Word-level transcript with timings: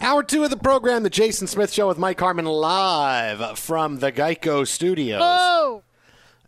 Hour 0.00 0.22
two 0.22 0.44
of 0.44 0.50
the 0.50 0.56
program, 0.56 1.02
The 1.02 1.10
Jason 1.10 1.48
Smith 1.48 1.72
Show 1.72 1.88
with 1.88 1.98
Mike 1.98 2.20
Harmon 2.20 2.44
live 2.44 3.58
from 3.58 3.98
the 3.98 4.12
Geico 4.12 4.66
Studios. 4.66 5.20
Oh! 5.22 5.82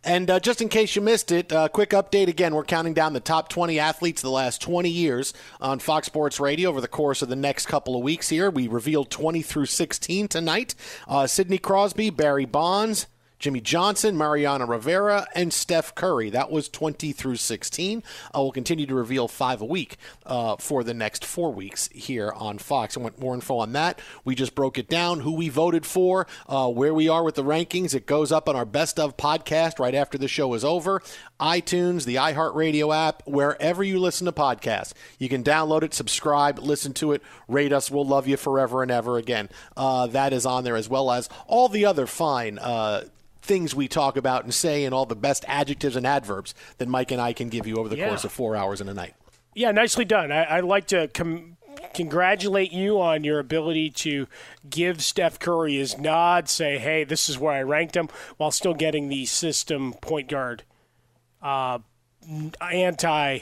And 0.05 0.31
uh, 0.31 0.39
just 0.39 0.61
in 0.61 0.69
case 0.69 0.95
you 0.95 1.01
missed 1.01 1.33
it, 1.33 1.51
uh, 1.51 1.67
quick 1.67 1.89
update 1.89 2.27
again. 2.27 2.55
We're 2.55 2.63
counting 2.63 2.93
down 2.93 3.11
the 3.11 3.19
top 3.19 3.49
20 3.49 3.77
athletes 3.77 4.21
of 4.21 4.27
the 4.27 4.31
last 4.31 4.61
20 4.61 4.89
years 4.89 5.33
on 5.59 5.79
Fox 5.79 6.07
Sports 6.07 6.39
Radio 6.39 6.69
over 6.69 6.79
the 6.79 6.87
course 6.87 7.21
of 7.21 7.27
the 7.27 7.35
next 7.35 7.65
couple 7.65 7.95
of 7.95 8.01
weeks 8.01 8.29
here. 8.29 8.49
We 8.49 8.67
revealed 8.69 9.11
20 9.11 9.41
through 9.41 9.65
16 9.67 10.29
tonight. 10.29 10.73
Uh, 11.07 11.27
Sidney 11.27 11.57
Crosby, 11.59 12.09
Barry 12.09 12.45
Bonds, 12.45 13.05
Jimmie 13.41 13.59
Johnson, 13.59 14.15
Mariano 14.15 14.67
Rivera, 14.67 15.25
and 15.33 15.51
Steph 15.51 15.95
Curry. 15.95 16.29
That 16.29 16.51
was 16.51 16.69
20 16.69 17.11
through 17.11 17.37
16. 17.37 18.03
Uh, 18.27 18.29
we'll 18.35 18.51
continue 18.51 18.85
to 18.85 18.93
reveal 18.93 19.27
five 19.27 19.61
a 19.61 19.65
week 19.65 19.97
uh, 20.27 20.57
for 20.57 20.83
the 20.83 20.93
next 20.93 21.25
four 21.25 21.51
weeks 21.51 21.89
here 21.91 22.31
on 22.31 22.59
Fox. 22.59 22.95
I 22.95 22.99
want 22.99 23.19
more 23.19 23.33
info 23.33 23.57
on 23.57 23.73
that. 23.73 23.99
We 24.23 24.35
just 24.35 24.53
broke 24.53 24.77
it 24.77 24.87
down, 24.87 25.21
who 25.21 25.31
we 25.31 25.49
voted 25.49 25.87
for, 25.87 26.27
uh, 26.47 26.69
where 26.69 26.93
we 26.93 27.09
are 27.09 27.23
with 27.23 27.33
the 27.33 27.43
rankings. 27.43 27.95
It 27.95 28.05
goes 28.05 28.31
up 28.31 28.47
on 28.47 28.55
our 28.55 28.63
Best 28.63 28.99
of 28.99 29.17
podcast 29.17 29.79
right 29.79 29.95
after 29.95 30.19
the 30.19 30.27
show 30.27 30.53
is 30.53 30.63
over. 30.63 31.01
iTunes, 31.39 32.05
the 32.05 32.15
iHeartRadio 32.15 32.95
app, 32.95 33.23
wherever 33.25 33.83
you 33.83 33.99
listen 33.99 34.25
to 34.25 34.31
podcasts. 34.31 34.93
You 35.17 35.29
can 35.29 35.43
download 35.43 35.81
it, 35.81 35.95
subscribe, 35.95 36.59
listen 36.59 36.93
to 36.93 37.13
it, 37.13 37.23
rate 37.47 37.73
us. 37.73 37.89
We'll 37.89 38.05
love 38.05 38.27
you 38.27 38.37
forever 38.37 38.83
and 38.83 38.91
ever 38.91 39.17
again. 39.17 39.49
Uh, 39.75 40.05
that 40.07 40.31
is 40.31 40.45
on 40.45 40.63
there 40.63 40.75
as 40.75 40.87
well 40.87 41.09
as 41.09 41.27
all 41.47 41.69
the 41.69 41.85
other 41.85 42.05
fine 42.05 42.59
uh, 42.59 43.05
things 43.41 43.73
we 43.73 43.87
talk 43.87 44.15
about 44.17 44.43
and 44.43 44.53
say 44.53 44.85
and 44.85 44.93
all 44.93 45.05
the 45.05 45.15
best 45.15 45.43
adjectives 45.47 45.95
and 45.95 46.05
adverbs 46.05 46.53
that 46.77 46.87
Mike 46.87 47.11
and 47.11 47.19
I 47.21 47.33
can 47.33 47.49
give 47.49 47.65
you 47.67 47.77
over 47.77 47.89
the 47.89 47.97
Yeah. 47.97 48.07
course 48.09 48.23
of 48.23 48.31
four 48.31 48.55
hours 48.55 48.81
in 48.81 48.87
a 48.89 48.93
night. 48.93 49.15
Yeah, 49.55 49.71
nicely 49.71 50.05
done. 50.05 50.31
I, 50.31 50.57
I'd 50.57 50.63
like 50.63 50.87
to 50.87 51.07
com- 51.09 51.57
congratulate 51.93 52.71
you 52.71 53.01
on 53.01 53.23
your 53.23 53.39
ability 53.39 53.89
to 53.89 54.27
give 54.69 55.03
Steph 55.03 55.39
Curry 55.39 55.75
his 55.77 55.97
nod, 55.97 56.47
say, 56.49 56.77
hey, 56.77 57.03
this 57.03 57.27
is 57.29 57.37
where 57.39 57.53
I 57.53 57.61
ranked 57.63 57.95
him, 57.97 58.09
while 58.37 58.51
still 58.51 58.73
getting 58.73 59.09
the 59.09 59.25
system 59.25 59.93
point 59.93 60.29
guard 60.29 60.63
uh, 61.41 61.79
anti 62.61 63.39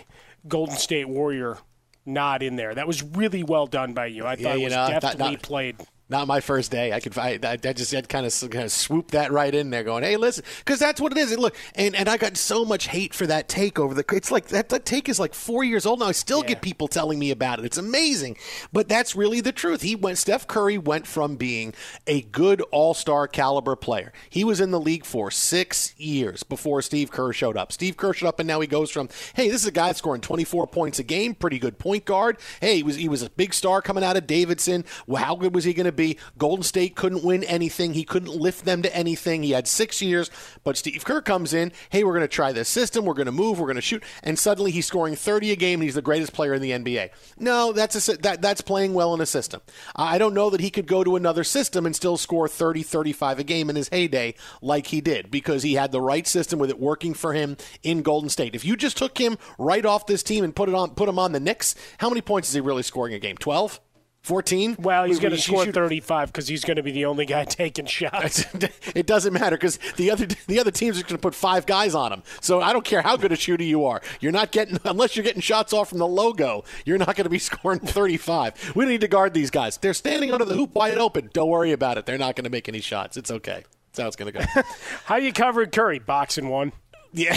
Golden 0.47 0.77
State 0.77 1.09
Warrior 1.09 1.57
nod 2.05 2.41
in 2.41 2.55
there. 2.55 2.73
That 2.73 2.87
was 2.87 3.03
really 3.03 3.43
well 3.43 3.67
done 3.67 3.93
by 3.93 4.07
you. 4.07 4.25
I 4.25 4.33
Yeah, 4.33 4.43
thought 4.49 4.57
it 4.59 4.63
was 4.63 4.73
know, 4.73 4.87
not- 4.89 5.01
deftly 5.01 5.31
not- 5.31 5.41
played. 5.41 5.75
Not 6.09 6.27
my 6.27 6.39
first 6.39 6.71
day. 6.71 6.91
I 6.91 6.99
could. 6.99 7.15
I, 7.19 7.37
I 7.43 7.55
just 7.57 7.91
had 7.91 8.09
kind 8.09 8.25
of 8.25 8.33
kind 8.49 8.65
of 8.65 8.71
swooped 8.71 9.11
that 9.11 9.31
right 9.31 9.53
in 9.53 9.69
there, 9.69 9.83
going, 9.83 10.03
"Hey, 10.03 10.17
listen," 10.17 10.43
because 10.57 10.79
that's 10.79 10.99
what 10.99 11.11
it 11.11 11.19
is. 11.19 11.31
And 11.31 11.39
look, 11.39 11.55
and, 11.75 11.95
and 11.95 12.09
I 12.09 12.17
got 12.17 12.35
so 12.35 12.65
much 12.65 12.87
hate 12.87 13.13
for 13.13 13.27
that 13.27 13.47
take 13.47 13.77
over 13.77 13.93
the. 13.93 14.03
It's 14.13 14.31
like 14.31 14.47
that. 14.47 14.69
That 14.69 14.85
take 14.85 15.07
is 15.07 15.19
like 15.19 15.35
four 15.35 15.63
years 15.63 15.85
old 15.85 15.99
now. 15.99 16.07
I 16.07 16.13
still 16.13 16.41
get 16.41 16.63
people 16.63 16.87
telling 16.87 17.19
me 17.19 17.29
about 17.29 17.59
it. 17.59 17.65
It's 17.65 17.77
amazing, 17.77 18.37
but 18.73 18.89
that's 18.89 19.15
really 19.15 19.39
the 19.39 19.51
truth. 19.51 19.83
He 19.83 19.95
went. 19.95 20.17
Steph 20.17 20.47
Curry 20.47 20.79
went 20.79 21.05
from 21.05 21.35
being 21.35 21.75
a 22.07 22.21
good 22.21 22.61
All 22.71 22.95
Star 22.95 23.27
caliber 23.27 23.75
player. 23.75 24.11
He 24.31 24.43
was 24.43 24.59
in 24.59 24.71
the 24.71 24.79
league 24.79 25.05
for 25.05 25.29
six 25.29 25.93
years 25.99 26.41
before 26.41 26.81
Steve 26.81 27.11
Kerr 27.11 27.33
showed 27.33 27.55
up. 27.55 27.71
Steve 27.71 27.97
Kerr 27.97 28.13
showed 28.13 28.29
up, 28.29 28.39
and 28.39 28.47
now 28.47 28.59
he 28.61 28.67
goes 28.67 28.89
from, 28.89 29.09
"Hey, 29.35 29.47
this 29.47 29.61
is 29.61 29.67
a 29.67 29.71
guy 29.71 29.91
scoring 29.91 30.21
24 30.21 30.65
points 30.65 30.97
a 30.97 31.03
game, 31.03 31.35
pretty 31.35 31.59
good 31.59 31.77
point 31.77 32.05
guard. 32.05 32.37
Hey, 32.61 32.77
he 32.77 32.83
was 32.83 32.95
he 32.95 33.07
was 33.07 33.21
a 33.21 33.29
big 33.29 33.53
star 33.53 33.83
coming 33.83 34.03
out 34.03 34.17
of 34.17 34.25
Davidson. 34.25 34.85
Well, 35.05 35.23
how 35.23 35.35
good 35.35 35.53
was 35.53 35.65
he 35.65 35.75
going 35.75 35.85
to 35.85 35.98
be?" 35.99 36.17
Golden 36.37 36.63
State 36.63 36.95
couldn't 36.95 37.23
win 37.23 37.43
anything. 37.43 37.93
He 37.93 38.03
couldn't 38.03 38.35
lift 38.35 38.65
them 38.65 38.81
to 38.81 38.95
anything. 38.95 39.43
He 39.43 39.51
had 39.51 39.67
six 39.67 40.01
years, 40.01 40.31
but 40.63 40.77
Steve 40.77 41.05
Kerr 41.05 41.21
comes 41.21 41.53
in. 41.53 41.71
Hey, 41.89 42.03
we're 42.03 42.13
going 42.13 42.21
to 42.21 42.27
try 42.27 42.51
this 42.51 42.69
system. 42.69 43.05
We're 43.05 43.13
going 43.13 43.25
to 43.25 43.31
move. 43.31 43.59
We're 43.59 43.67
going 43.67 43.75
to 43.75 43.81
shoot, 43.81 44.03
and 44.23 44.39
suddenly 44.39 44.71
he's 44.71 44.85
scoring 44.85 45.15
30 45.15 45.51
a 45.51 45.55
game, 45.55 45.79
and 45.79 45.83
he's 45.83 45.95
the 45.95 46.01
greatest 46.01 46.33
player 46.33 46.53
in 46.53 46.61
the 46.61 46.71
NBA. 46.71 47.09
No, 47.37 47.71
that's 47.73 48.07
a, 48.07 48.17
that 48.17 48.41
that's 48.41 48.61
playing 48.61 48.93
well 48.93 49.13
in 49.13 49.21
a 49.21 49.25
system. 49.25 49.61
I 49.95 50.17
don't 50.17 50.33
know 50.33 50.49
that 50.49 50.61
he 50.61 50.69
could 50.69 50.87
go 50.87 51.03
to 51.03 51.15
another 51.15 51.43
system 51.43 51.85
and 51.85 51.95
still 51.95 52.17
score 52.17 52.47
30, 52.47 52.83
35 52.83 53.39
a 53.39 53.43
game 53.43 53.69
in 53.69 53.75
his 53.75 53.89
heyday 53.89 54.35
like 54.61 54.87
he 54.87 55.01
did 55.01 55.31
because 55.31 55.63
he 55.63 55.73
had 55.73 55.91
the 55.91 56.01
right 56.01 56.27
system 56.27 56.59
with 56.59 56.69
it 56.69 56.79
working 56.79 57.13
for 57.13 57.33
him 57.33 57.57
in 57.83 58.01
Golden 58.01 58.29
State. 58.29 58.55
If 58.55 58.65
you 58.65 58.75
just 58.75 58.97
took 58.97 59.17
him 59.17 59.37
right 59.57 59.85
off 59.85 60.05
this 60.05 60.23
team 60.23 60.43
and 60.43 60.55
put 60.55 60.69
it 60.69 60.75
on, 60.75 60.91
put 60.91 61.09
him 61.09 61.19
on 61.19 61.31
the 61.31 61.39
Knicks, 61.39 61.75
how 61.97 62.09
many 62.09 62.21
points 62.21 62.49
is 62.49 62.53
he 62.53 62.61
really 62.61 62.83
scoring 62.83 63.13
a 63.13 63.19
game? 63.19 63.37
12? 63.37 63.79
14? 64.21 64.75
Well, 64.79 65.05
he's 65.05 65.19
going 65.19 65.31
to 65.31 65.41
score 65.41 65.65
35 65.65 66.27
because 66.27 66.47
he's 66.47 66.63
going 66.63 66.77
to 66.77 66.83
be 66.83 66.91
the 66.91 67.05
only 67.05 67.25
guy 67.25 67.45
taking 67.49 67.85
shots. 67.85 68.45
it 68.95 69.05
doesn't 69.05 69.33
matter 69.33 69.55
because 69.55 69.79
the 69.95 70.11
other 70.11 70.27
the 70.47 70.59
other 70.59 70.71
teams 70.71 70.99
are 70.99 71.03
going 71.03 71.15
to 71.15 71.17
put 71.17 71.33
five 71.33 71.65
guys 71.65 71.95
on 71.95 72.11
him. 72.11 72.23
So 72.41 72.61
I 72.61 72.73
don't 72.73 72.85
care 72.85 73.01
how 73.01 73.17
good 73.17 73.31
a 73.31 73.35
shooter 73.35 73.63
you 73.63 73.85
are. 73.85 74.01
You're 74.19 74.31
not 74.31 74.51
getting 74.51 74.77
unless 74.85 75.15
you're 75.15 75.23
getting 75.23 75.41
shots 75.41 75.73
off 75.73 75.89
from 75.89 75.99
the 75.99 76.07
logo. 76.07 76.63
You're 76.85 76.97
not 76.97 77.15
going 77.15 77.23
to 77.23 77.29
be 77.29 77.39
scoring 77.39 77.79
35. 77.79 78.73
we 78.75 78.85
need 78.85 79.01
to 79.01 79.07
guard 79.07 79.33
these 79.33 79.49
guys. 79.49 79.77
They're 79.77 79.93
standing 79.93 80.31
under 80.31 80.45
the 80.45 80.55
hoop 80.55 80.75
wide 80.75 80.97
open. 80.97 81.29
Don't 81.33 81.49
worry 81.49 81.71
about 81.71 81.97
it. 81.97 82.05
They're 82.05 82.17
not 82.17 82.35
going 82.35 82.43
to 82.45 82.49
make 82.49 82.67
any 82.67 82.81
shots. 82.81 83.17
It's 83.17 83.31
okay. 83.31 83.63
That's 83.91 83.99
how 83.99 84.07
it's 84.07 84.15
going 84.15 84.33
to 84.33 84.39
go. 84.39 84.61
how 85.05 85.15
you 85.15 85.33
covered 85.33 85.71
Curry? 85.71 85.99
Boxing 85.99 86.49
one. 86.49 86.73
Yeah. 87.11 87.33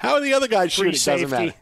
how 0.00 0.14
are 0.14 0.20
the 0.20 0.34
other 0.34 0.48
guys 0.48 0.74
Free 0.74 0.92
shooting? 0.92 0.98
Safety. 0.98 1.24
Doesn't 1.24 1.46
matter. 1.46 1.54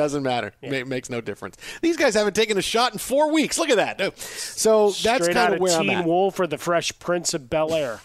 Doesn't 0.00 0.22
matter. 0.22 0.54
Yeah. 0.62 0.72
It 0.72 0.88
makes 0.88 1.10
no 1.10 1.20
difference. 1.20 1.58
These 1.82 1.98
guys 1.98 2.14
haven't 2.14 2.32
taken 2.32 2.56
a 2.56 2.62
shot 2.62 2.94
in 2.94 2.98
four 2.98 3.30
weeks. 3.30 3.58
Look 3.58 3.68
at 3.68 3.76
that. 3.76 4.18
So 4.18 4.92
that's 4.92 5.28
kind 5.28 5.52
of 5.52 5.60
where 5.60 5.78
Teen 5.78 5.90
I'm 5.90 5.96
at. 5.96 6.06
Wolf 6.06 6.40
or 6.40 6.46
the 6.46 6.56
Fresh 6.56 6.98
Prince 7.00 7.34
of 7.34 7.50
Bel 7.50 7.74
Air. 7.74 8.00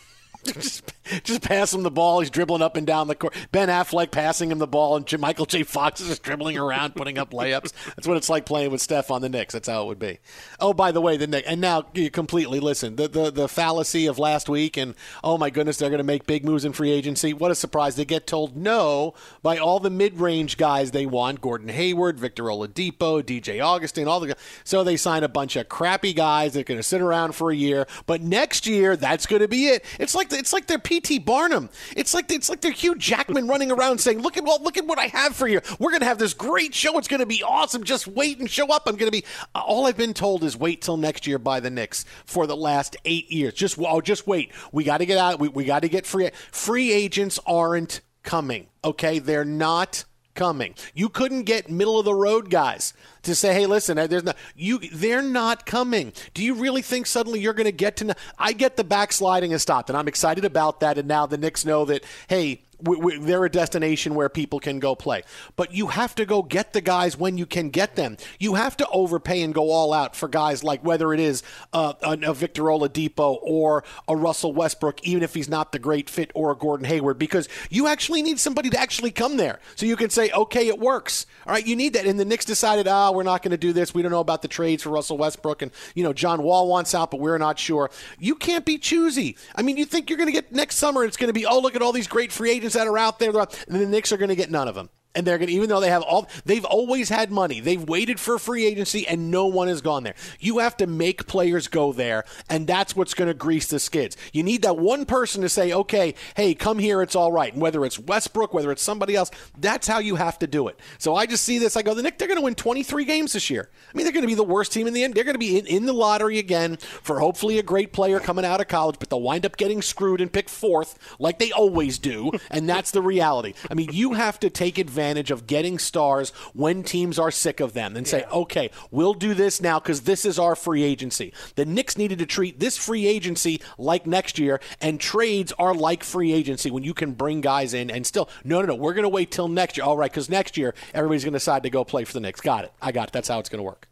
just, 0.53 0.93
just 1.23 1.41
pass 1.41 1.73
him 1.73 1.83
the 1.83 1.91
ball. 1.91 2.19
He's 2.19 2.29
dribbling 2.29 2.61
up 2.61 2.77
and 2.77 2.85
down 2.85 3.07
the 3.07 3.15
court. 3.15 3.33
Ben 3.51 3.67
Affleck 3.67 4.11
passing 4.11 4.51
him 4.51 4.59
the 4.59 4.67
ball, 4.67 4.95
and 4.95 5.19
Michael 5.19 5.45
J. 5.45 5.63
Fox 5.63 6.01
is 6.01 6.07
just 6.07 6.23
dribbling 6.23 6.57
around, 6.57 6.95
putting 6.95 7.17
up 7.17 7.31
layups. 7.31 7.73
That's 7.95 8.07
what 8.07 8.17
it's 8.17 8.29
like 8.29 8.45
playing 8.45 8.71
with 8.71 8.81
Steph 8.81 9.09
on 9.09 9.21
the 9.21 9.29
Knicks. 9.29 9.53
That's 9.53 9.67
how 9.67 9.83
it 9.83 9.87
would 9.87 9.99
be. 9.99 10.19
Oh, 10.59 10.73
by 10.73 10.91
the 10.91 11.01
way, 11.01 11.17
the 11.17 11.25
Knicks, 11.25 11.47
and 11.47 11.59
now 11.59 11.85
you 11.93 12.11
completely 12.11 12.59
listen. 12.59 12.95
The, 12.95 13.07
the 13.07 13.31
the 13.31 13.47
fallacy 13.47 14.05
of 14.05 14.19
last 14.19 14.47
week, 14.47 14.77
and 14.77 14.93
oh 15.23 15.37
my 15.37 15.49
goodness, 15.49 15.77
they're 15.77 15.89
going 15.89 15.97
to 15.97 16.03
make 16.03 16.27
big 16.27 16.45
moves 16.45 16.63
in 16.63 16.73
free 16.73 16.91
agency. 16.91 17.33
What 17.33 17.51
a 17.51 17.55
surprise! 17.55 17.95
They 17.95 18.05
get 18.05 18.27
told 18.27 18.55
no 18.55 19.15
by 19.41 19.57
all 19.57 19.79
the 19.79 19.89
mid 19.89 20.19
range 20.19 20.57
guys 20.57 20.91
they 20.91 21.05
want: 21.05 21.41
Gordon 21.41 21.69
Hayward, 21.69 22.19
Victor 22.19 22.43
Oladipo, 22.43 23.23
DJ 23.23 23.63
Augustin, 23.63 24.07
all 24.07 24.19
the. 24.19 24.35
So 24.63 24.83
they 24.83 24.97
sign 24.97 25.23
a 25.23 25.29
bunch 25.29 25.55
of 25.55 25.69
crappy 25.69 26.13
guys. 26.13 26.53
They're 26.53 26.63
going 26.63 26.79
to 26.79 26.83
sit 26.83 27.01
around 27.01 27.33
for 27.33 27.51
a 27.51 27.55
year, 27.55 27.87
but 28.05 28.21
next 28.21 28.67
year 28.67 28.95
that's 28.95 29.25
going 29.25 29.41
to 29.41 29.47
be 29.47 29.67
it. 29.67 29.83
It's 29.99 30.13
like 30.13 30.29
it's 30.35 30.53
like 30.53 30.67
they're 30.67 30.77
PT 30.79 31.23
Barnum. 31.23 31.69
It's 31.95 32.13
like 32.13 32.31
it's 32.31 32.49
like 32.49 32.61
they're 32.61 32.71
Hugh 32.71 32.95
Jackman 32.95 33.47
running 33.47 33.71
around 33.71 33.99
saying, 33.99 34.21
"Look 34.21 34.37
at 34.37 34.43
well, 34.43 34.59
look 34.61 34.77
at 34.77 34.85
what 34.85 34.99
I 34.99 35.07
have 35.07 35.35
for 35.35 35.47
you. 35.47 35.61
We're 35.79 35.91
to 36.01 36.07
have 36.07 36.17
this 36.17 36.33
great 36.33 36.73
show. 36.73 36.97
It's 36.97 37.07
to 37.19 37.25
be 37.25 37.43
awesome. 37.43 37.83
Just 37.83 38.07
wait 38.07 38.39
and 38.39 38.49
show 38.49 38.71
up. 38.71 38.83
I'm 38.87 38.95
to 39.11 39.17
be." 39.17 39.25
All 39.53 39.87
I've 39.87 39.97
been 39.97 40.13
told 40.13 40.43
is 40.43 40.57
wait 40.57 40.81
till 40.81 40.97
next 40.97 41.27
year 41.27 41.39
by 41.39 41.59
the 41.59 41.69
Knicks 41.69 42.05
for 42.25 42.47
the 42.47 42.55
last 42.55 42.95
eight 43.05 43.31
years. 43.31 43.53
Just 43.53 43.77
oh, 43.79 44.01
just 44.01 44.27
wait. 44.27 44.51
We 44.71 44.83
got 44.83 44.97
to 44.99 45.05
get 45.05 45.17
out. 45.17 45.39
We, 45.39 45.47
we 45.47 45.65
got 45.65 45.81
to 45.81 45.89
get 45.89 46.05
free. 46.05 46.29
Free 46.51 46.91
agents 46.91 47.39
aren't 47.45 48.01
coming. 48.23 48.67
Okay, 48.83 49.19
they're 49.19 49.45
not 49.45 50.05
coming. 50.35 50.75
You 50.93 51.09
couldn't 51.09 51.43
get 51.43 51.69
middle 51.69 51.97
of 51.97 52.05
the 52.05 52.13
road 52.13 52.49
guys 52.49 52.93
to 53.23 53.33
say, 53.33 53.53
"Hey, 53.53 53.65
listen, 53.65 53.95
there's 53.95 54.23
not 54.23 54.37
you." 54.55 54.79
They're 54.91 55.21
not 55.21 55.65
coming. 55.65 56.13
Do 56.33 56.43
you 56.43 56.53
really 56.53 56.81
think 56.81 57.07
suddenly 57.07 57.39
you're 57.39 57.53
going 57.53 57.65
to 57.65 57.71
get 57.71 57.97
to? 57.97 58.15
I 58.37 58.53
get 58.53 58.77
the 58.77 58.83
backsliding 58.83 59.51
has 59.51 59.61
stopped, 59.61 59.89
and 59.89 59.97
I'm 59.97 60.07
excited 60.07 60.45
about 60.45 60.81
that. 60.81 60.97
And 60.97 61.07
now 61.07 61.25
the 61.25 61.37
Knicks 61.37 61.65
know 61.65 61.85
that, 61.85 62.03
hey, 62.27 62.64
we, 62.81 62.97
we, 62.97 63.17
they're 63.17 63.45
a 63.45 63.49
destination 63.49 64.15
where 64.15 64.29
people 64.29 64.59
can 64.59 64.79
go 64.79 64.95
play. 64.95 65.23
But 65.55 65.73
you 65.73 65.87
have 65.87 66.15
to 66.15 66.25
go 66.25 66.41
get 66.41 66.73
the 66.73 66.81
guys 66.81 67.17
when 67.17 67.37
you 67.37 67.45
can 67.45 67.69
get 67.69 67.95
them. 67.95 68.17
You 68.39 68.55
have 68.55 68.77
to 68.77 68.87
overpay 68.89 69.41
and 69.41 69.53
go 69.53 69.71
all 69.71 69.93
out 69.93 70.15
for 70.15 70.27
guys 70.27 70.63
like 70.63 70.83
whether 70.83 71.13
it 71.13 71.19
is 71.19 71.43
uh, 71.73 71.93
a, 72.01 72.17
a 72.29 72.33
Victor 72.33 72.63
Oladipo 72.63 73.39
or 73.41 73.83
a 74.07 74.15
Russell 74.15 74.53
Westbrook, 74.53 75.03
even 75.03 75.23
if 75.23 75.33
he's 75.33 75.49
not 75.49 75.71
the 75.71 75.79
great 75.79 76.09
fit, 76.09 76.31
or 76.33 76.51
a 76.51 76.55
Gordon 76.55 76.85
Hayward, 76.85 77.17
because 77.17 77.47
you 77.69 77.87
actually 77.87 78.21
need 78.21 78.39
somebody 78.39 78.69
to 78.69 78.79
actually 78.79 79.11
come 79.11 79.37
there 79.37 79.59
so 79.75 79.85
you 79.85 79.95
can 79.95 80.09
say, 80.09 80.31
okay, 80.31 80.67
it 80.67 80.79
works. 80.79 81.25
All 81.45 81.53
right, 81.53 81.65
you 81.65 81.75
need 81.75 81.93
that. 81.93 82.05
And 82.05 82.19
the 82.19 82.25
Knicks 82.25 82.45
decided, 82.45 82.87
ah, 82.87 83.11
we're 83.11 83.23
not 83.23 83.43
going 83.43 83.51
to 83.51 83.57
do 83.57 83.73
this. 83.73 83.93
We 83.93 84.01
don't 84.01 84.11
know 84.11 84.19
about 84.19 84.41
the 84.41 84.47
trades 84.47 84.83
for 84.83 84.89
Russell 84.89 85.17
Westbrook, 85.17 85.61
and 85.61 85.71
you 85.93 86.03
know 86.03 86.13
John 86.13 86.43
Wall 86.43 86.67
wants 86.67 86.95
out, 86.95 87.11
but 87.11 87.19
we're 87.19 87.37
not 87.37 87.59
sure. 87.59 87.89
You 88.19 88.35
can't 88.35 88.65
be 88.65 88.77
choosy. 88.77 89.37
I 89.55 89.61
mean, 89.61 89.77
you 89.77 89.85
think 89.85 90.09
you're 90.09 90.17
going 90.17 90.27
to 90.27 90.33
get 90.33 90.51
next 90.51 90.77
summer? 90.77 91.03
It's 91.03 91.17
going 91.17 91.29
to 91.29 91.33
be, 91.33 91.45
oh, 91.45 91.59
look 91.59 91.75
at 91.75 91.81
all 91.81 91.91
these 91.91 92.07
great 92.07 92.31
free 92.31 92.51
agents 92.51 92.64
that 92.73 92.87
are 92.87 92.97
out 92.97 93.19
there, 93.19 93.29
and 93.29 93.81
the 93.81 93.85
Knicks 93.85 94.11
are 94.11 94.17
going 94.17 94.29
to 94.29 94.35
get 94.35 94.51
none 94.51 94.67
of 94.67 94.75
them. 94.75 94.89
And 95.15 95.25
they're 95.25 95.37
going 95.37 95.47
to, 95.47 95.53
even 95.53 95.69
though 95.69 95.79
they 95.79 95.89
have 95.89 96.03
all, 96.03 96.27
they've 96.45 96.65
always 96.65 97.09
had 97.09 97.31
money. 97.31 97.59
They've 97.59 97.83
waited 97.83 98.19
for 98.19 98.37
free 98.37 98.65
agency 98.65 99.07
and 99.07 99.31
no 99.31 99.45
one 99.47 99.67
has 99.67 99.81
gone 99.81 100.03
there. 100.03 100.15
You 100.39 100.59
have 100.59 100.77
to 100.77 100.87
make 100.87 101.27
players 101.27 101.67
go 101.67 101.93
there, 101.93 102.25
and 102.49 102.67
that's 102.67 102.95
what's 102.95 103.13
going 103.13 103.27
to 103.27 103.33
grease 103.33 103.67
the 103.67 103.79
skids. 103.79 104.17
You 104.33 104.43
need 104.43 104.61
that 104.63 104.77
one 104.77 105.05
person 105.05 105.41
to 105.41 105.49
say, 105.49 105.71
okay, 105.71 106.15
hey, 106.35 106.53
come 106.53 106.79
here, 106.79 107.01
it's 107.01 107.15
all 107.15 107.31
right. 107.31 107.53
And 107.53 107.61
whether 107.61 107.85
it's 107.85 107.97
Westbrook, 107.97 108.53
whether 108.53 108.71
it's 108.71 108.81
somebody 108.81 109.15
else, 109.15 109.31
that's 109.57 109.87
how 109.87 109.99
you 109.99 110.15
have 110.15 110.39
to 110.39 110.47
do 110.47 110.67
it. 110.67 110.79
So 110.97 111.15
I 111.15 111.25
just 111.25 111.43
see 111.43 111.57
this. 111.57 111.77
I 111.77 111.81
go, 111.81 111.93
the 111.93 112.03
Knicks, 112.03 112.17
they're 112.17 112.27
going 112.27 112.39
to 112.39 112.43
win 112.43 112.55
23 112.55 113.05
games 113.05 113.33
this 113.33 113.49
year. 113.49 113.69
I 113.93 113.97
mean, 113.97 114.05
they're 114.05 114.13
going 114.13 114.23
to 114.23 114.27
be 114.27 114.35
the 114.35 114.43
worst 114.43 114.71
team 114.71 114.87
in 114.87 114.93
the 114.93 115.03
end. 115.03 115.13
They're 115.13 115.23
going 115.23 115.35
to 115.35 115.39
be 115.39 115.57
in, 115.57 115.65
in 115.67 115.85
the 115.85 115.93
lottery 115.93 116.39
again 116.39 116.77
for 116.77 117.19
hopefully 117.19 117.57
a 117.57 117.63
great 117.63 117.93
player 117.93 118.19
coming 118.19 118.45
out 118.45 118.61
of 118.61 118.67
college, 118.67 118.97
but 118.99 119.09
they'll 119.09 119.21
wind 119.21 119.45
up 119.45 119.57
getting 119.57 119.81
screwed 119.81 120.21
and 120.21 120.31
pick 120.31 120.49
fourth 120.49 120.97
like 121.19 121.39
they 121.39 121.51
always 121.51 121.99
do. 121.99 122.31
and 122.51 122.67
that's 122.67 122.91
the 122.91 123.01
reality. 123.01 123.53
I 123.69 123.73
mean, 123.73 123.89
you 123.91 124.13
have 124.13 124.39
to 124.41 124.49
take 124.49 124.77
advantage 124.77 125.04
of 125.13 125.47
getting 125.47 125.79
stars 125.79 126.31
when 126.53 126.83
teams 126.83 127.19
are 127.19 127.31
sick 127.31 127.59
of 127.59 127.73
them 127.73 127.95
and 127.95 128.07
say, 128.07 128.23
okay, 128.31 128.69
we'll 128.91 129.13
do 129.13 129.33
this 129.33 129.61
now 129.61 129.79
because 129.79 130.01
this 130.01 130.25
is 130.25 130.39
our 130.39 130.55
free 130.55 130.83
agency. 130.83 131.33
The 131.55 131.65
Knicks 131.65 131.97
needed 131.97 132.19
to 132.19 132.25
treat 132.25 132.59
this 132.59 132.77
free 132.77 133.07
agency 133.07 133.61
like 133.77 134.05
next 134.05 134.39
year, 134.39 134.59
and 134.81 134.99
trades 134.99 135.53
are 135.59 135.73
like 135.73 136.03
free 136.03 136.33
agency 136.33 136.71
when 136.71 136.83
you 136.83 136.93
can 136.93 137.13
bring 137.13 137.41
guys 137.41 137.73
in 137.73 137.89
and 137.89 138.05
still, 138.05 138.29
no, 138.43 138.61
no, 138.61 138.67
no, 138.67 138.75
we're 138.75 138.93
going 138.93 139.03
to 139.03 139.09
wait 139.09 139.31
till 139.31 139.47
next 139.47 139.77
year. 139.77 139.85
All 139.85 139.97
right, 139.97 140.11
because 140.11 140.29
next 140.29 140.57
year 140.57 140.73
everybody's 140.93 141.23
going 141.23 141.33
to 141.33 141.39
decide 141.39 141.63
to 141.63 141.69
go 141.69 141.83
play 141.83 142.03
for 142.03 142.13
the 142.13 142.19
Knicks. 142.19 142.41
Got 142.41 142.65
it. 142.65 142.73
I 142.81 142.91
got 142.91 143.09
it. 143.09 143.13
That's 143.13 143.27
how 143.27 143.39
it's 143.39 143.49
going 143.49 143.59
to 143.59 143.63
work. 143.63 143.87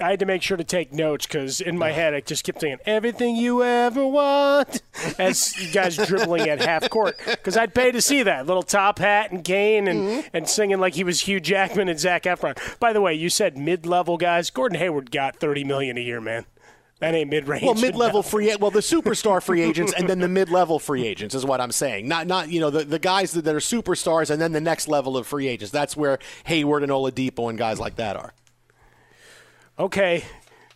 I 0.00 0.10
had 0.10 0.20
to 0.20 0.26
make 0.26 0.42
sure 0.42 0.56
to 0.56 0.64
take 0.64 0.92
notes 0.92 1.26
because 1.26 1.60
in 1.60 1.76
my 1.76 1.92
head 1.92 2.14
I 2.14 2.20
just 2.20 2.44
kept 2.44 2.60
saying 2.60 2.78
everything 2.86 3.36
you 3.36 3.62
ever 3.62 4.06
want 4.06 4.82
as 5.18 5.56
you 5.60 5.70
guys 5.72 5.96
dribbling 5.96 6.48
at 6.48 6.60
half 6.60 6.88
court 6.90 7.18
because 7.26 7.56
I'd 7.56 7.74
pay 7.74 7.92
to 7.92 8.00
see 8.00 8.22
that 8.22 8.46
little 8.46 8.62
top 8.62 8.98
hat 8.98 9.30
and 9.30 9.44
cane 9.44 9.88
and, 9.88 10.00
mm-hmm. 10.00 10.28
and 10.32 10.48
singing 10.48 10.80
like 10.80 10.94
he 10.94 11.04
was 11.04 11.20
Hugh 11.20 11.40
Jackman 11.40 11.88
and 11.88 11.98
Zac 11.98 12.24
Efron. 12.24 12.56
By 12.78 12.92
the 12.92 13.00
way, 13.00 13.14
you 13.14 13.28
said 13.28 13.56
mid 13.56 13.86
level 13.86 14.16
guys. 14.16 14.50
Gordon 14.50 14.78
Hayward 14.78 15.10
got 15.10 15.36
thirty 15.36 15.64
million 15.64 15.98
a 15.98 16.00
year, 16.00 16.20
man. 16.20 16.46
That 17.00 17.14
ain't 17.14 17.30
mid 17.30 17.48
range. 17.48 17.64
Well, 17.64 17.74
mid 17.74 17.96
level 17.96 18.22
free. 18.24 18.54
Well, 18.56 18.70
the 18.70 18.80
superstar 18.80 19.42
free 19.42 19.62
agents 19.62 19.92
and 19.96 20.08
then 20.08 20.18
the 20.20 20.28
mid 20.28 20.50
level 20.50 20.78
free 20.78 21.06
agents 21.06 21.34
is 21.34 21.44
what 21.44 21.60
I'm 21.60 21.72
saying. 21.72 22.06
Not 22.06 22.26
not 22.26 22.50
you 22.50 22.60
know 22.60 22.70
the, 22.70 22.84
the 22.84 22.98
guys 22.98 23.32
that, 23.32 23.44
that 23.44 23.54
are 23.54 23.58
superstars 23.58 24.30
and 24.30 24.40
then 24.40 24.52
the 24.52 24.60
next 24.60 24.86
level 24.86 25.16
of 25.16 25.26
free 25.26 25.48
agents. 25.48 25.72
That's 25.72 25.96
where 25.96 26.18
Hayward 26.44 26.82
and 26.82 26.92
Oladipo 26.92 27.48
and 27.48 27.58
guys 27.58 27.80
like 27.80 27.96
that 27.96 28.16
are 28.16 28.34
okay, 29.80 30.24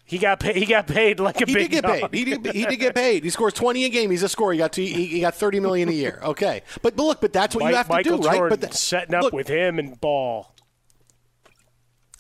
he 0.05 0.19
got 0.19 0.41
paid. 0.41 0.57
He 0.57 0.67
got 0.67 0.87
paid 0.87 1.19
like 1.21 1.41
a 1.41 1.47
big. 1.47 1.49
he 1.49 1.55
big. 1.55 1.71
Did 1.71 1.83
get 1.83 2.11
paid. 2.11 2.15
He 2.15 2.25
did. 2.25 2.47
He 2.55 2.67
did 2.67 2.77
get 2.77 2.95
paid. 3.05 3.25
He 3.25 3.31
scores 3.31 3.53
twenty 3.53 3.85
a 3.85 3.89
game. 3.89 4.11
He's 4.11 4.23
a 4.23 4.29
scorer. 4.29 4.53
He 4.53 4.59
got 4.59 4.73
two, 4.73 4.83
he, 4.83 5.07
he 5.07 5.21
got 5.21 5.35
thirty 5.35 5.61
million 5.61 5.89
a 5.89 5.93
year. 5.93 6.21
Okay, 6.23 6.63
but, 6.83 6.97
but 6.97 7.05
look, 7.05 7.21
but 7.21 7.33
that's 7.33 7.55
what 7.55 7.65
Mike, 7.65 7.71
you 7.71 7.77
have 7.77 7.89
to 7.89 8.03
do, 8.03 8.11
Jordan 8.11 8.41
right? 8.41 8.51
But 8.51 8.61
the, 8.61 8.73
setting 8.73 9.15
up 9.15 9.25
look, 9.25 9.33
with 9.33 9.49
him 9.49 9.79
and 9.79 10.01
Ball. 10.01 10.51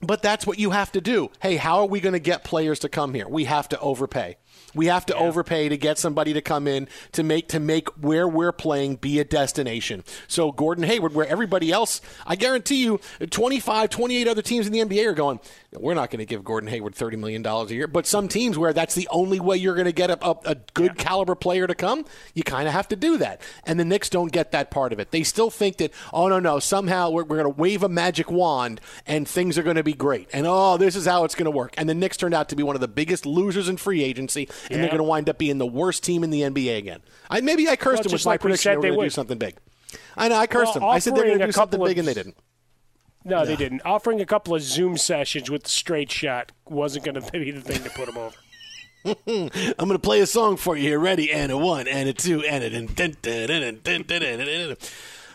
But 0.00 0.22
that's 0.22 0.46
what 0.46 0.58
you 0.58 0.70
have 0.70 0.92
to 0.92 1.00
do. 1.00 1.30
Hey, 1.40 1.56
how 1.56 1.78
are 1.78 1.86
we 1.86 2.00
going 2.00 2.12
to 2.12 2.18
get 2.18 2.44
players 2.44 2.78
to 2.80 2.88
come 2.88 3.14
here? 3.14 3.26
We 3.26 3.44
have 3.44 3.68
to 3.70 3.78
overpay. 3.80 4.36
We 4.74 4.86
have 4.86 5.06
to 5.06 5.14
yeah. 5.14 5.22
overpay 5.22 5.68
to 5.68 5.76
get 5.76 5.98
somebody 5.98 6.32
to 6.32 6.40
come 6.40 6.66
in 6.66 6.88
to 7.12 7.22
make 7.22 7.48
to 7.48 7.60
make 7.60 7.88
where 7.90 8.28
we're 8.28 8.52
playing 8.52 8.96
be 8.96 9.18
a 9.20 9.24
destination. 9.24 10.04
So 10.28 10.52
Gordon 10.52 10.84
Hayward, 10.84 11.14
where 11.14 11.26
everybody 11.26 11.72
else, 11.72 12.00
I 12.26 12.36
guarantee 12.36 12.82
you, 12.82 13.00
25, 13.30 13.90
28 13.90 14.28
other 14.28 14.42
teams 14.42 14.66
in 14.66 14.72
the 14.72 14.80
NBA 14.80 15.06
are 15.06 15.14
going, 15.14 15.40
we're 15.72 15.94
not 15.94 16.10
going 16.10 16.18
to 16.18 16.26
give 16.26 16.44
Gordon 16.44 16.68
Hayward 16.70 16.94
$30 16.94 17.18
million 17.18 17.44
a 17.44 17.64
year. 17.66 17.86
But 17.86 18.06
some 18.06 18.28
teams 18.28 18.58
where 18.58 18.72
that's 18.72 18.94
the 18.94 19.08
only 19.10 19.40
way 19.40 19.56
you're 19.56 19.74
going 19.74 19.86
to 19.86 19.92
get 19.92 20.10
a, 20.10 20.26
a, 20.26 20.36
a 20.44 20.54
good 20.74 20.92
yeah. 20.96 21.04
caliber 21.04 21.34
player 21.34 21.66
to 21.66 21.74
come, 21.74 22.04
you 22.34 22.42
kind 22.42 22.68
of 22.68 22.74
have 22.74 22.88
to 22.88 22.96
do 22.96 23.18
that. 23.18 23.40
And 23.64 23.78
the 23.78 23.84
Knicks 23.84 24.08
don't 24.08 24.32
get 24.32 24.52
that 24.52 24.70
part 24.70 24.92
of 24.92 25.00
it. 25.00 25.10
They 25.10 25.22
still 25.22 25.50
think 25.50 25.78
that, 25.78 25.92
oh, 26.12 26.28
no, 26.28 26.38
no, 26.38 26.58
somehow 26.58 27.10
we're, 27.10 27.24
we're 27.24 27.42
going 27.42 27.52
to 27.52 27.60
wave 27.60 27.82
a 27.82 27.88
magic 27.88 28.30
wand 28.30 28.80
and 29.06 29.26
things 29.26 29.58
are 29.58 29.62
going 29.62 29.76
to 29.76 29.82
be 29.82 29.94
great. 29.94 30.28
And, 30.32 30.46
oh, 30.46 30.76
this 30.76 30.96
is 30.96 31.06
how 31.06 31.24
it's 31.24 31.34
going 31.34 31.46
to 31.46 31.50
work. 31.50 31.74
And 31.76 31.88
the 31.88 31.94
Knicks 31.94 32.16
turned 32.16 32.34
out 32.34 32.48
to 32.50 32.56
be 32.56 32.62
one 32.62 32.76
of 32.76 32.80
the 32.80 32.88
biggest 32.88 33.26
losers 33.26 33.68
in 33.68 33.76
free 33.76 34.02
agency 34.02 34.48
and 34.70 34.72
yeah. 34.72 34.76
they're 34.78 34.88
going 34.88 34.98
to 34.98 35.04
wind 35.04 35.28
up 35.28 35.38
being 35.38 35.58
the 35.58 35.66
worst 35.66 36.04
team 36.04 36.24
in 36.24 36.30
the 36.30 36.42
NBA 36.42 36.78
again. 36.78 37.00
I, 37.30 37.40
maybe 37.40 37.68
I 37.68 37.76
cursed 37.76 37.98
well, 37.98 38.04
them 38.04 38.12
with 38.12 38.26
like 38.26 38.40
my 38.40 38.42
prediction 38.42 38.80
they 38.80 38.90
were 38.90 38.96
going 38.96 39.00
to 39.00 39.06
do 39.06 39.10
something 39.10 39.38
big. 39.38 39.56
I 40.16 40.28
know 40.28 40.36
I 40.36 40.46
cursed 40.46 40.74
well, 40.74 40.80
them. 40.80 40.90
I 40.90 40.98
said 40.98 41.14
they 41.14 41.20
were 41.20 41.26
going 41.26 41.38
to 41.40 41.46
do 41.46 41.52
something 41.52 41.80
of, 41.80 41.86
big, 41.86 41.98
and 41.98 42.08
they 42.08 42.14
didn't. 42.14 42.36
No, 43.24 43.46
they 43.46 43.56
didn't. 43.56 43.82
Offering 43.84 44.20
a 44.20 44.26
couple 44.26 44.54
of 44.54 44.62
Zoom 44.62 44.96
sessions 44.98 45.50
with 45.50 45.64
the 45.64 45.70
straight 45.70 46.10
shot 46.10 46.52
wasn't 46.66 47.04
going 47.04 47.14
to 47.20 47.30
be 47.32 47.50
the 47.50 47.60
thing 47.60 47.82
to 47.82 47.90
put 47.90 48.06
them 48.06 48.18
over. 48.18 48.36
I'm 49.06 49.88
going 49.88 49.90
to 49.90 49.98
play 49.98 50.20
a 50.20 50.26
song 50.26 50.56
for 50.56 50.76
you 50.76 50.82
here. 50.82 50.98
Ready? 50.98 51.30
And 51.32 51.52
a 51.52 51.58
one, 51.58 51.86
and 51.86 52.08
a 52.08 52.12
two, 52.12 52.42
and 52.42 52.64
a 52.64 52.70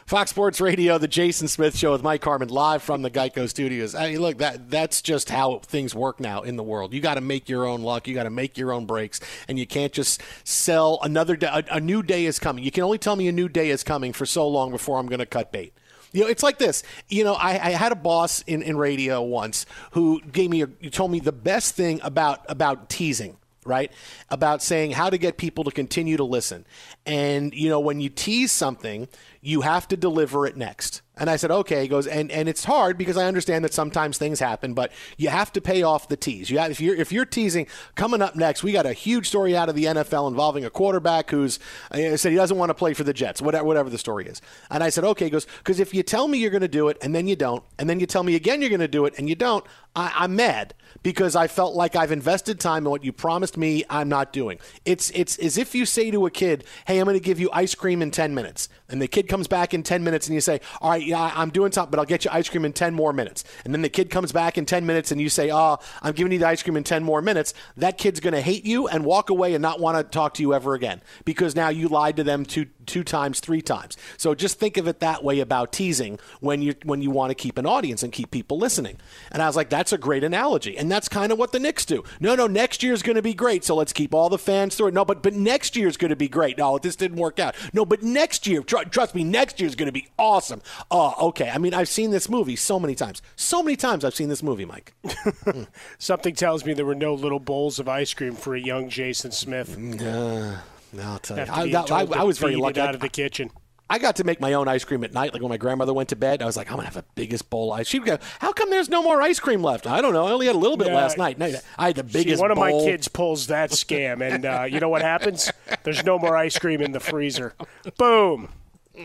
Fox 0.10 0.32
Sports 0.32 0.60
Radio, 0.60 0.98
the 0.98 1.08
Jason 1.08 1.48
Smith 1.48 1.78
Show 1.78 1.92
with 1.92 2.02
Mike 2.02 2.24
Harmon 2.24 2.50
live 2.50 2.82
from 2.82 3.04
the 3.04 3.12
Geico 3.12 3.48
Studios. 3.48 3.94
I 3.94 4.10
mean, 4.10 4.22
look, 4.22 4.40
that 4.40 4.68
that's 4.68 5.04
just 5.04 5.30
how 5.30 5.60
things 5.60 5.94
work 5.94 6.20
now 6.20 6.42
in 6.42 6.56
the 6.56 6.64
world. 6.64 6.96
You 6.96 7.00
got 7.00 7.14
to 7.14 7.22
make 7.22 7.48
your 7.48 7.68
own 7.68 7.84
luck. 7.84 8.08
You 8.08 8.16
got 8.16 8.24
to 8.24 8.32
make 8.32 8.58
your 8.58 8.72
own 8.72 8.88
breaks, 8.88 9.20
and 9.48 9.60
you 9.60 9.68
can't 9.68 9.94
just 9.94 10.20
sell 10.44 10.98
another 11.04 11.36
day. 11.36 11.46
A, 11.46 11.64
a 11.76 11.80
new 11.80 12.02
day 12.02 12.26
is 12.26 12.40
coming. 12.40 12.64
You 12.64 12.72
can 12.72 12.82
only 12.82 12.98
tell 12.98 13.16
me 13.16 13.28
a 13.28 13.32
new 13.32 13.48
day 13.48 13.70
is 13.70 13.84
coming 13.84 14.12
for 14.12 14.26
so 14.26 14.48
long 14.48 14.72
before 14.72 14.98
I'm 14.98 15.06
going 15.06 15.20
to 15.20 15.28
cut 15.28 15.52
bait. 15.52 15.74
You 16.12 16.22
know, 16.22 16.28
it's 16.28 16.42
like 16.42 16.58
this. 16.58 16.82
You 17.08 17.24
know, 17.24 17.36
I, 17.36 17.52
I 17.52 17.70
had 17.74 17.92
a 17.92 17.96
boss 17.96 18.42
in, 18.48 18.64
in 18.64 18.78
radio 18.78 19.22
once 19.22 19.68
who 19.92 20.22
gave 20.22 20.50
me, 20.50 20.64
a, 20.64 20.68
told 20.90 21.12
me 21.12 21.20
the 21.20 21.32
best 21.32 21.76
thing 21.76 22.00
about 22.02 22.40
about 22.50 22.90
teasing 22.90 23.38
right? 23.66 23.92
About 24.30 24.62
saying 24.62 24.92
how 24.92 25.10
to 25.10 25.18
get 25.18 25.38
people 25.38 25.64
to 25.64 25.72
continue 25.72 26.18
to 26.18 26.24
listen. 26.24 26.66
And, 27.06 27.54
you 27.54 27.70
know, 27.70 27.80
when 27.80 28.02
you 28.02 28.10
tease 28.10 28.52
something, 28.52 29.08
you 29.42 29.62
have 29.62 29.88
to 29.88 29.98
deliver 29.98 30.46
it 30.46 30.58
next. 30.58 31.02
And 31.20 31.30
I 31.30 31.36
said, 31.36 31.52
okay. 31.52 31.82
He 31.82 31.88
goes, 31.88 32.08
and, 32.08 32.32
and 32.32 32.48
it's 32.48 32.64
hard 32.64 32.98
because 32.98 33.18
I 33.18 33.26
understand 33.26 33.66
that 33.66 33.74
sometimes 33.74 34.18
things 34.18 34.40
happen, 34.40 34.74
but 34.74 34.92
you 35.18 35.28
have 35.28 35.52
to 35.54 35.62
pay 35.62 35.84
off 35.84 36.08
the 36.08 36.16
tease. 36.16 36.50
You 36.50 36.60
have, 36.60 36.72
if 36.72 36.80
you're 36.80 36.96
if 36.96 37.12
you're 37.12 37.26
teasing, 37.26 37.68
coming 37.96 38.22
up 38.22 38.36
next, 38.36 38.64
we 38.64 38.72
got 38.72 38.86
a 38.86 38.94
huge 38.94 39.28
story 39.28 39.56
out 39.56 39.68
of 39.68 39.76
the 39.76 39.86
NFL 39.86 40.30
involving 40.30 40.64
a 40.64 40.70
quarterback 40.70 41.30
who's 41.30 41.60
I 41.92 42.16
said 42.16 42.32
he 42.32 42.38
doesn't 42.38 42.58
want 42.58 42.70
to 42.70 42.74
play 42.74 42.94
for 42.94 43.04
the 43.04 43.14
Jets, 43.14 43.42
whatever, 43.42 43.66
whatever 43.66 43.90
the 43.90 43.98
story 43.98 44.28
is. 44.28 44.42
And 44.72 44.82
I 44.82 44.90
said, 44.90 45.04
okay. 45.04 45.26
He 45.26 45.32
goes, 45.32 45.46
because 45.58 45.80
if 45.82 45.94
you 45.94 46.04
tell 46.04 46.28
me 46.28 46.38
you're 46.38 46.52
going 46.52 46.62
to 46.62 46.70
do 46.70 46.88
it 46.88 46.98
and 47.02 47.14
then 47.14 47.28
you 47.28 47.36
don't, 47.36 47.64
and 47.78 47.90
then 47.90 48.00
you 48.00 48.06
tell 48.06 48.24
me 48.24 48.36
again 48.36 48.62
you're 48.62 48.70
going 48.70 48.80
to 48.80 48.88
do 48.88 49.06
it 49.06 49.14
and 49.18 49.28
you 49.28 49.36
don't, 49.36 49.66
I, 49.96 50.14
I'm 50.16 50.38
mad 50.38 50.74
because 51.04 51.36
I 51.36 51.48
felt 51.48 51.76
like 51.76 51.96
I've 51.98 52.12
invested 52.12 52.60
time 52.60 52.86
in 52.86 52.92
what 52.92 53.04
you 53.04 53.12
promised 53.12 53.58
me 53.58 53.84
I'm 53.90 54.08
not 54.08 54.32
doing. 54.32 54.60
It's 54.86 55.12
it's 55.12 55.38
as 55.40 55.58
if 55.58 55.76
you 55.76 55.86
say 55.86 56.12
to 56.12 56.26
a 56.26 56.32
kid, 56.32 56.64
"Hey, 56.86 57.00
I'm 57.00 57.06
going 57.06 57.18
to 57.18 57.24
give 57.24 57.40
you 57.40 57.50
ice 57.52 57.76
cream 57.76 58.02
in 58.02 58.12
10 58.12 58.34
minutes." 58.34 58.70
And 58.90 59.02
the 59.02 59.08
kid 59.08 59.28
comes 59.28 59.48
back 59.48 59.74
in 59.74 59.84
10 59.84 60.04
minutes 60.04 60.28
and 60.28 60.34
you 60.34 60.42
say, 60.42 60.60
"All 60.82 60.92
right, 60.92 61.04
yeah, 61.04 61.32
I'm 61.36 61.50
doing 61.50 61.72
something, 61.72 61.92
but 61.92 62.00
I'll 62.00 62.06
get 62.06 62.26
you 62.26 62.32
ice 62.32 62.50
cream 62.50 62.66
in 62.66 62.74
10 62.74 62.94
more 62.94 63.14
minutes." 63.14 63.44
And 63.66 63.74
then 63.74 63.82
the 63.82 63.90
kid 63.90 64.10
comes 64.10 64.32
back 64.32 64.58
in 64.58 64.66
10 64.66 64.86
minutes 64.86 65.12
and 65.12 65.22
you 65.22 65.30
say, 65.30 65.52
"Oh, 65.52 65.78
I'm 66.02 66.14
giving 66.14 66.32
you 66.32 66.40
the 66.40 66.48
ice 66.48 66.64
cream 66.64 66.78
in 66.78 66.84
10 66.84 67.04
more 67.04 67.22
minutes." 67.22 67.54
That 67.78 67.98
kid's 67.98 68.20
going 68.20 68.34
to 68.34 68.42
hate 68.42 68.66
you 68.66 68.88
and 68.88 69.06
walk 69.06 69.30
away 69.30 69.54
and 69.54 69.62
not 69.62 69.80
want 69.80 69.98
to 69.98 70.04
talk 70.04 70.34
to 70.36 70.42
you 70.42 70.54
ever 70.54 70.74
again 70.74 71.02
because 71.26 71.56
now 71.56 71.70
you 71.70 71.88
lied 71.88 72.16
to 72.18 72.24
them 72.24 72.46
two 72.46 72.68
two 72.90 73.04
times, 73.04 73.40
three 73.40 73.62
times. 73.62 73.96
So 74.18 74.34
just 74.34 74.60
think 74.60 74.76
of 74.76 74.88
it 74.88 75.00
that 75.00 75.24
way 75.24 75.40
about 75.40 75.72
teasing 75.72 76.20
when 76.40 76.62
you 76.62 76.74
when 76.84 77.02
you 77.02 77.12
want 77.12 77.30
to 77.30 77.36
keep 77.36 77.58
an 77.58 77.66
audience 77.66 78.04
and 78.04 78.12
keep 78.12 78.32
people 78.32 78.58
listening. 78.58 78.98
And 79.32 79.42
I 79.44 79.48
was 79.48 79.56
like, 79.56 79.70
"That's 79.70 79.94
a 79.94 79.98
great 79.98 80.24
analogy." 80.24 80.78
And 80.78 80.92
that's 80.92 81.08
kind 81.08 81.32
of 81.32 81.38
what 81.38 81.52
the 81.52 81.60
Knicks 81.60 81.86
do. 81.86 82.04
No, 82.20 82.36
no, 82.36 82.48
next 82.48 82.82
year's 82.82 83.04
going 83.04 83.16
to 83.16 83.22
be 83.22 83.34
great, 83.34 83.64
so 83.64 83.76
let's 83.76 83.94
keep 83.94 84.14
all 84.14 84.30
the 84.30 84.38
fans 84.38 84.76
through 84.76 84.88
it. 84.88 84.94
No, 84.94 85.06
but 85.06 85.22
but 85.22 85.34
next 85.34 85.76
year's 85.76 85.98
going 85.98 86.10
to 86.10 86.16
be 86.16 86.28
great. 86.28 86.58
No, 86.58 86.78
this 86.80 86.96
didn't 86.96 87.18
work 87.18 87.40
out. 87.40 87.56
No, 87.74 87.86
but 87.86 88.02
next 88.02 88.48
year, 88.48 88.64
tr- 88.84 88.90
trust 88.90 89.16
me, 89.16 89.24
next 89.24 89.60
year's 89.60 89.76
going 89.76 89.88
to 89.88 89.92
be 89.94 90.08
awesome. 90.18 90.62
Oh, 90.92 91.16
okay. 91.30 91.50
I 91.50 91.58
mean, 91.58 91.74
I've 91.74 91.90
seen 91.90 92.12
this 92.12 92.30
movie 92.30 92.56
so 92.56 92.80
many 92.80 92.96
times. 92.96 93.22
So 93.36 93.62
many 93.64 93.76
times 93.76 94.04
I've 94.06 94.16
seen 94.16 94.30
this 94.30 94.44
movie, 94.44 94.66
Mike. 94.66 94.94
Something 95.98 96.36
tells 96.36 96.66
me 96.66 96.74
there 96.74 96.86
were 96.86 96.96
no 96.96 97.14
little 97.14 97.40
bowls 97.40 97.80
of 97.80 97.88
ice 97.88 98.14
cream 98.14 98.36
for 98.36 98.56
a 98.56 98.60
young 98.60 98.90
Jason 98.90 99.32
Smith. 99.32 99.78
Uh, 100.02 100.58
I'll 101.02 101.20
tell 101.20 101.38
you. 101.38 101.46
I, 101.52 101.70
that- 101.72 101.92
I- 101.92 102.20
I 102.20 102.24
was 102.24 102.38
very 102.40 102.56
lucky. 102.56 102.80
out 102.80 102.90
I- 102.90 102.94
of 102.94 103.00
the 103.00 103.10
kitchen. 103.10 103.52
I 103.92 103.98
got 103.98 104.18
to 104.18 104.24
make 104.24 104.40
my 104.40 104.54
own 104.54 104.68
ice 104.68 104.84
cream 104.86 105.04
at 105.04 105.14
night. 105.16 105.34
Like 105.34 105.42
when 105.42 105.50
my 105.50 105.58
grandmother 105.58 105.96
went 105.96 106.10
to 106.10 106.16
bed, 106.16 106.44
I 106.44 106.46
was 106.46 106.56
like, 106.56 106.70
I'm 106.70 106.76
gonna 106.76 106.86
have 106.86 106.94
the 106.94 107.06
biggest 107.16 107.50
bowl 107.50 107.74
of 107.74 107.80
ice. 107.80 107.88
She'd 107.88 108.06
go, 108.06 108.20
How 108.38 108.52
come 108.54 108.70
there's 108.70 108.88
no 108.88 109.02
more 109.02 109.20
ice 109.20 109.40
cream 109.40 109.64
left? 109.64 109.88
I 109.88 110.00
don't 110.00 110.14
know. 110.14 110.28
I 110.28 110.32
only 110.32 110.46
had 110.46 110.54
a 110.54 110.60
little 110.60 110.78
bit 110.78 110.90
Yeah. 110.90 110.94
last 110.96 111.18
night. 111.18 111.42
I 111.42 111.88
had 111.88 111.96
the 111.96 112.04
See, 112.04 112.20
biggest. 112.20 112.40
one 112.40 112.52
of 112.52 112.60
my 112.60 112.72
kids 112.72 113.08
pulls 113.08 113.48
that 113.48 113.72
scam, 113.72 114.22
and 114.22 114.46
uh, 114.46 114.66
you 114.70 114.80
know 114.80 114.90
what 114.90 115.02
happens? 115.02 115.52
There's 115.82 116.04
no 116.06 116.20
more 116.20 116.38
ice 116.38 116.60
cream 116.60 116.82
in 116.84 116.92
the 116.92 117.00
freezer. 117.00 117.56
Boom. 117.98 118.50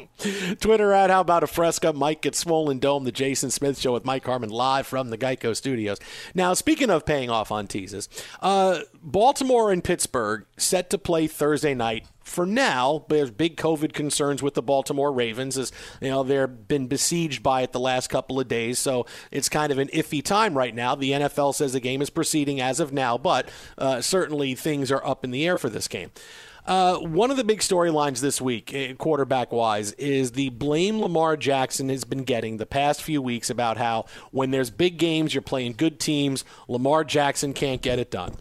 Twitter 0.60 0.92
at 0.92 1.10
How 1.10 1.20
About 1.20 1.42
a 1.42 1.46
Fresca? 1.46 1.92
Mike 1.92 2.22
gets 2.22 2.38
Swollen 2.38 2.78
Dome, 2.78 3.04
the 3.04 3.12
Jason 3.12 3.50
Smith 3.50 3.78
Show 3.78 3.92
with 3.92 4.04
Mike 4.04 4.24
Harmon 4.24 4.50
live 4.50 4.86
from 4.86 5.10
the 5.10 5.18
Geico 5.18 5.54
Studios. 5.54 5.98
Now, 6.34 6.54
speaking 6.54 6.90
of 6.90 7.06
paying 7.06 7.30
off 7.30 7.50
on 7.50 7.66
teases, 7.66 8.08
uh, 8.40 8.80
Baltimore 9.02 9.70
and 9.70 9.82
Pittsburgh 9.82 10.46
set 10.56 10.90
to 10.90 10.98
play 10.98 11.26
Thursday 11.26 11.74
night. 11.74 12.06
For 12.22 12.46
now, 12.46 13.04
there's 13.10 13.30
big 13.30 13.58
COVID 13.58 13.92
concerns 13.92 14.42
with 14.42 14.54
the 14.54 14.62
Baltimore 14.62 15.12
Ravens, 15.12 15.58
as 15.58 15.70
you 16.00 16.08
know 16.08 16.22
they've 16.22 16.66
been 16.66 16.86
besieged 16.86 17.42
by 17.42 17.60
it 17.60 17.72
the 17.72 17.80
last 17.80 18.08
couple 18.08 18.40
of 18.40 18.48
days. 18.48 18.78
So 18.78 19.04
it's 19.30 19.50
kind 19.50 19.70
of 19.70 19.78
an 19.78 19.88
iffy 19.88 20.24
time 20.24 20.56
right 20.56 20.74
now. 20.74 20.94
The 20.94 21.10
NFL 21.10 21.54
says 21.54 21.74
the 21.74 21.80
game 21.80 22.00
is 22.00 22.08
proceeding 22.08 22.62
as 22.62 22.80
of 22.80 22.94
now, 22.94 23.18
but 23.18 23.50
uh, 23.76 24.00
certainly 24.00 24.54
things 24.54 24.90
are 24.90 25.06
up 25.06 25.22
in 25.22 25.32
the 25.32 25.46
air 25.46 25.58
for 25.58 25.68
this 25.68 25.86
game. 25.86 26.12
Uh, 26.66 26.96
one 26.96 27.30
of 27.30 27.36
the 27.36 27.44
big 27.44 27.60
storylines 27.60 28.20
this 28.20 28.40
week, 28.40 28.96
quarterback 28.98 29.52
wise, 29.52 29.92
is 29.92 30.32
the 30.32 30.48
blame 30.50 30.98
Lamar 31.00 31.36
Jackson 31.36 31.90
has 31.90 32.04
been 32.04 32.24
getting 32.24 32.56
the 32.56 32.64
past 32.64 33.02
few 33.02 33.20
weeks 33.20 33.50
about 33.50 33.76
how 33.76 34.06
when 34.30 34.50
there's 34.50 34.70
big 34.70 34.96
games, 34.96 35.34
you're 35.34 35.42
playing 35.42 35.74
good 35.74 36.00
teams, 36.00 36.44
Lamar 36.66 37.04
Jackson 37.04 37.52
can't 37.52 37.82
get 37.82 37.98
it 37.98 38.10
done. 38.10 38.36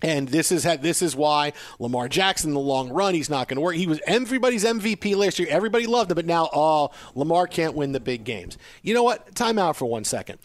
And 0.00 0.28
this 0.28 0.50
is 0.50 0.64
how, 0.64 0.76
this 0.76 1.02
is 1.02 1.14
why 1.14 1.52
Lamar 1.78 2.08
Jackson, 2.08 2.50
in 2.50 2.54
the 2.54 2.60
long 2.60 2.90
run, 2.90 3.14
he's 3.14 3.30
not 3.30 3.48
going 3.48 3.56
to 3.56 3.60
work. 3.60 3.76
He 3.76 3.86
was 3.86 4.00
everybody's 4.06 4.64
MVP 4.64 5.14
last 5.14 5.38
year. 5.38 5.48
Everybody 5.50 5.86
loved 5.86 6.10
him, 6.10 6.16
but 6.16 6.26
now, 6.26 6.48
oh, 6.52 6.90
Lamar 7.14 7.46
can't 7.46 7.74
win 7.74 7.92
the 7.92 8.00
big 8.00 8.24
games. 8.24 8.58
You 8.82 8.94
know 8.94 9.04
what? 9.04 9.34
Time 9.34 9.58
out 9.58 9.76
for 9.76 9.86
one 9.86 10.04
second. 10.04 10.38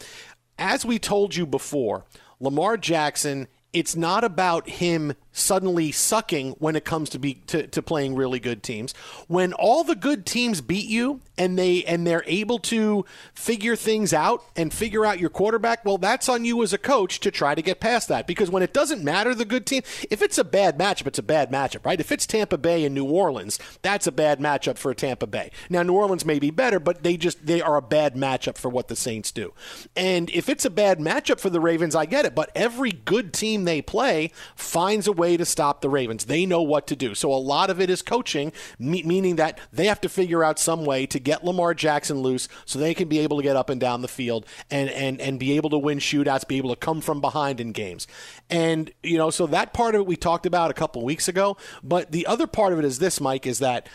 As 0.58 0.84
we 0.84 0.98
told 0.98 1.34
you 1.34 1.46
before, 1.46 2.04
Lamar 2.40 2.76
Jackson. 2.76 3.48
It's 3.70 3.94
not 3.94 4.24
about 4.24 4.66
him 4.66 5.12
suddenly 5.38 5.92
sucking 5.92 6.52
when 6.58 6.76
it 6.76 6.84
comes 6.84 7.10
to 7.10 7.18
be 7.18 7.34
to, 7.46 7.66
to 7.66 7.82
playing 7.82 8.14
really 8.14 8.40
good 8.40 8.62
teams. 8.62 8.92
When 9.26 9.52
all 9.52 9.84
the 9.84 9.94
good 9.94 10.26
teams 10.26 10.60
beat 10.60 10.86
you 10.86 11.20
and 11.36 11.58
they 11.58 11.84
and 11.84 12.06
they're 12.06 12.24
able 12.26 12.58
to 12.58 13.04
figure 13.34 13.76
things 13.76 14.12
out 14.12 14.42
and 14.56 14.72
figure 14.72 15.04
out 15.04 15.18
your 15.18 15.30
quarterback, 15.30 15.84
well, 15.84 15.98
that's 15.98 16.28
on 16.28 16.44
you 16.44 16.62
as 16.62 16.72
a 16.72 16.78
coach 16.78 17.20
to 17.20 17.30
try 17.30 17.54
to 17.54 17.62
get 17.62 17.80
past 17.80 18.08
that. 18.08 18.26
Because 18.26 18.50
when 18.50 18.62
it 18.62 18.72
doesn't 18.72 19.02
matter 19.02 19.34
the 19.34 19.44
good 19.44 19.66
team, 19.66 19.82
if 20.10 20.22
it's 20.22 20.38
a 20.38 20.44
bad 20.44 20.78
matchup, 20.78 21.06
it's 21.06 21.18
a 21.18 21.22
bad 21.22 21.50
matchup, 21.50 21.84
right? 21.84 22.00
If 22.00 22.12
it's 22.12 22.26
Tampa 22.26 22.58
Bay 22.58 22.84
and 22.84 22.94
New 22.94 23.06
Orleans, 23.06 23.58
that's 23.82 24.06
a 24.06 24.12
bad 24.12 24.40
matchup 24.40 24.78
for 24.78 24.92
Tampa 24.94 25.26
Bay. 25.26 25.50
Now 25.70 25.82
New 25.82 25.94
Orleans 25.94 26.24
may 26.24 26.38
be 26.38 26.50
better, 26.50 26.80
but 26.80 27.02
they 27.02 27.16
just 27.16 27.46
they 27.46 27.60
are 27.60 27.76
a 27.76 27.82
bad 27.82 28.14
matchup 28.14 28.58
for 28.58 28.68
what 28.68 28.88
the 28.88 28.96
Saints 28.96 29.32
do. 29.32 29.52
And 29.96 30.30
if 30.30 30.48
it's 30.48 30.64
a 30.64 30.70
bad 30.70 30.98
matchup 30.98 31.40
for 31.40 31.50
the 31.50 31.60
Ravens, 31.60 31.94
I 31.94 32.06
get 32.06 32.24
it. 32.24 32.34
But 32.34 32.50
every 32.54 32.90
good 32.92 33.32
team 33.32 33.64
they 33.64 33.82
play 33.82 34.32
finds 34.56 35.06
a 35.06 35.12
way 35.12 35.27
to 35.36 35.44
stop 35.44 35.80
the 35.80 35.88
Ravens. 35.88 36.24
They 36.24 36.46
know 36.46 36.62
what 36.62 36.86
to 36.88 36.96
do. 36.96 37.14
So 37.14 37.32
a 37.32 37.36
lot 37.36 37.70
of 37.70 37.80
it 37.80 37.90
is 37.90 38.02
coaching, 38.02 38.52
me- 38.78 39.02
meaning 39.02 39.36
that 39.36 39.58
they 39.72 39.86
have 39.86 40.00
to 40.02 40.08
figure 40.08 40.42
out 40.42 40.58
some 40.58 40.84
way 40.84 41.06
to 41.06 41.18
get 41.18 41.44
Lamar 41.44 41.74
Jackson 41.74 42.20
loose 42.20 42.48
so 42.64 42.78
they 42.78 42.94
can 42.94 43.08
be 43.08 43.18
able 43.20 43.36
to 43.38 43.42
get 43.42 43.56
up 43.56 43.70
and 43.70 43.80
down 43.80 44.02
the 44.02 44.08
field 44.08 44.46
and 44.70 44.90
and 44.90 45.20
and 45.20 45.38
be 45.38 45.56
able 45.56 45.70
to 45.70 45.78
win 45.78 45.98
shootouts, 45.98 46.46
be 46.46 46.58
able 46.58 46.70
to 46.70 46.76
come 46.76 47.00
from 47.00 47.20
behind 47.20 47.60
in 47.60 47.72
games. 47.72 48.06
And 48.50 48.90
you 49.02 49.18
know, 49.18 49.30
so 49.30 49.46
that 49.48 49.72
part 49.72 49.94
of 49.94 50.02
it 50.02 50.06
we 50.06 50.16
talked 50.16 50.46
about 50.46 50.70
a 50.70 50.74
couple 50.74 51.04
weeks 51.04 51.28
ago, 51.28 51.56
but 51.82 52.12
the 52.12 52.26
other 52.26 52.46
part 52.46 52.72
of 52.72 52.78
it 52.78 52.84
is 52.84 52.98
this, 52.98 53.20
Mike, 53.20 53.46
is 53.46 53.58
that 53.58 53.88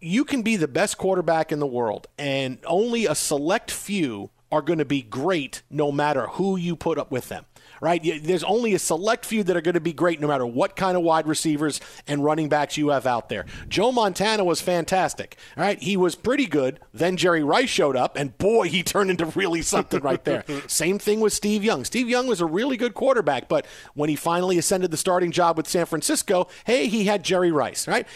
you 0.00 0.24
can 0.24 0.42
be 0.42 0.56
the 0.56 0.68
best 0.68 0.96
quarterback 0.96 1.52
in 1.52 1.58
the 1.58 1.66
world 1.66 2.06
and 2.18 2.58
only 2.66 3.06
a 3.06 3.14
select 3.14 3.70
few 3.70 4.30
are 4.50 4.62
going 4.62 4.78
to 4.78 4.84
be 4.84 5.02
great 5.02 5.62
no 5.70 5.92
matter 5.92 6.26
who 6.28 6.56
you 6.56 6.74
put 6.74 6.98
up 6.98 7.10
with 7.10 7.28
them 7.28 7.44
right? 7.80 8.02
There's 8.22 8.44
only 8.44 8.74
a 8.74 8.78
select 8.78 9.24
few 9.24 9.42
that 9.44 9.56
are 9.56 9.60
going 9.60 9.74
to 9.74 9.80
be 9.80 9.92
great 9.92 10.20
no 10.20 10.28
matter 10.28 10.46
what 10.46 10.76
kind 10.76 10.96
of 10.96 11.02
wide 11.02 11.26
receivers 11.26 11.80
and 12.06 12.24
running 12.24 12.48
backs 12.48 12.76
you 12.76 12.88
have 12.88 13.06
out 13.06 13.28
there. 13.28 13.46
Joe 13.68 13.92
Montana 13.92 14.44
was 14.44 14.60
fantastic, 14.60 15.36
all 15.56 15.64
right? 15.64 15.80
He 15.82 15.96
was 15.96 16.14
pretty 16.14 16.46
good. 16.46 16.80
Then 16.92 17.16
Jerry 17.16 17.42
Rice 17.42 17.70
showed 17.70 17.96
up, 17.96 18.16
and 18.16 18.36
boy, 18.38 18.68
he 18.68 18.82
turned 18.90 19.10
into 19.10 19.26
really 19.26 19.62
something 19.62 20.00
right 20.00 20.24
there. 20.24 20.44
Same 20.66 20.98
thing 20.98 21.20
with 21.20 21.32
Steve 21.32 21.64
Young. 21.64 21.84
Steve 21.84 22.08
Young 22.08 22.26
was 22.26 22.40
a 22.40 22.46
really 22.46 22.76
good 22.76 22.94
quarterback, 22.94 23.48
but 23.48 23.66
when 23.94 24.08
he 24.08 24.16
finally 24.16 24.58
ascended 24.58 24.90
the 24.90 24.96
starting 24.96 25.30
job 25.30 25.56
with 25.56 25.68
San 25.68 25.86
Francisco, 25.86 26.48
hey, 26.64 26.86
he 26.86 27.04
had 27.04 27.24
Jerry 27.24 27.52
Rice, 27.52 27.88
right? 27.88 28.06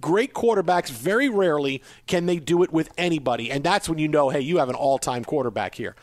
Great 0.00 0.34
quarterbacks, 0.34 0.90
very 0.90 1.28
rarely 1.28 1.82
can 2.06 2.26
they 2.26 2.38
do 2.38 2.62
it 2.62 2.72
with 2.72 2.90
anybody, 2.96 3.50
and 3.50 3.64
that's 3.64 3.88
when 3.88 3.98
you 3.98 4.08
know, 4.08 4.30
hey, 4.30 4.40
you 4.40 4.58
have 4.58 4.68
an 4.68 4.74
all 4.74 4.98
time 4.98 5.24
quarterback 5.24 5.74
here. 5.74 5.96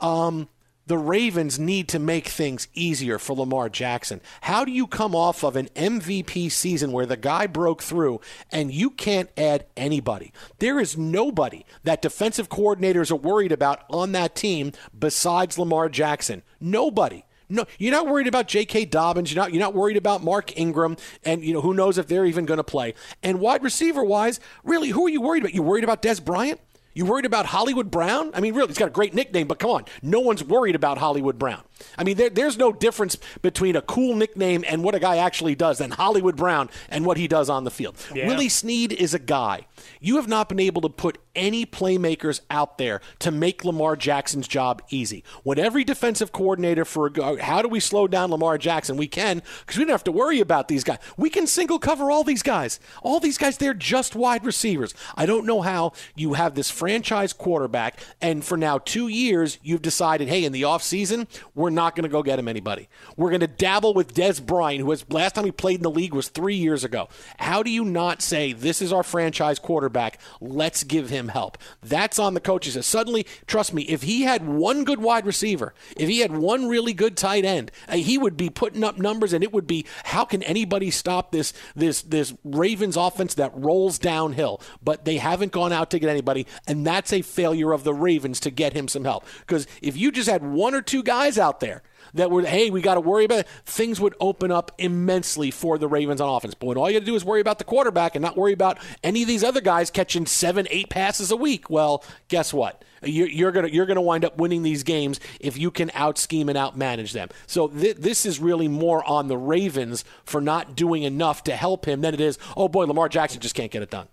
Um, 0.00 0.48
the 0.88 0.98
Ravens 0.98 1.58
need 1.58 1.86
to 1.88 1.98
make 1.98 2.28
things 2.28 2.66
easier 2.72 3.18
for 3.18 3.36
Lamar 3.36 3.68
Jackson. 3.68 4.22
How 4.40 4.64
do 4.64 4.72
you 4.72 4.86
come 4.86 5.14
off 5.14 5.44
of 5.44 5.54
an 5.54 5.68
MVP 5.76 6.50
season 6.50 6.92
where 6.92 7.04
the 7.04 7.16
guy 7.16 7.46
broke 7.46 7.82
through 7.82 8.22
and 8.50 8.72
you 8.72 8.88
can't 8.90 9.28
add 9.36 9.66
anybody? 9.76 10.32
There 10.58 10.80
is 10.80 10.96
nobody 10.96 11.66
that 11.84 12.00
defensive 12.00 12.48
coordinators 12.48 13.10
are 13.10 13.16
worried 13.16 13.52
about 13.52 13.84
on 13.90 14.12
that 14.12 14.34
team 14.34 14.72
besides 14.98 15.58
Lamar 15.58 15.90
Jackson. 15.90 16.42
Nobody. 16.58 17.24
No, 17.50 17.66
you're 17.78 17.92
not 17.92 18.06
worried 18.06 18.26
about 18.26 18.48
J.K. 18.48 18.86
Dobbins. 18.86 19.32
You're 19.32 19.42
not. 19.42 19.52
You're 19.54 19.60
not 19.62 19.72
worried 19.72 19.96
about 19.96 20.22
Mark 20.22 20.58
Ingram, 20.58 20.98
and 21.24 21.42
you 21.42 21.54
know 21.54 21.62
who 21.62 21.72
knows 21.72 21.96
if 21.96 22.06
they're 22.06 22.26
even 22.26 22.44
going 22.44 22.58
to 22.58 22.64
play. 22.64 22.92
And 23.22 23.40
wide 23.40 23.62
receiver 23.62 24.04
wise, 24.04 24.38
really, 24.64 24.90
who 24.90 25.06
are 25.06 25.08
you 25.08 25.22
worried 25.22 25.44
about? 25.44 25.54
You 25.54 25.62
worried 25.62 25.84
about 25.84 26.02
Dez 26.02 26.22
Bryant? 26.22 26.60
You 26.98 27.04
worried 27.04 27.26
about 27.26 27.46
Hollywood 27.46 27.92
Brown? 27.92 28.32
I 28.34 28.40
mean, 28.40 28.54
really, 28.54 28.66
he's 28.66 28.76
got 28.76 28.88
a 28.88 28.90
great 28.90 29.14
nickname, 29.14 29.46
but 29.46 29.60
come 29.60 29.70
on, 29.70 29.84
no 30.02 30.18
one's 30.18 30.42
worried 30.42 30.74
about 30.74 30.98
Hollywood 30.98 31.38
Brown. 31.38 31.62
I 31.96 32.04
mean, 32.04 32.16
there, 32.16 32.30
there's 32.30 32.56
no 32.56 32.72
difference 32.72 33.16
between 33.42 33.76
a 33.76 33.82
cool 33.82 34.14
nickname 34.14 34.64
and 34.66 34.82
what 34.82 34.94
a 34.94 35.00
guy 35.00 35.16
actually 35.16 35.54
does 35.54 35.78
than 35.78 35.90
Hollywood 35.92 36.36
Brown 36.36 36.70
and 36.88 37.04
what 37.04 37.16
he 37.16 37.28
does 37.28 37.48
on 37.48 37.64
the 37.64 37.70
field. 37.70 37.96
Yeah. 38.14 38.26
Willie 38.26 38.48
Snead 38.48 38.92
is 38.92 39.14
a 39.14 39.18
guy. 39.18 39.66
You 40.00 40.16
have 40.16 40.28
not 40.28 40.48
been 40.48 40.60
able 40.60 40.82
to 40.82 40.88
put 40.88 41.18
any 41.34 41.64
playmakers 41.64 42.40
out 42.50 42.78
there 42.78 43.00
to 43.20 43.30
make 43.30 43.64
Lamar 43.64 43.96
Jackson's 43.96 44.48
job 44.48 44.82
easy. 44.90 45.22
When 45.44 45.58
every 45.58 45.84
defensive 45.84 46.32
coordinator 46.32 46.84
for 46.84 47.06
a, 47.06 47.42
how 47.42 47.62
do 47.62 47.68
we 47.68 47.80
slow 47.80 48.08
down 48.08 48.30
Lamar 48.30 48.58
Jackson? 48.58 48.96
We 48.96 49.06
can 49.06 49.42
because 49.60 49.78
we 49.78 49.84
don't 49.84 49.92
have 49.92 50.04
to 50.04 50.12
worry 50.12 50.40
about 50.40 50.68
these 50.68 50.84
guys. 50.84 50.98
We 51.16 51.30
can 51.30 51.46
single 51.46 51.78
cover 51.78 52.10
all 52.10 52.24
these 52.24 52.42
guys. 52.42 52.80
All 53.02 53.20
these 53.20 53.38
guys, 53.38 53.56
they're 53.56 53.74
just 53.74 54.16
wide 54.16 54.44
receivers. 54.44 54.94
I 55.16 55.26
don't 55.26 55.46
know 55.46 55.62
how 55.62 55.92
you 56.16 56.34
have 56.34 56.54
this 56.54 56.70
franchise 56.70 57.32
quarterback 57.32 58.00
and 58.20 58.44
for 58.44 58.56
now 58.56 58.78
two 58.78 59.08
years 59.08 59.58
you've 59.62 59.82
decided, 59.82 60.28
hey, 60.28 60.44
in 60.44 60.52
the 60.52 60.62
offseason, 60.62 61.28
we're 61.54 61.67
not 61.70 61.94
going 61.94 62.04
to 62.04 62.08
go 62.08 62.22
get 62.22 62.38
him 62.38 62.48
anybody. 62.48 62.88
We're 63.16 63.30
going 63.30 63.40
to 63.40 63.46
dabble 63.46 63.94
with 63.94 64.14
Dez 64.14 64.44
Bryant, 64.44 64.80
who 64.80 64.86
was 64.86 65.08
last 65.10 65.34
time 65.34 65.44
he 65.44 65.52
played 65.52 65.76
in 65.76 65.82
the 65.82 65.90
league 65.90 66.14
was 66.14 66.28
three 66.28 66.56
years 66.56 66.84
ago. 66.84 67.08
How 67.38 67.62
do 67.62 67.70
you 67.70 67.84
not 67.84 68.22
say 68.22 68.52
this 68.52 68.82
is 68.82 68.92
our 68.92 69.02
franchise 69.02 69.58
quarterback? 69.58 70.20
Let's 70.40 70.84
give 70.84 71.10
him 71.10 71.28
help. 71.28 71.58
That's 71.82 72.18
on 72.18 72.34
the 72.34 72.40
coaches. 72.40 72.84
Suddenly, 72.86 73.26
trust 73.46 73.74
me, 73.74 73.82
if 73.82 74.02
he 74.02 74.22
had 74.22 74.46
one 74.46 74.84
good 74.84 75.00
wide 75.00 75.26
receiver, 75.26 75.74
if 75.96 76.08
he 76.08 76.20
had 76.20 76.36
one 76.36 76.68
really 76.68 76.92
good 76.92 77.16
tight 77.16 77.44
end, 77.44 77.70
uh, 77.88 77.96
he 77.96 78.18
would 78.18 78.36
be 78.36 78.50
putting 78.50 78.84
up 78.84 78.98
numbers, 78.98 79.32
and 79.32 79.42
it 79.44 79.52
would 79.52 79.66
be 79.66 79.86
how 80.04 80.24
can 80.24 80.42
anybody 80.42 80.90
stop 80.90 81.32
this 81.32 81.52
this 81.74 82.02
this 82.02 82.34
Ravens 82.44 82.96
offense 82.96 83.34
that 83.34 83.52
rolls 83.54 83.98
downhill? 83.98 84.60
But 84.82 85.04
they 85.04 85.16
haven't 85.18 85.52
gone 85.52 85.72
out 85.72 85.90
to 85.90 85.98
get 85.98 86.10
anybody, 86.10 86.46
and 86.66 86.86
that's 86.86 87.12
a 87.12 87.22
failure 87.22 87.72
of 87.72 87.84
the 87.84 87.94
Ravens 87.94 88.40
to 88.40 88.50
get 88.50 88.72
him 88.72 88.88
some 88.88 89.04
help. 89.04 89.24
Because 89.40 89.66
if 89.82 89.96
you 89.96 90.10
just 90.12 90.28
had 90.28 90.42
one 90.44 90.74
or 90.74 90.82
two 90.82 91.02
guys 91.02 91.38
out 91.38 91.57
there 91.60 91.82
that 92.14 92.30
were, 92.30 92.42
hey, 92.42 92.70
we 92.70 92.80
got 92.80 92.94
to 92.94 93.00
worry 93.00 93.24
about 93.24 93.40
it, 93.40 93.48
things 93.64 94.00
would 94.00 94.14
open 94.20 94.50
up 94.50 94.72
immensely 94.78 95.50
for 95.50 95.78
the 95.78 95.88
Ravens 95.88 96.20
on 96.20 96.28
offense. 96.28 96.54
But 96.54 96.66
when 96.66 96.78
all 96.78 96.88
you 96.90 96.98
got 96.98 97.04
to 97.04 97.10
do 97.10 97.14
is 97.14 97.24
worry 97.24 97.40
about 97.40 97.58
the 97.58 97.64
quarterback 97.64 98.14
and 98.14 98.22
not 98.22 98.36
worry 98.36 98.52
about 98.52 98.78
any 99.02 99.22
of 99.22 99.28
these 99.28 99.44
other 99.44 99.60
guys 99.60 99.90
catching 99.90 100.26
seven, 100.26 100.66
eight 100.70 100.88
passes 100.88 101.30
a 101.30 101.36
week, 101.36 101.68
well, 101.70 102.04
guess 102.28 102.52
what? 102.52 102.84
You're, 103.02 103.28
you're 103.28 103.52
gonna 103.52 103.68
you're 103.68 103.86
gonna 103.86 104.02
wind 104.02 104.24
up 104.24 104.38
winning 104.38 104.64
these 104.64 104.82
games 104.82 105.20
if 105.38 105.56
you 105.56 105.70
can 105.70 105.92
out 105.94 106.18
scheme 106.18 106.48
and 106.48 106.58
out 106.58 106.76
manage 106.76 107.12
them. 107.12 107.28
So 107.46 107.68
th- 107.68 107.96
this 107.96 108.26
is 108.26 108.40
really 108.40 108.66
more 108.66 109.04
on 109.04 109.28
the 109.28 109.38
Ravens 109.38 110.04
for 110.24 110.40
not 110.40 110.74
doing 110.74 111.04
enough 111.04 111.44
to 111.44 111.54
help 111.54 111.86
him 111.86 112.00
than 112.00 112.12
it 112.12 112.20
is. 112.20 112.40
Oh 112.56 112.68
boy, 112.68 112.86
Lamar 112.86 113.08
Jackson 113.08 113.40
just 113.40 113.54
can't 113.54 113.70
get 113.70 113.82
it 113.82 113.90
done. 113.90 114.08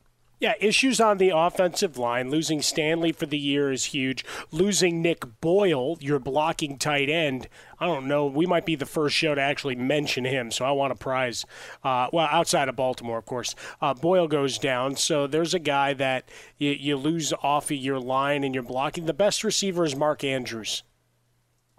Yeah, 0.45 0.53
issues 0.59 1.01
on 1.01 1.17
the 1.17 1.31
offensive 1.35 1.97
line. 1.97 2.29
Losing 2.29 2.61
Stanley 2.61 3.11
for 3.11 3.25
the 3.25 3.39
year 3.39 3.71
is 3.71 3.85
huge. 3.85 4.23
Losing 4.51 5.01
Nick 5.01 5.41
Boyle, 5.41 5.97
your 5.99 6.19
blocking 6.19 6.77
tight 6.77 7.09
end, 7.09 7.49
I 7.79 7.87
don't 7.87 8.07
know. 8.07 8.27
We 8.27 8.45
might 8.45 8.63
be 8.63 8.75
the 8.75 8.85
first 8.85 9.15
show 9.15 9.33
to 9.33 9.41
actually 9.41 9.75
mention 9.75 10.23
him, 10.23 10.51
so 10.51 10.63
I 10.63 10.71
want 10.71 10.91
a 10.91 10.95
prize. 10.95 11.47
Uh, 11.83 12.09
well, 12.13 12.27
outside 12.29 12.69
of 12.69 12.75
Baltimore, 12.75 13.17
of 13.17 13.25
course. 13.25 13.55
Uh, 13.81 13.95
Boyle 13.95 14.27
goes 14.27 14.59
down, 14.59 14.97
so 14.97 15.25
there's 15.25 15.55
a 15.55 15.59
guy 15.59 15.95
that 15.95 16.29
you, 16.59 16.73
you 16.73 16.95
lose 16.95 17.33
off 17.41 17.71
of 17.71 17.77
your 17.77 17.99
line 17.99 18.43
and 18.43 18.53
you're 18.53 18.63
blocking. 18.63 19.07
The 19.07 19.13
best 19.15 19.43
receiver 19.43 19.83
is 19.83 19.95
Mark 19.95 20.23
Andrews, 20.23 20.83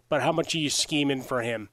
but 0.08 0.22
how 0.22 0.32
much 0.32 0.56
are 0.56 0.58
you 0.58 0.70
scheming 0.70 1.22
for 1.22 1.42
him? 1.42 1.68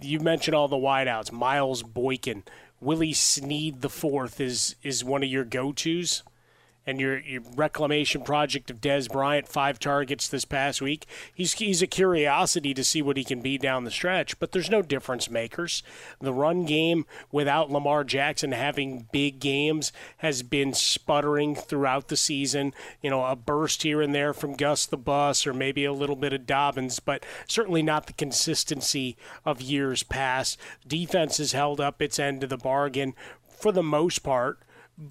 You 0.00 0.20
mentioned 0.20 0.54
all 0.54 0.68
the 0.68 0.76
wideouts. 0.76 1.32
Miles 1.32 1.82
Boykin. 1.82 2.44
Willie 2.80 3.12
Snead 3.12 3.80
the 3.80 3.88
fourth 3.88 4.40
is 4.40 4.76
is 4.82 5.04
one 5.04 5.22
of 5.22 5.28
your 5.28 5.44
go 5.44 5.72
tos 5.72 6.22
and 6.86 7.00
your, 7.00 7.18
your 7.18 7.42
reclamation 7.54 8.22
project 8.22 8.70
of 8.70 8.80
Dez 8.80 9.10
Bryant, 9.10 9.48
five 9.48 9.78
targets 9.78 10.28
this 10.28 10.44
past 10.44 10.82
week. 10.82 11.06
He's, 11.34 11.54
he's 11.54 11.82
a 11.82 11.86
curiosity 11.86 12.74
to 12.74 12.84
see 12.84 13.02
what 13.02 13.16
he 13.16 13.24
can 13.24 13.40
be 13.40 13.58
down 13.58 13.84
the 13.84 13.90
stretch, 13.90 14.38
but 14.38 14.52
there's 14.52 14.70
no 14.70 14.82
difference 14.82 15.30
makers. 15.30 15.82
The 16.20 16.32
run 16.32 16.64
game 16.64 17.06
without 17.32 17.70
Lamar 17.70 18.04
Jackson 18.04 18.52
having 18.52 19.08
big 19.12 19.40
games 19.40 19.92
has 20.18 20.42
been 20.42 20.74
sputtering 20.74 21.54
throughout 21.54 22.08
the 22.08 22.16
season. 22.16 22.74
You 23.02 23.10
know, 23.10 23.24
a 23.24 23.36
burst 23.36 23.82
here 23.82 24.02
and 24.02 24.14
there 24.14 24.32
from 24.32 24.54
Gus 24.54 24.86
the 24.86 24.96
Bus 24.96 25.46
or 25.46 25.54
maybe 25.54 25.84
a 25.84 25.92
little 25.92 26.16
bit 26.16 26.32
of 26.32 26.46
Dobbins, 26.46 27.00
but 27.00 27.24
certainly 27.46 27.82
not 27.82 28.06
the 28.06 28.12
consistency 28.12 29.16
of 29.44 29.60
years 29.60 30.02
past. 30.02 30.58
Defense 30.86 31.38
has 31.38 31.52
held 31.52 31.80
up 31.80 32.02
its 32.02 32.18
end 32.18 32.42
of 32.42 32.50
the 32.50 32.56
bargain 32.56 33.14
for 33.48 33.72
the 33.72 33.82
most 33.82 34.18
part, 34.20 34.58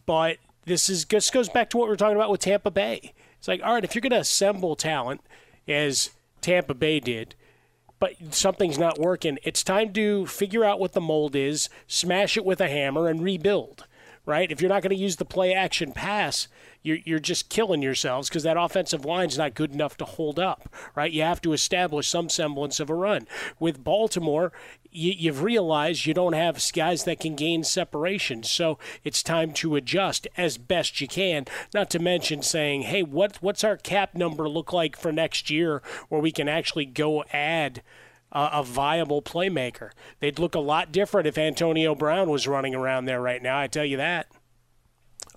but 0.05 0.37
this 0.65 0.89
is 0.89 1.05
this 1.05 1.29
goes 1.29 1.49
back 1.49 1.69
to 1.69 1.77
what 1.77 1.85
we 1.85 1.89
were 1.89 1.97
talking 1.97 2.15
about 2.15 2.29
with 2.29 2.41
Tampa 2.41 2.71
Bay. 2.71 3.13
It's 3.37 3.47
like, 3.47 3.61
all 3.63 3.73
right, 3.73 3.83
if 3.83 3.93
you're 3.93 4.01
going 4.01 4.11
to 4.11 4.19
assemble 4.19 4.75
talent 4.75 5.21
as 5.67 6.11
Tampa 6.41 6.73
Bay 6.73 6.99
did, 6.99 7.35
but 7.99 8.13
something's 8.33 8.77
not 8.77 8.99
working, 8.99 9.37
it's 9.43 9.63
time 9.63 9.93
to 9.93 10.25
figure 10.25 10.63
out 10.63 10.79
what 10.79 10.93
the 10.93 11.01
mold 11.01 11.35
is, 11.35 11.69
smash 11.87 12.37
it 12.37 12.45
with 12.45 12.61
a 12.61 12.67
hammer, 12.67 13.07
and 13.07 13.23
rebuild. 13.23 13.85
Right? 14.25 14.49
If 14.49 14.61
you're 14.61 14.69
not 14.69 14.81
going 14.81 14.95
to 14.95 15.01
use 15.01 15.17
the 15.17 15.25
play 15.25 15.53
action 15.53 15.91
pass, 15.91 16.47
you're, 16.81 16.99
you're 17.03 17.19
just 17.19 17.49
killing 17.49 17.81
yourselves 17.81 18.29
because 18.29 18.43
that 18.43 18.55
offensive 18.55 19.03
line's 19.03 19.37
not 19.37 19.53
good 19.53 19.73
enough 19.73 19.97
to 19.97 20.05
hold 20.05 20.39
up, 20.39 20.69
right? 20.95 21.11
You 21.11 21.23
have 21.23 21.41
to 21.41 21.51
establish 21.51 22.07
some 22.07 22.29
semblance 22.29 22.79
of 22.79 22.89
a 22.89 22.95
run. 22.95 23.27
With 23.59 23.83
Baltimore, 23.83 24.53
you, 24.93 25.13
you've 25.17 25.43
realized 25.43 26.05
you 26.05 26.13
don't 26.13 26.33
have 26.33 26.61
guys 26.73 27.03
that 27.03 27.19
can 27.19 27.35
gain 27.35 27.63
separation, 27.63 28.43
so 28.43 28.77
it's 29.03 29.23
time 29.23 29.53
to 29.53 29.75
adjust 29.75 30.27
as 30.37 30.57
best 30.57 31.01
you 31.01 31.07
can. 31.07 31.45
Not 31.73 31.89
to 31.91 31.99
mention 31.99 32.41
saying, 32.41 32.83
hey, 32.83 33.03
what 33.03 33.37
what's 33.41 33.63
our 33.63 33.77
cap 33.77 34.15
number 34.15 34.47
look 34.47 34.71
like 34.71 34.97
for 34.97 35.11
next 35.11 35.49
year 35.49 35.81
where 36.09 36.21
we 36.21 36.31
can 36.31 36.47
actually 36.47 36.85
go 36.85 37.23
add 37.33 37.81
a 38.33 38.63
viable 38.63 39.21
playmaker. 39.21 39.91
They'd 40.19 40.39
look 40.39 40.55
a 40.55 40.59
lot 40.59 40.91
different 40.91 41.27
if 41.27 41.37
Antonio 41.37 41.93
Brown 41.93 42.31
was 42.31 42.47
running 42.47 42.73
around 42.73 43.05
there 43.05 43.21
right 43.21 43.41
now. 43.41 43.59
I 43.59 43.67
tell 43.67 43.85
you 43.85 43.97
that. 43.97 44.27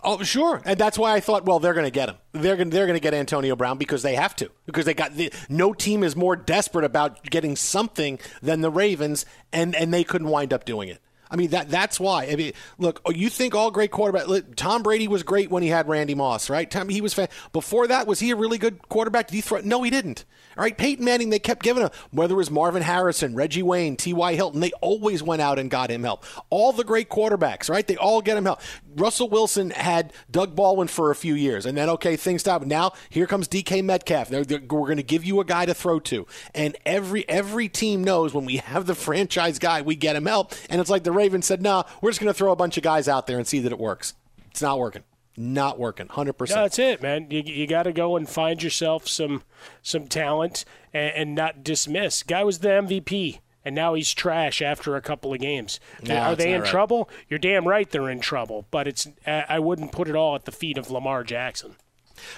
Oh, 0.09 0.23
sure, 0.23 0.63
and 0.65 0.79
that's 0.79 0.97
why 0.97 1.15
I 1.15 1.21
thought, 1.21 1.47
well, 1.47 1.59
they're 1.59 1.75
going 1.75 1.85
to 1.85 1.91
get 1.91 2.09
him. 2.09 2.17
They're 2.31 2.55
going 2.55 2.71
they're 2.71 2.87
going 2.87 2.97
to 2.97 3.03
get 3.03 3.13
Antonio 3.13 3.57
Brown 3.57 3.77
because 3.77 4.03
they 4.03 4.15
have 4.15 4.37
to. 4.37 4.49
Because 4.65 4.85
they 4.85 4.95
got 4.95 5.15
the, 5.15 5.33
no 5.49 5.73
team 5.73 6.05
is 6.05 6.15
more 6.15 6.37
desperate 6.37 6.85
about 6.85 7.25
getting 7.25 7.57
something 7.57 8.21
than 8.41 8.61
the 8.61 8.71
Ravens, 8.71 9.27
and 9.53 9.75
and 9.75 9.93
they 9.93 10.05
couldn't 10.05 10.29
wind 10.29 10.53
up 10.53 10.65
doing 10.65 10.89
it. 10.89 11.01
I 11.29 11.35
mean 11.35 11.51
that 11.51 11.71
that's 11.71 11.99
why. 11.99 12.27
I 12.27 12.37
mean, 12.37 12.53
look, 12.79 13.01
oh, 13.05 13.11
you 13.11 13.29
think 13.29 13.57
all 13.57 13.73
great 13.73 13.91
quarterback. 13.91 14.29
Look, 14.29 14.55
Tom 14.55 14.85
Brady 14.85 15.09
was 15.09 15.25
great 15.25 15.51
when 15.51 15.65
he 15.65 15.71
had 15.71 15.89
Randy 15.89 16.15
Moss, 16.15 16.49
right? 16.49 16.71
Tom, 16.71 16.89
he 16.89 17.01
was 17.01 17.13
fan. 17.13 17.29
Before 17.53 17.89
that, 17.89 18.07
was 18.07 18.21
he 18.21 18.31
a 18.31 18.37
really 18.37 18.59
good 18.59 18.89
quarterback? 18.89 19.27
Did 19.27 19.35
he 19.35 19.41
throw? 19.41 19.61
No, 19.61 19.83
he 19.83 19.91
didn't. 19.91 20.25
All 20.57 20.63
right, 20.63 20.77
Peyton 20.77 21.05
Manning, 21.05 21.29
they 21.29 21.39
kept 21.39 21.63
giving 21.63 21.83
him, 21.83 21.91
whether 22.13 22.33
it 22.33 22.39
was 22.39 22.51
Marvin 22.51 22.83
Harrison, 22.83 23.35
Reggie 23.35 23.63
Wayne, 23.63 23.95
T.Y. 23.95 24.35
Hilton, 24.35 24.61
they 24.61 24.73
always 24.81 25.23
went 25.23 25.43
out 25.43 25.59
and 25.59 25.71
got 25.71 25.91
him 25.91 26.03
help. 26.03 26.25
All 26.49 26.73
the 26.73 26.85
great 26.85 27.11
quarterbacks, 27.11 27.69
right? 27.69 27.87
They 27.87 27.97
all 27.97 28.23
get 28.23 28.39
him 28.39 28.47
help. 28.47 28.61
Russell 28.97 29.29
Wilson 29.29 29.69
had 29.69 30.15
Doug 30.31 30.57
Baldwin 30.57 30.89
for 30.89 31.11
a 31.11 31.15
few 31.15 31.35
years, 31.35 31.67
and 31.67 31.77
then, 31.77 31.91
okay, 31.91 32.17
things 32.17 32.41
stopped. 32.41 32.65
Now, 32.65 32.93
here 33.11 33.27
comes 33.27 33.49
DK 33.49 33.85
Metcalf. 33.85 34.31
They're, 34.31 34.45
they're, 34.45 34.61
we're 34.61 34.87
going 34.87 34.97
to 34.97 35.03
give 35.03 35.27
you 35.27 35.41
a 35.41 35.45
guy 35.45 35.67
to 35.67 35.75
throw 35.75 36.01
to. 36.01 36.27
And 36.55 36.75
every 36.87 37.29
every 37.29 37.69
team 37.69 38.03
knows 38.03 38.33
when 38.33 38.47
we 38.47 38.57
have 38.57 38.87
the 38.87 38.95
franchise 39.07 39.59
guy, 39.59 39.83
we 39.83 39.95
get 39.95 40.17
him 40.17 40.25
help. 40.25 40.55
And 40.71 40.81
it's 40.81 40.89
like 40.89 41.05
the 41.05 41.13
Ravens 41.13 41.45
said, 41.45 41.61
nah, 41.61 41.85
we're 42.01 42.11
just 42.11 42.21
going 42.21 42.33
to 42.33 42.39
throw 42.39 42.53
a 42.53 42.57
bunch 42.57 42.79
of 42.79 42.83
guys 42.83 43.09
out 43.09 43.27
there 43.27 43.37
and 43.37 43.47
see 43.47 43.59
that 43.61 43.73
it 43.73 43.79
works. 43.79 44.15
It's 44.51 44.63
not 44.63 44.79
working 44.79 45.03
not 45.37 45.79
working 45.79 46.09
100% 46.09 46.49
that's 46.49 46.79
it 46.79 47.03
man. 47.03 47.31
You, 47.31 47.43
you 47.45 47.67
got 47.67 47.85
to 47.85 47.93
go 47.93 48.17
and 48.17 48.29
find 48.29 48.63
yourself 48.63 49.09
some 49.09 49.43
some 49.83 50.07
talent 50.07 50.65
and, 50.93 51.15
and, 51.15 51.35
not 51.35 51.63
dismiss. 51.63 52.23
Guy 52.23 52.45
was 52.45 52.61
the 52.61 52.69
mvp 52.69 53.41
and 53.65 53.75
now 53.75 53.95
he's 53.95 54.15
trash 54.15 54.63
after 54.63 54.95
a 54.95 55.03
couple 55.03 55.35
of 55.35 55.41
games. 55.41 55.81
No, 56.01 56.17
are 56.17 56.37
they 56.37 56.53
in 56.53 56.61
right. 56.61 56.71
trouble? 56.71 57.11
You're 57.29 57.39
damn 57.39 57.67
right 57.67 57.91
they're 57.91 58.11
in 58.11 58.21
trouble 58.21 58.67
but 58.71 58.87
it's 58.89 59.07
i 59.27 59.59
wouldn't 59.59 59.93
put 59.93 60.09
it 60.09 60.17
all 60.17 60.35
at 60.35 60.45
the 60.45 60.53
feet 60.53 60.79
of 60.79 60.91
lamar 60.91 61.25
jackson 61.25 61.77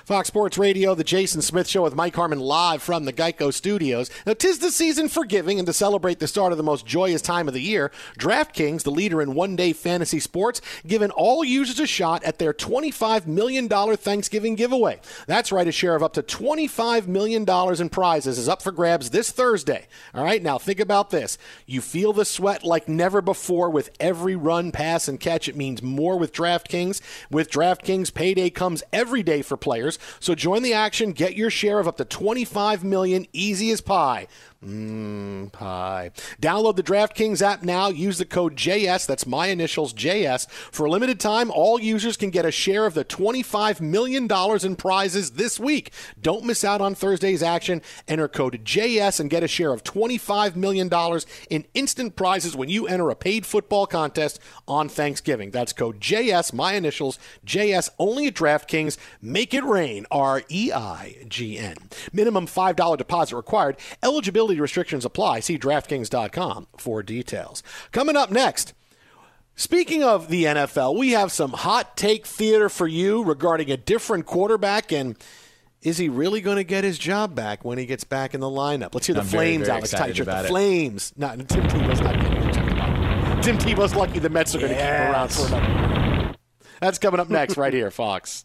Fox 0.05 0.29
Sports 0.29 0.59
Radio, 0.59 0.95
the 0.95 1.05
Jason 1.05 1.43
Smith 1.43 1.69
Show 1.69 1.83
with 1.83 1.95
Mike 1.95 2.14
Harmon 2.14 2.41
live 2.41 2.83
from 2.83 3.05
the 3.05 3.12
Geico 3.12 3.53
Studios. 3.53 4.11
Now, 4.27 4.35
tis 4.35 4.59
the 4.59 4.71
season 4.71 5.09
for 5.09 5.25
giving, 5.25 5.59
and 5.59 5.67
to 5.67 5.73
celebrate 5.73 6.19
the 6.19 6.27
start 6.27 6.53
of 6.53 6.59
the 6.59 6.64
most 6.64 6.87
joyous 6.87 7.23
time 7.23 7.49
of 7.49 7.55
the 7.55 7.61
year, 7.61 7.91
DraftKings, 8.19 8.83
the 8.83 8.91
leader 8.91 9.23
in 9.23 9.35
one 9.35 9.57
day 9.57 9.73
fantasy 9.73 10.21
sports, 10.21 10.61
giving 10.87 11.11
all 11.11 11.45
users 11.45 11.81
a 11.81 11.87
shot 11.87 12.23
at 12.25 12.38
their 12.38 12.53
$25 12.53 13.27
million 13.27 13.69
Thanksgiving 13.69 14.55
giveaway. 14.55 15.01
That's 15.27 15.53
right, 15.53 15.69
a 15.69 15.73
share 15.73 15.95
of 15.95 16.03
up 16.03 16.14
to 16.14 16.23
$25 16.23 17.07
million 17.07 17.47
in 17.49 17.88
prizes 17.88 18.38
is 18.38 18.49
up 18.49 18.62
for 18.62 18.73
grabs 18.73 19.11
this 19.11 19.31
Thursday. 19.31 19.87
All 20.14 20.25
right, 20.25 20.43
now 20.43 20.59
think 20.59 20.81
about 20.81 21.11
this. 21.11 21.38
You 21.67 21.81
feel 21.81 22.12
the 22.12 22.25
sweat 22.25 22.64
like 22.64 22.88
never 22.88 23.21
before 23.21 23.71
with 23.71 23.91
every 24.01 24.37
run, 24.37 24.73
pass, 24.73 25.09
and 25.09 25.21
catch. 25.21 25.49
It 25.49 25.57
means 25.57 25.83
more 25.83 26.19
with 26.19 26.33
DraftKings. 26.33 27.01
With 27.31 27.51
DraftKings, 27.51 28.12
payday 28.12 28.51
comes 28.51 28.83
every 28.93 29.23
day 29.23 29.43
for 29.43 29.57
players. 29.57 29.68
So 30.21 30.35
join 30.35 30.63
the 30.63 30.75
action, 30.75 31.13
get 31.13 31.37
your 31.37 31.51
share 31.51 31.79
of 31.79 31.89
up 31.89 31.97
to 31.99 32.05
25 32.05 32.85
million 32.85 33.27
easy 33.33 33.71
as 33.71 33.81
pie. 33.81 34.27
Mmm, 34.65 35.28
pie. 35.59 36.12
Download 36.40 36.77
the 36.77 36.83
DraftKings 36.83 37.42
app 37.42 37.62
now. 37.62 37.88
Use 37.88 38.18
the 38.18 38.25
code 38.25 38.57
JS, 38.57 39.07
that's 39.07 39.27
my 39.27 39.49
initials, 39.49 39.92
JS. 39.92 40.49
For 40.51 40.87
a 40.87 40.90
limited 40.90 41.18
time, 41.18 41.51
all 41.51 41.81
users 41.81 42.16
can 42.16 42.31
get 42.31 42.47
a 42.47 42.53
share 42.53 42.87
of 42.87 42.94
the 42.94 43.05
$25 43.05 43.81
million 43.81 44.29
in 44.64 44.77
prizes 44.77 45.33
this 45.33 45.59
week. 45.59 45.92
Don't 46.21 46.44
miss 46.44 46.62
out 46.62 46.81
on 46.81 46.94
Thursday's 46.94 47.42
action. 47.42 47.83
Enter 48.07 48.29
code 48.29 48.64
JS 48.64 49.18
and 49.18 49.29
get 49.29 49.42
a 49.42 49.49
share 49.49 49.73
of 49.73 49.83
$25 49.83 50.55
million 50.55 50.88
in 51.51 51.64
instant 51.75 52.14
prizes 52.14 52.55
when 52.57 52.68
you 52.68 52.87
enter 52.87 53.11
a 53.11 53.16
paid 53.16 53.44
football 53.44 53.87
contest 53.87 54.38
on 54.68 54.88
Thanksgiving. 54.88 55.51
That's 55.51 55.73
code 55.73 55.99
JS, 56.01 56.53
my 56.53 56.75
initials, 56.75 57.18
JS, 57.44 57.90
only 57.99 58.29
at 58.29 58.35
DraftKings. 58.35 58.97
Make 59.21 59.53
it 59.53 59.64
rain, 59.64 60.07
R 60.11 60.42
E 60.49 60.73
I 60.73 61.25
G 61.27 61.59
N. 61.59 61.77
Minimum 62.12 62.47
$5 62.47 62.97
deposit 62.97 63.35
required. 63.35 63.77
Eligibility 64.05 64.61
restrictions 64.61 65.05
apply. 65.05 65.40
See 65.49 65.59
DraftKings.com 65.59 66.67
for 66.77 67.03
details. 67.03 67.63
Coming 67.91 68.17
up 68.19 68.31
next. 68.31 68.75
Speaking 69.57 70.05
of 70.05 70.29
the 70.29 70.45
NFL, 70.45 70.99
we 70.99 71.13
have 71.13 71.33
some 71.33 71.53
hot 71.53 71.97
take 71.97 72.27
theater 72.27 72.69
for 72.69 72.87
you 72.87 73.25
regarding 73.25 73.71
a 73.71 73.79
different 73.79 74.27
quarterback 74.27 74.93
and 74.93 75.17
is 75.81 75.97
he 75.97 76.11
really 76.11 76.43
going 76.43 76.59
to 76.59 76.65
get 76.65 76.85
his 76.85 76.99
job 76.99 77.35
back 77.35 77.65
when 77.65 77.79
he 77.79 77.87
gets 77.87 78.05
back 78.05 78.35
in 78.35 78.41
the 78.41 78.47
lineup? 78.47 78.93
Let's 78.93 79.07
hear 79.07 79.15
the 79.15 79.23
I'm 79.23 79.27
Flames, 79.27 79.69
very 79.69 79.79
Alex 79.79 79.93
excited 79.95 80.17
Teicher. 80.17 80.27
The 80.27 80.45
it. 80.45 80.49
Flames. 80.49 81.15
Not 81.17 81.39
Tim 81.49 81.67
Tebow's 81.67 82.01
not 82.03 82.21
getting 82.21 82.43
a 82.47 82.53
job. 82.53 82.77
back. 82.77 83.43
Tim 83.43 83.57
Tebow's 83.57 83.95
lucky 83.95 84.19
the 84.19 84.29
Mets 84.29 84.55
are 84.55 84.59
going 84.59 84.73
to 84.73 84.77
keep 84.77 84.85
him 84.85 85.11
around 85.11 85.33
for 85.33 85.47
another. 85.47 86.35
That's 86.83 86.99
coming 86.99 87.21
up 87.21 87.31
next 87.31 87.57
right 87.57 87.73
here, 87.73 87.91
Fox. 87.91 88.45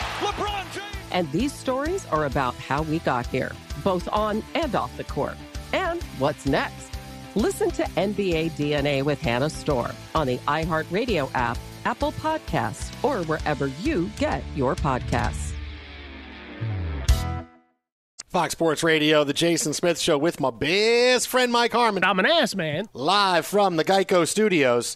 LeBron 1.11 1.13
James. 1.13 1.25
And 1.25 1.31
these 1.31 1.53
stories 1.53 2.05
are 2.07 2.25
about 2.25 2.55
how 2.55 2.83
we 2.83 2.99
got 2.99 3.27
here, 3.27 3.51
both 3.83 4.07
on 4.11 4.43
and 4.55 4.73
off 4.75 4.95
the 4.97 5.03
court. 5.03 5.37
And 5.73 6.01
what's 6.19 6.45
next? 6.45 6.89
Listen 7.35 7.71
to 7.71 7.83
NBA 7.83 8.51
DNA 8.51 9.03
with 9.03 9.21
Hannah 9.21 9.49
Storm 9.49 9.91
on 10.15 10.27
the 10.27 10.37
iHeartRadio 10.39 11.29
app, 11.33 11.57
Apple 11.85 12.11
Podcasts, 12.13 12.91
or 13.03 13.23
wherever 13.25 13.67
you 13.67 14.09
get 14.17 14.43
your 14.55 14.75
podcasts. 14.75 15.53
Fox 18.27 18.53
Sports 18.53 18.81
Radio, 18.81 19.25
the 19.25 19.33
Jason 19.33 19.73
Smith 19.73 19.99
Show 19.99 20.17
with 20.17 20.39
my 20.39 20.51
best 20.51 21.27
friend 21.27 21.51
Mike 21.51 21.73
Harmon. 21.73 22.03
I'm 22.03 22.17
an 22.19 22.25
ass 22.25 22.55
man. 22.55 22.87
Live 22.93 23.45
from 23.45 23.75
the 23.75 23.83
Geico 23.83 24.25
Studios. 24.25 24.95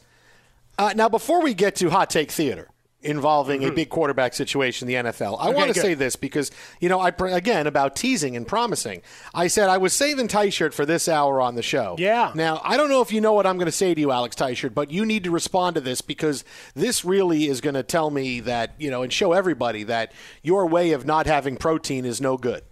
Uh, 0.78 0.94
now, 0.96 1.10
before 1.10 1.42
we 1.42 1.54
get 1.54 1.76
to 1.78 1.90
Hot 1.90 2.10
Take 2.10 2.32
Theater 2.32 2.70
involving 3.06 3.64
a 3.64 3.68
mm-hmm. 3.68 3.76
big 3.76 3.90
quarterback 3.90 4.34
situation 4.34 4.90
in 4.90 5.04
the 5.04 5.12
NFL, 5.12 5.38
I 5.40 5.48
Okay, 5.50 5.56
want 5.56 5.68
to 5.70 5.74
good. 5.74 5.82
say 5.82 5.94
this 5.94 6.16
because, 6.16 6.52
you 6.80 6.90
know, 6.90 7.00
I 7.00 7.12
pr- 7.12 7.28
again 7.28 7.68
about 7.68 7.96
teasing 7.96 8.36
and 8.36 8.48
promising. 8.48 9.02
I 9.34 9.48
said 9.48 9.70
I 9.70 9.78
was 9.78 9.94
saving 9.94 10.28
Tyshirt 10.28 10.74
for 10.74 10.86
this 10.86 11.08
hour 11.08 11.40
on 11.40 11.56
the 11.56 11.62
show. 11.62 11.96
Yeah. 11.98 12.32
Now, 12.36 12.62
I 12.64 12.78
don't 12.78 12.90
know 12.90 13.02
if 13.02 13.12
you 13.12 13.22
know 13.22 13.34
what 13.34 13.46
I'm 13.46 13.58
going 13.58 13.68
to 13.68 13.72
say 13.72 13.94
to 13.94 14.02
you, 14.02 14.12
Alex 14.12 14.36
Tyshirt, 14.36 14.74
but 14.74 14.92
you 14.92 15.06
need 15.06 15.24
to 15.26 15.32
respond 15.32 15.76
to 15.76 15.82
this 15.82 16.02
because 16.02 16.44
this 16.74 17.06
really 17.06 17.48
is 17.48 17.62
going 17.62 17.76
to 17.76 17.84
tell 17.84 18.10
me 18.10 18.40
that, 18.42 18.76
you 18.80 18.90
know, 18.90 19.04
and 19.04 19.14
show 19.14 19.34
everybody 19.34 19.84
that 19.84 20.12
your 20.42 20.66
way 20.66 20.92
of 20.92 21.06
not 21.06 21.28
having 21.28 21.58
protein 21.58 22.06
is 22.06 22.20
no 22.20 22.38
good. 22.38 22.64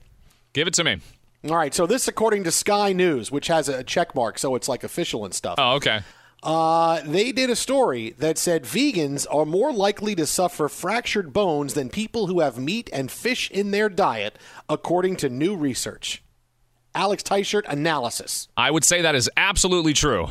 Give 0.54 0.67
it 0.67 0.74
to 0.76 0.84
me. 0.84 1.00
All 1.50 1.58
right, 1.58 1.74
so 1.74 1.86
this 1.86 2.08
according 2.08 2.46
to 2.46 2.52
Sky 2.52 2.93
News, 2.93 3.30
which 3.30 3.48
has 3.48 3.67
a 3.67 3.84
check 3.84 4.15
mark, 4.15 4.39
so 4.39 4.56
it's 4.56 4.69
like 4.69 4.84
official 4.86 5.26
and 5.26 5.34
stuff. 5.34 5.56
Oh, 5.58 5.76
okay. 5.76 6.00
Uh, 6.43 7.01
they 7.06 7.32
did 7.32 7.49
a 7.49 7.56
story 7.56 8.13
that 8.19 8.38
said 8.38 8.65
vegans 8.65 9.25
are 9.32 9.45
more 9.45 9.71
likely 9.71 10.13
to 10.13 10.25
suffer 10.25 10.67
fractured 10.67 11.32
bones 11.32 11.73
than 11.73 11.89
people 11.89 12.27
who 12.27 12.41
have 12.41 12.58
meat 12.58 12.89
and 12.91 13.10
fish 13.10 13.49
in 13.49 13.71
their 13.71 13.88
diet, 13.88 14.38
according 14.67 15.15
to 15.15 15.29
new 15.29 15.56
research. 15.56 16.21
Alex 16.93 17.23
Tyshirt 17.23 17.63
analysis. 17.69 18.49
I 18.58 18.71
would 18.71 18.84
say 18.84 19.01
that 19.01 19.15
is 19.15 19.29
absolutely 19.38 19.93
true. 19.93 20.27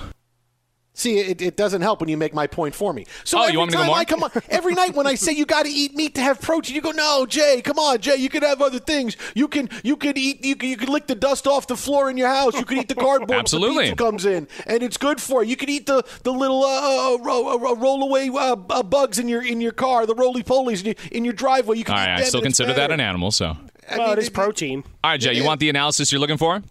See, 0.94 1.18
it, 1.18 1.40
it 1.40 1.57
doesn't 1.57 1.81
help 1.81 2.00
when 2.00 2.11
you 2.11 2.18
make 2.18 2.35
my 2.35 2.46
point 2.46 2.74
for 2.74 2.92
me. 2.92 3.07
So 3.24 3.38
Oh, 3.38 3.42
you 3.42 3.48
every 3.48 3.59
want 3.59 3.70
me 3.70 3.72
to 3.72 3.76
go 3.78 3.83
time 3.85 3.87
more? 3.88 3.96
I 3.96 4.05
come 4.05 4.22
on, 4.22 4.31
every 4.50 4.74
night 4.74 4.94
when 4.94 5.07
I 5.07 5.14
say 5.14 5.33
you 5.33 5.46
got 5.46 5.64
to 5.64 5.70
eat 5.70 5.94
meat 5.94 6.14
to 6.16 6.20
have 6.20 6.40
protein, 6.40 6.74
you 6.74 6.83
go, 6.83 6.90
"No, 6.90 7.24
Jay, 7.24 7.62
come 7.62 7.78
on, 7.78 7.98
Jay, 7.98 8.16
you 8.16 8.28
can 8.28 8.42
have 8.42 8.61
other 8.61 8.78
things. 8.78 9.16
You 9.35 9.48
can 9.48 9.70
you 9.83 9.96
could 9.96 10.18
eat 10.18 10.44
you 10.44 10.55
can, 10.55 10.68
you 10.68 10.76
can 10.76 10.90
lick 10.92 11.07
the 11.07 11.14
dust 11.14 11.46
off 11.46 11.66
the 11.66 11.76
floor 11.78 12.11
in 12.11 12.18
your 12.18 12.28
house. 12.28 12.55
You 12.55 12.66
can 12.66 12.78
eat 12.78 12.88
the 12.88 12.94
cardboard 12.94 13.38
Absolutely. 13.38 13.88
the 13.90 13.96
comes 13.96 14.26
in, 14.26 14.48
and 14.66 14.83
it's 14.83 14.98
good 14.98 15.18
for 15.20 15.42
you. 15.42 15.50
You 15.50 15.57
can 15.57 15.70
eat 15.70 15.87
the 15.87 16.05
the 16.24 16.33
little 16.33 16.62
uh, 16.62 17.14
uh, 17.14 17.18
ro- 17.18 17.55
uh, 17.70 17.74
roll 17.76 18.02
away 18.02 18.28
uh, 18.28 18.57
uh, 18.68 18.83
bugs 18.83 19.18
in 19.18 19.28
your 19.28 19.42
in 19.42 19.62
your 19.62 19.72
car, 19.72 20.05
the 20.05 20.14
roly 20.14 20.42
polies 20.42 20.81
in 20.81 20.87
your, 20.87 20.94
in 21.11 21.24
your 21.24 21.33
driveway. 21.35 21.78
You 21.78 21.85
can 21.85 21.94
All 21.94 22.02
eat 22.02 22.07
right, 22.07 22.20
I 22.20 22.24
still 22.24 22.42
consider 22.42 22.74
that 22.74 22.90
an 22.90 23.00
animal, 23.00 23.31
so. 23.31 23.57
Well, 23.90 24.12
it 24.12 24.18
is 24.18 24.31
protein. 24.31 24.85
All 25.05 25.11
right, 25.11 25.21
Jay, 25.21 25.33
you 25.35 25.45
want 25.45 25.61
the 25.61 25.68
analysis 25.68 26.12
you're 26.12 26.21
looking 26.21 26.37
for? 26.37 26.62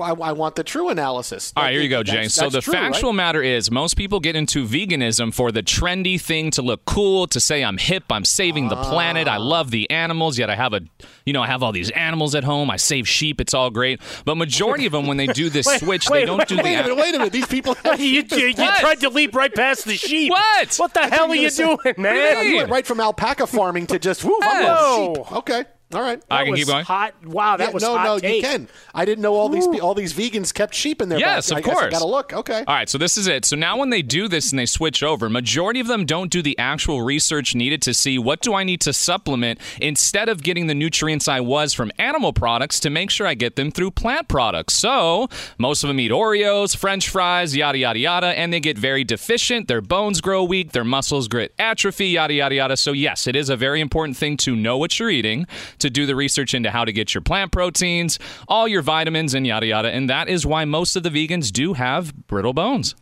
I, 0.00 0.10
I 0.12 0.32
want 0.32 0.54
the 0.54 0.62
true 0.62 0.88
analysis. 0.88 1.52
All 1.56 1.64
right, 1.64 1.72
here 1.72 1.82
you 1.82 1.88
go, 1.88 2.02
Jay. 2.02 2.12
That's- 2.12 2.34
so 2.34 2.42
that's 2.42 2.54
the 2.54 2.60
true, 2.60 2.74
right? 2.74 2.92
factual 2.92 3.12
matter 3.12 3.42
is 3.42 3.70
most 3.70 3.96
people 3.96 4.20
get 4.20 4.36
into 4.36 4.64
veganism 4.66 5.34
for 5.34 5.50
the 5.50 5.62
trendy 5.62 6.20
thing 6.20 6.50
to 6.52 6.62
look 6.62 6.84
cool, 6.84 7.26
to 7.28 7.40
say 7.40 7.64
I'm 7.64 7.78
hip, 7.78 8.04
I'm 8.10 8.24
saving 8.24 8.68
the 8.68 8.76
planet, 8.76 9.26
I 9.26 9.38
love 9.38 9.70
the 9.70 9.90
animals, 9.90 10.38
yet 10.38 10.48
I 10.48 10.54
have 10.54 10.72
a 10.72 10.80
you 11.26 11.32
know, 11.32 11.42
I 11.42 11.46
have 11.48 11.62
all 11.62 11.72
these 11.72 11.90
animals 11.90 12.34
at 12.34 12.44
home, 12.44 12.70
I 12.70 12.76
save 12.76 13.08
sheep, 13.08 13.40
it's 13.40 13.54
all 13.54 13.70
great. 13.70 14.00
But 14.24 14.36
majority 14.36 14.86
of 14.86 14.92
them 14.92 15.06
when 15.06 15.16
they 15.16 15.26
do 15.26 15.50
this 15.50 15.66
Wait, 15.70 15.80
switch, 15.80 16.08
wait, 16.08 16.20
they 16.20 16.26
don't 16.26 16.38
wait, 16.38 16.48
do 16.48 16.56
Wait 16.56 16.62
the 16.62 16.68
a 16.68 16.82
minute, 16.82 16.96
wait 16.96 17.14
a 17.14 17.18
minute. 17.18 17.32
These 17.32 17.46
people. 17.46 17.76
you, 17.98 18.22
you, 18.30 18.46
you 18.46 18.54
tried 18.54 19.00
to 19.00 19.10
leap 19.10 19.34
right 19.34 19.54
past 19.54 19.84
the 19.84 19.96
sheep. 19.96 20.30
What? 20.30 20.76
What 20.76 20.94
the 20.94 21.00
hell 21.00 21.30
are 21.30 21.34
you 21.34 21.50
doing, 21.50 21.78
man? 21.98 22.46
You 22.46 22.56
went 22.56 22.70
right 22.70 22.86
from 22.86 23.00
alpaca 23.00 23.46
farming 23.46 23.86
to 23.88 23.98
just 23.98 24.24
woof. 24.24 24.42
I'm 24.42 24.64
Whoa. 24.64 25.14
sheep. 25.14 25.32
Okay. 25.32 25.64
All 25.92 26.00
right. 26.00 26.22
I 26.30 26.42
can 26.44 26.52
was 26.52 26.60
keep 26.60 26.68
going. 26.68 26.84
Hot. 26.84 27.14
Wow, 27.24 27.56
that 27.56 27.68
Yeah, 27.68 27.74
was 27.74 27.82
no, 27.82 27.96
hot 27.96 28.04
no, 28.04 28.18
take. 28.20 28.36
you 28.42 28.48
can. 28.48 28.68
I 28.94 29.04
didn't 29.04 29.22
know 29.22 29.34
all 29.34 29.48
these 29.48 29.66
pe- 29.66 29.80
all 29.80 29.94
these 29.94 30.12
vegans 30.14 30.54
kept 30.54 30.72
sheep 30.74 31.02
in 31.02 31.08
their 31.08 31.18
Yes, 31.18 31.50
backs. 31.50 31.50
of 31.50 31.56
I 31.56 31.60
course. 31.62 31.90
got 31.92 31.98
to 31.98 32.06
look. 32.06 32.32
Okay. 32.32 32.62
All 32.66 32.74
right, 32.74 32.88
so 32.88 32.96
this 32.96 33.16
is 33.16 33.26
it. 33.26 33.44
So 33.44 33.56
now 33.56 33.76
when 33.76 33.90
they 33.90 34.00
do 34.02 34.28
this 34.28 34.50
and 34.52 34.58
they 34.58 34.66
switch 34.66 35.02
over, 35.02 35.28
majority 35.28 35.80
of 35.80 35.88
them 35.88 36.06
don't 36.06 36.30
do 36.30 36.42
the 36.42 36.56
actual 36.58 37.02
research 37.02 37.54
needed 37.56 37.82
to 37.82 37.92
see 37.94 38.18
what 38.18 38.40
do 38.40 38.54
I 38.54 38.62
need 38.62 38.80
to 38.82 38.92
supplement 38.92 39.58
instead 39.80 40.28
of 40.28 40.42
getting 40.44 40.68
the 40.68 40.74
nutrients 40.74 41.26
I 41.26 41.40
was 41.40 41.74
from 41.74 41.90
animal 41.98 42.32
products 42.32 42.78
to 42.80 42.90
make 42.90 43.10
sure 43.10 43.26
I 43.26 43.34
get 43.34 43.56
them 43.56 43.72
through 43.72 43.90
plant 43.90 44.28
products. 44.28 44.74
So 44.74 45.28
most 45.58 45.82
of 45.82 45.88
them 45.88 45.98
eat 45.98 46.12
Oreos, 46.12 46.76
french 46.76 47.08
fries, 47.08 47.56
yada 47.56 47.78
yada 47.78 47.98
yada, 47.98 48.26
and 48.38 48.52
they 48.52 48.60
get 48.60 48.78
very 48.78 49.02
deficient, 49.02 49.66
their 49.66 49.80
bones 49.80 50.20
grow 50.20 50.44
weak, 50.44 50.70
their 50.70 50.84
muscles 50.84 51.26
get 51.26 51.52
atrophy, 51.58 52.06
yada 52.10 52.34
yada 52.34 52.54
yada. 52.54 52.76
So 52.76 52.92
yes, 52.92 53.26
it 53.26 53.34
is 53.34 53.48
a 53.50 53.56
very 53.56 53.80
important 53.80 54.16
thing 54.16 54.36
to 54.38 54.54
know 54.54 54.78
what 54.78 54.98
you're 55.00 55.10
eating, 55.10 55.46
to 55.80 55.90
do 55.90 56.06
the 56.06 56.16
research 56.16 56.54
into 56.54 56.70
how 56.70 56.84
to 56.84 56.92
get 56.92 57.14
your 57.14 57.22
plant 57.22 57.52
proteins, 57.52 58.18
all 58.48 58.68
your 58.68 58.82
vitamins 58.82 59.34
and 59.34 59.46
yada 59.46 59.66
yada, 59.66 59.90
and 59.90 60.08
that 60.08 60.28
is 60.28 60.46
why 60.46 60.64
most 60.64 60.96
of 60.96 61.02
the 61.02 61.10
vegans 61.10 61.50
do 61.50 61.74
have 61.74 62.14
brittle 62.26 62.52
bones. 62.52 62.94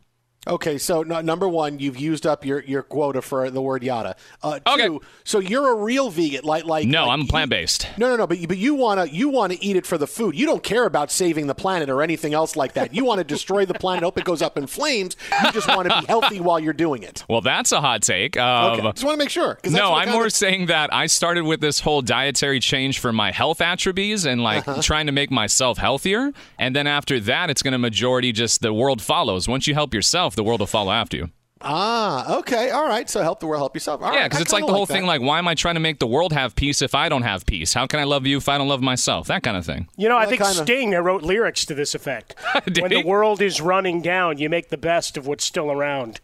Okay. 0.48 0.78
So 0.78 1.02
no, 1.02 1.20
number 1.20 1.48
one, 1.48 1.78
you've 1.78 1.98
used 1.98 2.26
up 2.26 2.44
your, 2.44 2.62
your 2.64 2.82
quota 2.82 3.22
for 3.22 3.50
the 3.50 3.60
word 3.60 3.82
yada. 3.82 4.16
Uh, 4.42 4.58
two, 4.58 4.62
Okay. 4.72 4.98
So 5.24 5.38
you're 5.38 5.70
a 5.72 5.74
real 5.76 6.10
vegan, 6.10 6.44
like 6.44 6.64
like. 6.64 6.86
No, 6.88 7.06
like 7.06 7.18
I'm 7.20 7.26
plant 7.26 7.50
based. 7.50 7.86
No, 7.98 8.08
no, 8.08 8.16
no. 8.16 8.26
But 8.26 8.38
you, 8.38 8.48
but 8.48 8.58
you 8.58 8.74
wanna 8.74 9.06
you 9.06 9.28
wanna 9.28 9.56
eat 9.60 9.76
it 9.76 9.86
for 9.86 9.98
the 9.98 10.06
food. 10.06 10.34
You 10.38 10.46
don't 10.46 10.62
care 10.62 10.84
about 10.86 11.10
saving 11.10 11.46
the 11.46 11.54
planet 11.54 11.90
or 11.90 12.02
anything 12.02 12.34
else 12.34 12.56
like 12.56 12.72
that. 12.74 12.94
You 12.94 13.04
want 13.04 13.18
to 13.18 13.24
destroy 13.24 13.64
the 13.66 13.74
planet. 13.74 14.04
Hope 14.04 14.18
it 14.18 14.24
goes 14.24 14.42
up 14.42 14.56
in 14.56 14.66
flames. 14.66 15.16
You 15.44 15.52
just 15.52 15.68
want 15.68 15.88
to 15.90 16.00
be 16.00 16.06
healthy 16.06 16.40
while 16.40 16.58
you're 16.58 16.72
doing 16.72 17.02
it. 17.02 17.24
Well, 17.28 17.40
that's 17.40 17.72
a 17.72 17.80
hot 17.80 18.02
take. 18.02 18.36
Of, 18.36 18.78
Okay. 18.78 18.82
Just 18.92 19.04
want 19.04 19.14
to 19.18 19.24
make 19.24 19.30
sure. 19.30 19.58
No, 19.68 19.92
I'm 19.94 20.10
more 20.10 20.26
of- 20.26 20.32
saying 20.32 20.66
that 20.66 20.92
I 20.92 21.06
started 21.06 21.44
with 21.44 21.60
this 21.60 21.80
whole 21.80 22.02
dietary 22.02 22.60
change 22.60 22.98
for 22.98 23.12
my 23.12 23.30
health 23.32 23.60
attributes 23.60 24.24
and 24.24 24.42
like 24.42 24.66
Uh-huh. 24.68 24.80
trying 24.82 25.06
to 25.06 25.12
make 25.12 25.30
myself 25.30 25.78
healthier. 25.78 26.32
And 26.58 26.74
then 26.74 26.86
after 26.86 27.20
that, 27.20 27.50
it's 27.50 27.62
going 27.62 27.72
to 27.72 27.78
majority 27.78 28.32
just 28.32 28.60
the 28.62 28.72
world 28.72 29.00
follows. 29.02 29.48
Once 29.48 29.66
you 29.66 29.74
help 29.74 29.92
yourself, 29.94 30.36
the 30.38 30.44
world 30.44 30.60
will 30.60 30.66
follow 30.66 30.92
after 30.92 31.16
you. 31.18 31.28
Ah, 31.60 32.36
okay, 32.38 32.70
all 32.70 32.86
right. 32.86 33.10
So 33.10 33.20
help 33.20 33.40
the 33.40 33.46
world, 33.48 33.60
help 33.60 33.74
yourself. 33.74 34.00
All 34.00 34.12
yeah, 34.14 34.26
because 34.26 34.38
I 34.38 34.42
it's 34.42 34.52
like 34.52 34.64
the 34.64 34.72
whole 34.72 34.86
that. 34.86 34.92
thing 34.92 35.06
like, 35.06 35.20
why 35.20 35.38
am 35.40 35.48
I 35.48 35.56
trying 35.56 35.74
to 35.74 35.80
make 35.80 35.98
the 35.98 36.06
world 36.06 36.32
have 36.32 36.54
peace 36.54 36.82
if 36.82 36.94
I 36.94 37.08
don't 37.08 37.22
have 37.24 37.44
peace? 37.46 37.74
How 37.74 37.84
can 37.88 37.98
I 37.98 38.04
love 38.04 38.26
you 38.28 38.36
if 38.36 38.48
I 38.48 38.58
don't 38.58 38.68
love 38.68 38.80
myself? 38.80 39.26
That 39.26 39.42
kind 39.42 39.56
of 39.56 39.66
thing. 39.66 39.88
You 39.96 40.08
know, 40.08 40.16
I 40.16 40.20
Well, 40.20 40.28
think 40.30 40.42
kinda- 40.42 40.62
Sting 40.62 40.90
wrote 40.92 41.22
lyrics 41.22 41.64
to 41.66 41.74
this 41.74 41.96
effect. 41.96 42.36
When 42.80 42.92
he? 42.92 43.02
the 43.02 43.06
world 43.08 43.42
is 43.42 43.60
running 43.60 44.00
down, 44.02 44.38
you 44.38 44.48
make 44.48 44.68
the 44.68 44.78
best 44.78 45.16
of 45.16 45.26
what's 45.26 45.44
still 45.44 45.70
around. 45.72 46.20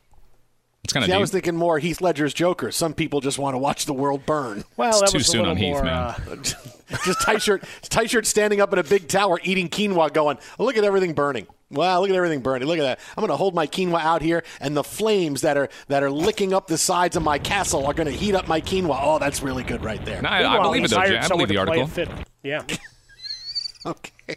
It's 0.85 0.93
kind 0.93 1.05
of 1.05 1.11
I 1.11 1.19
was 1.19 1.31
thinking 1.31 1.57
more 1.57 1.79
Heath 1.79 2.01
Ledger's 2.01 2.35
Joker. 2.35 2.71
Some 2.71 2.95
people 2.95 3.21
just 3.21 3.39
want 3.39 3.55
to 3.55 3.59
watch 3.59 3.87
the 3.87 3.95
world 3.95 4.27
burn. 4.27 4.65
Well, 4.77 4.91
It's 4.91 5.01
that 5.01 5.11
too 5.11 5.19
was 5.19 5.27
soon 5.27 5.41
little 5.41 5.53
on 5.53 5.57
Heath, 5.57 5.73
more, 5.73 5.83
man. 5.85 5.97
uh, 5.97 6.37
just 7.05 7.23
tight 7.23 7.43
shirt, 7.43 7.65
tight 7.85 8.11
shirt 8.11 8.27
standing 8.27 8.61
up 8.61 8.73
in 8.73 8.79
a 8.79 8.85
big 8.85 9.09
tower 9.09 9.41
eating 9.43 9.69
quinoa, 9.69 10.13
going, 10.13 10.39
"Look 10.59 10.77
at 10.77 10.85
everything 10.85 11.15
burning! 11.15 11.47
Wow, 11.71 12.01
look 12.03 12.11
at 12.11 12.17
everything 12.17 12.41
burning! 12.41 12.69
Look 12.69 12.79
at 12.79 12.83
that! 12.83 13.01
I'm 13.17 13.23
going 13.23 13.31
to 13.31 13.37
hold 13.37 13.55
my 13.55 13.67
quinoa 13.67 14.01
out 14.01 14.21
here, 14.23 14.45
and 14.61 14.77
the 14.77 14.85
flames 14.85 15.41
that 15.41 15.57
are 15.57 15.71
that 15.89 16.03
are 16.03 16.11
licking 16.11 16.53
up 16.53 16.67
the 16.67 16.79
sides 16.79 17.17
of 17.17 17.23
my 17.23 17.39
castle 17.39 17.87
are 17.87 17.95
going 17.95 18.07
to 18.07 18.13
heat 18.13 18.35
up 18.35 18.47
my 18.47 18.61
quinoa. 18.61 18.99
Oh, 19.03 19.19
that's 19.19 19.43
really 19.43 19.63
good 19.65 19.83
right 19.83 20.05
there. 20.05 20.21
No, 20.21 20.29
I, 20.29 20.59
I 20.59 20.63
believe 20.63 20.85
it 20.85 20.91
though, 20.91 20.97
hired 20.99 21.13
Jay. 21.13 21.19
I 21.19 21.29
believe 21.29 21.49
the 21.49 21.55
to 21.55 21.65
play 21.65 21.79
a 21.79 21.81
article. 21.81 21.87
fiddle. 21.89 22.15
Yeah. 22.43 22.63
Okay. 23.87 24.37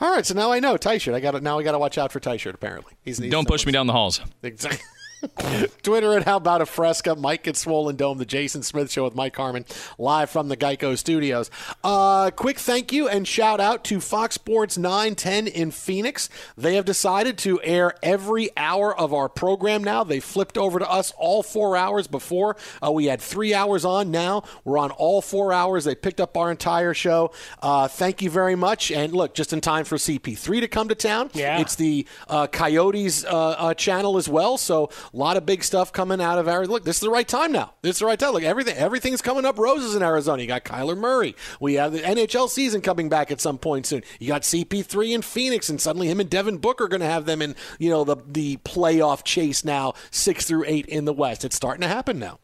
All 0.00 0.10
right, 0.10 0.26
so 0.26 0.34
now 0.34 0.50
I 0.50 0.58
know 0.58 0.76
tight 0.76 1.00
shirt. 1.00 1.14
I 1.14 1.20
got 1.20 1.32
to 1.32 1.40
now 1.40 1.60
I 1.60 1.62
got 1.62 1.72
to 1.72 1.78
watch 1.78 1.96
out 1.96 2.10
for 2.10 2.18
tight 2.18 2.40
shirt. 2.40 2.56
Apparently, 2.56 2.92
he's, 3.02 3.18
he's 3.18 3.30
Don't 3.30 3.46
push 3.46 3.64
me 3.64 3.70
down 3.70 3.86
the 3.86 3.92
halls. 3.92 4.20
Exactly. 4.42 4.80
Twitter 5.82 6.16
at 6.16 6.24
How 6.24 6.36
About 6.36 6.60
a 6.62 6.66
Fresca, 6.66 7.14
Mike 7.14 7.46
at 7.46 7.56
Swollen 7.56 7.96
Dome, 7.96 8.18
the 8.18 8.24
Jason 8.24 8.62
Smith 8.62 8.90
Show 8.90 9.04
with 9.04 9.14
Mike 9.14 9.36
Harmon, 9.36 9.64
live 9.98 10.30
from 10.30 10.48
the 10.48 10.56
Geico 10.56 10.96
Studios. 10.96 11.50
Uh, 11.84 12.30
quick 12.30 12.58
thank 12.58 12.92
you 12.92 13.08
and 13.08 13.26
shout 13.26 13.60
out 13.60 13.84
to 13.84 14.00
Fox 14.00 14.36
Sports 14.36 14.78
910 14.78 15.46
in 15.46 15.70
Phoenix. 15.70 16.28
They 16.56 16.74
have 16.76 16.84
decided 16.84 17.36
to 17.38 17.60
air 17.62 17.94
every 18.02 18.50
hour 18.56 18.96
of 18.96 19.12
our 19.12 19.28
program 19.28 19.84
now. 19.84 20.04
They 20.04 20.20
flipped 20.20 20.56
over 20.56 20.78
to 20.78 20.90
us 20.90 21.12
all 21.18 21.42
four 21.42 21.76
hours 21.76 22.06
before. 22.06 22.56
Uh, 22.82 22.92
we 22.92 23.06
had 23.06 23.20
three 23.20 23.52
hours 23.52 23.84
on. 23.84 24.10
Now 24.10 24.44
we're 24.64 24.78
on 24.78 24.90
all 24.90 25.20
four 25.20 25.52
hours. 25.52 25.84
They 25.84 25.94
picked 25.94 26.20
up 26.20 26.36
our 26.36 26.50
entire 26.50 26.94
show. 26.94 27.32
Uh, 27.62 27.88
thank 27.88 28.22
you 28.22 28.30
very 28.30 28.56
much. 28.56 28.90
And 28.90 29.12
look, 29.12 29.34
just 29.34 29.52
in 29.52 29.60
time 29.60 29.84
for 29.84 29.96
CP3 29.96 30.60
to 30.60 30.68
come 30.68 30.88
to 30.88 30.94
town. 30.94 31.30
Yeah. 31.34 31.60
It's 31.60 31.74
the 31.74 32.06
uh, 32.28 32.46
Coyotes 32.46 33.24
uh, 33.24 33.28
uh, 33.28 33.74
channel 33.74 34.16
as 34.16 34.28
well. 34.28 34.56
So 34.56 34.90
a 35.12 35.16
lot 35.16 35.36
of 35.36 35.44
big 35.46 35.64
stuff 35.64 35.92
coming 35.92 36.20
out 36.20 36.38
of 36.38 36.46
Arizona. 36.48 36.74
Look, 36.74 36.84
this 36.84 36.96
is 36.96 37.00
the 37.00 37.10
right 37.10 37.26
time 37.26 37.52
now. 37.52 37.74
This 37.82 37.96
is 37.96 38.00
the 38.00 38.06
right 38.06 38.18
time. 38.18 38.32
Look, 38.32 38.42
everything 38.42 38.76
everything's 38.76 39.22
coming 39.22 39.44
up 39.44 39.58
roses 39.58 39.94
in 39.94 40.02
Arizona. 40.02 40.42
You 40.42 40.48
got 40.48 40.64
Kyler 40.64 40.96
Murray. 40.96 41.34
We 41.60 41.74
have 41.74 41.92
the 41.92 42.00
NHL 42.00 42.48
season 42.48 42.80
coming 42.80 43.08
back 43.08 43.30
at 43.30 43.40
some 43.40 43.58
point 43.58 43.86
soon. 43.86 44.02
You 44.18 44.28
got 44.28 44.42
CP3 44.42 45.14
in 45.14 45.22
Phoenix, 45.22 45.68
and 45.68 45.80
suddenly 45.80 46.08
him 46.08 46.20
and 46.20 46.30
Devin 46.30 46.58
Booker 46.58 46.84
are 46.84 46.88
going 46.88 47.00
to 47.00 47.06
have 47.06 47.26
them 47.26 47.42
in 47.42 47.54
you 47.78 47.90
know 47.90 48.04
the 48.04 48.16
the 48.26 48.56
playoff 48.58 49.24
chase 49.24 49.64
now, 49.64 49.94
six 50.10 50.46
through 50.46 50.64
eight 50.66 50.86
in 50.86 51.04
the 51.04 51.12
West. 51.12 51.44
It's 51.44 51.56
starting 51.56 51.82
to 51.82 51.88
happen 51.88 52.18
now. 52.18 52.38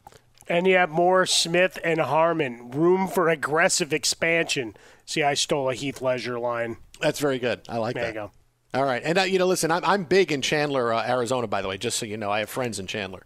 And 0.49 0.65
you 0.65 0.75
have 0.75 0.89
more 0.89 1.25
Smith 1.25 1.77
and 1.83 1.99
Harmon. 1.99 2.71
Room 2.71 3.07
for 3.07 3.27
aggressive 3.27 3.91
expansion. 3.91 4.77
See, 5.05 5.21
I 5.23 5.33
stole 5.33 5.69
a 5.69 5.73
Heath 5.73 6.01
Ledger 6.01 6.39
line. 6.39 6.77
That's 7.01 7.19
very 7.19 7.39
good. 7.39 7.61
I 7.67 7.77
like 7.77 7.95
There 7.95 8.03
that. 8.05 8.13
There 8.13 8.23
you 8.23 8.29
go. 8.29 8.36
All 8.73 8.83
right, 8.83 9.01
and 9.03 9.17
uh, 9.17 9.21
you 9.23 9.39
know, 9.39 9.47
listen, 9.47 9.71
I'm, 9.71 9.83
I'm 9.85 10.03
big 10.03 10.31
in 10.31 10.41
Chandler, 10.41 10.93
uh, 10.93 11.07
Arizona. 11.07 11.47
By 11.47 11.61
the 11.61 11.67
way, 11.67 11.77
just 11.77 11.97
so 11.97 12.05
you 12.05 12.17
know, 12.17 12.29
I 12.29 12.39
have 12.39 12.49
friends 12.49 12.79
in 12.79 12.87
Chandler. 12.87 13.23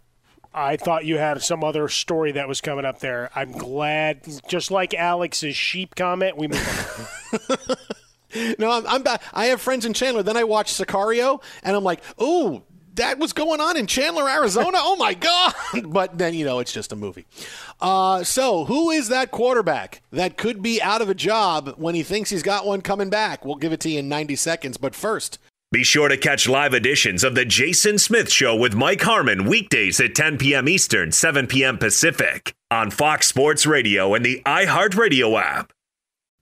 I 0.54 0.76
thought 0.76 1.04
you 1.04 1.16
had 1.16 1.42
some 1.42 1.64
other 1.64 1.88
story 1.88 2.32
that 2.32 2.46
was 2.46 2.60
coming 2.60 2.84
up 2.84 3.00
there. 3.00 3.30
I'm 3.34 3.52
glad, 3.52 4.26
just 4.48 4.70
like 4.70 4.92
Alex's 4.94 5.56
sheep 5.56 5.94
comment, 5.94 6.36
we 6.36 6.48
moved 6.48 6.68
on. 7.50 7.76
No, 8.58 8.70
I'm, 8.70 8.86
I'm 8.86 9.02
back. 9.02 9.22
I 9.34 9.46
have 9.46 9.60
friends 9.60 9.84
in 9.84 9.92
Chandler. 9.92 10.22
Then 10.22 10.38
I 10.38 10.44
watch 10.44 10.72
Sicario, 10.72 11.42
and 11.62 11.76
I'm 11.76 11.84
like, 11.84 12.02
ooh, 12.18 12.62
that 12.94 13.18
was 13.18 13.32
going 13.32 13.60
on 13.60 13.76
in 13.76 13.86
Chandler, 13.86 14.28
Arizona. 14.28 14.78
oh 14.80 14.96
my 14.96 15.14
God! 15.14 15.54
But 15.84 16.18
then 16.18 16.34
you 16.34 16.44
know 16.44 16.58
it's 16.58 16.72
just 16.72 16.92
a 16.92 16.96
movie. 16.96 17.26
Uh, 17.80 18.22
so 18.24 18.64
who 18.64 18.90
is 18.90 19.08
that 19.08 19.30
quarterback 19.30 20.02
that 20.10 20.36
could 20.36 20.62
be 20.62 20.80
out 20.82 21.02
of 21.02 21.08
a 21.08 21.14
job 21.14 21.74
when 21.76 21.94
he 21.94 22.02
thinks 22.02 22.30
he's 22.30 22.42
got 22.42 22.66
one 22.66 22.80
coming 22.82 23.10
back? 23.10 23.44
We'll 23.44 23.56
give 23.56 23.72
it 23.72 23.80
to 23.80 23.90
you 23.90 24.00
in 24.00 24.08
90 24.08 24.36
seconds. 24.36 24.76
But 24.76 24.94
first. 24.94 25.38
Be 25.72 25.84
sure 25.84 26.08
to 26.08 26.18
catch 26.18 26.46
live 26.46 26.74
editions 26.74 27.24
of 27.24 27.34
The 27.34 27.46
Jason 27.46 27.98
Smith 27.98 28.30
Show 28.30 28.54
with 28.54 28.74
Mike 28.74 29.00
Harmon 29.00 29.46
weekdays 29.46 29.98
at 30.00 30.14
10 30.14 30.36
p.m. 30.36 30.68
Eastern, 30.68 31.12
7 31.12 31.46
p.m. 31.46 31.78
Pacific 31.78 32.52
on 32.70 32.90
Fox 32.90 33.26
Sports 33.26 33.64
Radio 33.64 34.12
and 34.12 34.22
the 34.22 34.42
iHeartRadio 34.44 35.40
app. 35.40 35.72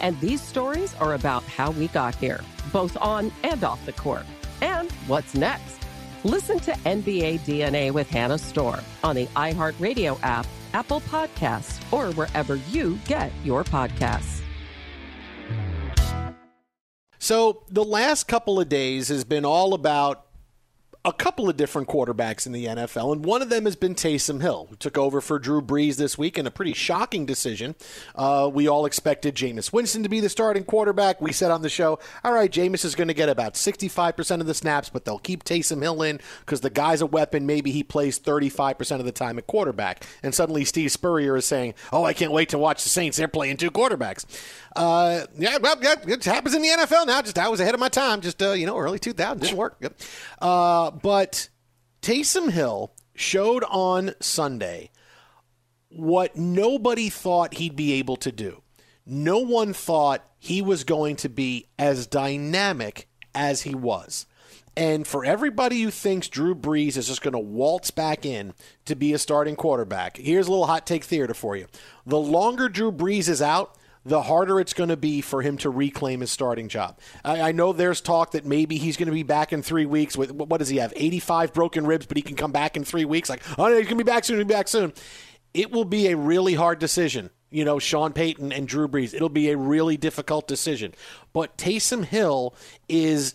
And 0.00 0.18
these 0.20 0.40
stories 0.40 0.94
are 0.96 1.14
about 1.14 1.42
how 1.44 1.70
we 1.70 1.88
got 1.88 2.14
here, 2.14 2.40
both 2.72 2.96
on 2.98 3.32
and 3.42 3.62
off 3.64 3.84
the 3.86 3.92
court. 3.92 4.26
And 4.60 4.90
what's 5.06 5.34
next? 5.34 5.78
Listen 6.24 6.58
to 6.60 6.72
NBA 6.72 7.40
DNA 7.40 7.92
with 7.92 8.08
Hannah 8.10 8.38
Storm 8.38 8.80
on 9.04 9.14
the 9.16 9.26
iHeartRadio 9.26 10.18
app, 10.22 10.46
Apple 10.72 11.00
Podcasts, 11.02 11.80
or 11.92 12.12
wherever 12.14 12.56
you 12.56 12.98
get 13.06 13.30
your 13.44 13.64
podcasts. 13.64 14.42
So 17.18 17.64
the 17.68 17.84
last 17.84 18.28
couple 18.28 18.60
of 18.60 18.68
days 18.68 19.08
has 19.08 19.24
been 19.24 19.44
all 19.44 19.74
about 19.74 20.25
a 21.06 21.12
couple 21.12 21.48
of 21.48 21.56
different 21.56 21.86
quarterbacks 21.86 22.46
in 22.46 22.52
the 22.52 22.66
NFL, 22.66 23.12
and 23.12 23.24
one 23.24 23.40
of 23.40 23.48
them 23.48 23.64
has 23.64 23.76
been 23.76 23.94
Taysom 23.94 24.42
Hill, 24.42 24.66
who 24.68 24.74
took 24.74 24.98
over 24.98 25.20
for 25.20 25.38
Drew 25.38 25.62
Brees 25.62 25.94
this 25.94 26.18
week 26.18 26.36
in 26.36 26.48
a 26.48 26.50
pretty 26.50 26.72
shocking 26.72 27.24
decision. 27.24 27.76
Uh, 28.16 28.50
we 28.52 28.66
all 28.66 28.84
expected 28.84 29.36
Jameis 29.36 29.72
Winston 29.72 30.02
to 30.02 30.08
be 30.08 30.18
the 30.18 30.28
starting 30.28 30.64
quarterback. 30.64 31.20
We 31.20 31.32
said 31.32 31.52
on 31.52 31.62
the 31.62 31.68
show, 31.68 32.00
all 32.24 32.32
right, 32.32 32.50
Jameis 32.50 32.84
is 32.84 32.96
going 32.96 33.06
to 33.06 33.14
get 33.14 33.28
about 33.28 33.54
65% 33.54 34.40
of 34.40 34.46
the 34.46 34.54
snaps, 34.54 34.88
but 34.88 35.04
they'll 35.04 35.20
keep 35.20 35.44
Taysom 35.44 35.80
Hill 35.80 36.02
in 36.02 36.18
because 36.40 36.60
the 36.60 36.70
guy's 36.70 37.00
a 37.00 37.06
weapon. 37.06 37.46
Maybe 37.46 37.70
he 37.70 37.84
plays 37.84 38.18
35% 38.18 38.98
of 38.98 39.04
the 39.04 39.12
time 39.12 39.38
at 39.38 39.46
quarterback. 39.46 40.04
And 40.24 40.34
suddenly 40.34 40.64
Steve 40.64 40.90
Spurrier 40.90 41.36
is 41.36 41.46
saying, 41.46 41.74
oh, 41.92 42.02
I 42.02 42.14
can't 42.14 42.32
wait 42.32 42.48
to 42.48 42.58
watch 42.58 42.82
the 42.82 42.90
Saints. 42.90 43.16
They're 43.16 43.28
playing 43.28 43.58
two 43.58 43.70
quarterbacks. 43.70 44.24
Uh, 44.74 45.26
yeah, 45.38 45.56
well, 45.58 45.76
yeah, 45.80 45.94
it 46.06 46.24
happens 46.24 46.54
in 46.54 46.62
the 46.62 46.68
NFL 46.68 47.06
now. 47.06 47.22
Just 47.22 47.38
I 47.38 47.48
was 47.48 47.60
ahead 47.60 47.72
of 47.72 47.80
my 47.80 47.88
time. 47.88 48.20
Just 48.20 48.42
uh, 48.42 48.52
you 48.52 48.66
know, 48.66 48.76
early 48.76 48.98
2000 48.98 49.40
didn't 49.40 49.56
work. 49.56 49.76
Yep. 49.80 49.94
But 51.02 51.48
Taysom 52.02 52.50
Hill 52.50 52.92
showed 53.14 53.64
on 53.64 54.14
Sunday 54.20 54.90
what 55.88 56.36
nobody 56.36 57.08
thought 57.08 57.54
he'd 57.54 57.76
be 57.76 57.94
able 57.94 58.16
to 58.16 58.32
do. 58.32 58.62
No 59.04 59.38
one 59.38 59.72
thought 59.72 60.28
he 60.38 60.60
was 60.60 60.84
going 60.84 61.16
to 61.16 61.28
be 61.28 61.66
as 61.78 62.06
dynamic 62.06 63.08
as 63.34 63.62
he 63.62 63.74
was. 63.74 64.26
And 64.76 65.06
for 65.06 65.24
everybody 65.24 65.80
who 65.82 65.90
thinks 65.90 66.28
Drew 66.28 66.54
Brees 66.54 66.96
is 66.96 67.06
just 67.06 67.22
going 67.22 67.32
to 67.32 67.38
waltz 67.38 67.90
back 67.90 68.26
in 68.26 68.52
to 68.84 68.94
be 68.94 69.14
a 69.14 69.18
starting 69.18 69.56
quarterback, 69.56 70.18
here's 70.18 70.48
a 70.48 70.50
little 70.50 70.66
hot 70.66 70.86
take 70.86 71.04
theater 71.04 71.32
for 71.32 71.56
you. 71.56 71.66
The 72.04 72.18
longer 72.18 72.68
Drew 72.68 72.92
Brees 72.92 73.28
is 73.28 73.40
out, 73.40 73.76
the 74.06 74.22
harder 74.22 74.60
it's 74.60 74.72
going 74.72 74.90
to 74.90 74.96
be 74.96 75.20
for 75.20 75.42
him 75.42 75.58
to 75.58 75.68
reclaim 75.68 76.20
his 76.20 76.30
starting 76.30 76.68
job. 76.68 76.98
I, 77.24 77.48
I 77.48 77.52
know 77.52 77.72
there's 77.72 78.00
talk 78.00 78.30
that 78.32 78.46
maybe 78.46 78.78
he's 78.78 78.96
going 78.96 79.08
to 79.08 79.12
be 79.12 79.24
back 79.24 79.52
in 79.52 79.62
three 79.62 79.84
weeks. 79.84 80.16
With 80.16 80.30
what 80.30 80.58
does 80.58 80.68
he 80.68 80.76
have? 80.76 80.92
85 80.94 81.52
broken 81.52 81.86
ribs, 81.86 82.06
but 82.06 82.16
he 82.16 82.22
can 82.22 82.36
come 82.36 82.52
back 82.52 82.76
in 82.76 82.84
three 82.84 83.04
weeks. 83.04 83.28
Like, 83.28 83.42
oh, 83.58 83.66
he's 83.66 83.86
going 83.86 83.98
to 83.98 84.04
be 84.04 84.04
back 84.04 84.24
soon. 84.24 84.36
He'll 84.36 84.46
be 84.46 84.54
back 84.54 84.68
soon. 84.68 84.92
It 85.54 85.72
will 85.72 85.84
be 85.84 86.08
a 86.08 86.16
really 86.16 86.54
hard 86.54 86.78
decision. 86.78 87.30
You 87.50 87.64
know, 87.64 87.78
Sean 87.78 88.12
Payton 88.12 88.52
and 88.52 88.68
Drew 88.68 88.86
Brees. 88.86 89.12
It'll 89.12 89.28
be 89.28 89.50
a 89.50 89.56
really 89.56 89.96
difficult 89.96 90.46
decision. 90.46 90.94
But 91.32 91.58
Taysom 91.58 92.04
Hill 92.04 92.54
is 92.88 93.34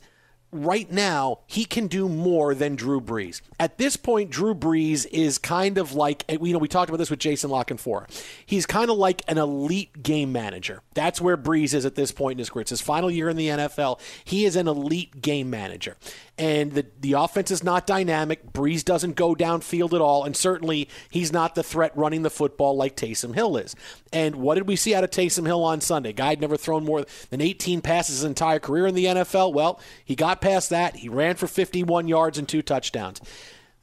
right 0.52 0.92
now 0.92 1.40
he 1.48 1.66
can 1.66 1.88
do 1.88 2.10
more 2.10 2.54
than 2.54 2.76
Drew 2.76 3.00
Brees. 3.02 3.42
At 3.60 3.78
this 3.78 3.96
point, 3.96 4.30
Drew 4.30 4.54
Brees 4.54 5.06
is 5.12 5.38
kind 5.38 5.78
of 5.78 5.94
like 5.94 6.26
you 6.30 6.54
know 6.54 6.60
we 6.60 6.68
talked 6.68 6.90
about 6.90 6.98
this 6.98 7.10
with 7.10 7.20
Jason 7.20 7.50
La 7.50 7.64
Canfora. 7.64 8.08
He's 8.46 8.66
kind 8.66 8.90
of 8.90 8.98
like 8.98 9.22
an 9.28 9.38
elite 9.38 10.04
game 10.04 10.32
manager. 10.32 10.82
That's 10.94 11.22
where 11.22 11.38
Brees 11.38 11.74
is 11.74 11.86
at 11.86 11.96
this 11.96 12.12
point 12.12 12.34
in 12.34 12.40
his 12.40 12.50
career. 12.50 12.62
It's 12.62 12.72
his 12.72 12.82
final 12.82 13.10
year 13.10 13.30
in 13.30 13.38
the 13.38 13.48
NFL. 13.48 14.00
He 14.24 14.46
is 14.46 14.56
an 14.56 14.68
elite 14.68 15.22
game 15.22 15.50
manager 15.50 15.96
and 16.42 16.72
the 16.72 16.88
the 17.00 17.14
offense 17.14 17.52
is 17.52 17.64
not 17.64 17.86
dynamic. 17.86 18.52
Brees 18.52 18.84
doesn't 18.84 19.16
go 19.16 19.36
downfield 19.36 19.94
at 19.94 20.02
all, 20.02 20.24
and 20.24 20.36
certainly 20.36 20.90
he's 21.12 21.32
not 21.32 21.54
the 21.54 21.62
threat 21.62 21.96
running 21.96 22.24
the 22.24 22.32
football 22.32 22.76
like 22.76 22.96
Taysom 22.96 23.36
Hill 23.36 23.58
is. 23.58 23.76
And 24.12 24.38
what 24.38 24.56
did 24.56 24.68
we 24.68 24.76
see 24.76 24.96
out 24.96 25.04
of 25.04 25.12
Taysom 25.12 25.46
Hill 25.46 25.64
on 25.64 25.82
Sunday? 25.82 26.14
Guy 26.14 26.30
had 26.30 26.42
never 26.42 26.58
thrown 26.58 26.84
more 26.84 27.06
than 27.30 27.42
18 27.42 27.82
passes 27.82 28.16
his 28.16 28.24
entire 28.24 28.58
career 28.58 28.88
in 28.88 28.96
the 28.96 29.06
NFL. 29.06 29.54
Well, 29.54 29.80
he 30.04 30.16
got 30.16 30.42
past 30.42 30.72
that. 30.72 30.96
He 30.96 31.10
ran 31.10 31.36
for 31.36 31.46
51 31.46 32.08
yards 32.08 32.40
and 32.40 32.50
two 32.50 32.64
touchdowns. 32.64 33.22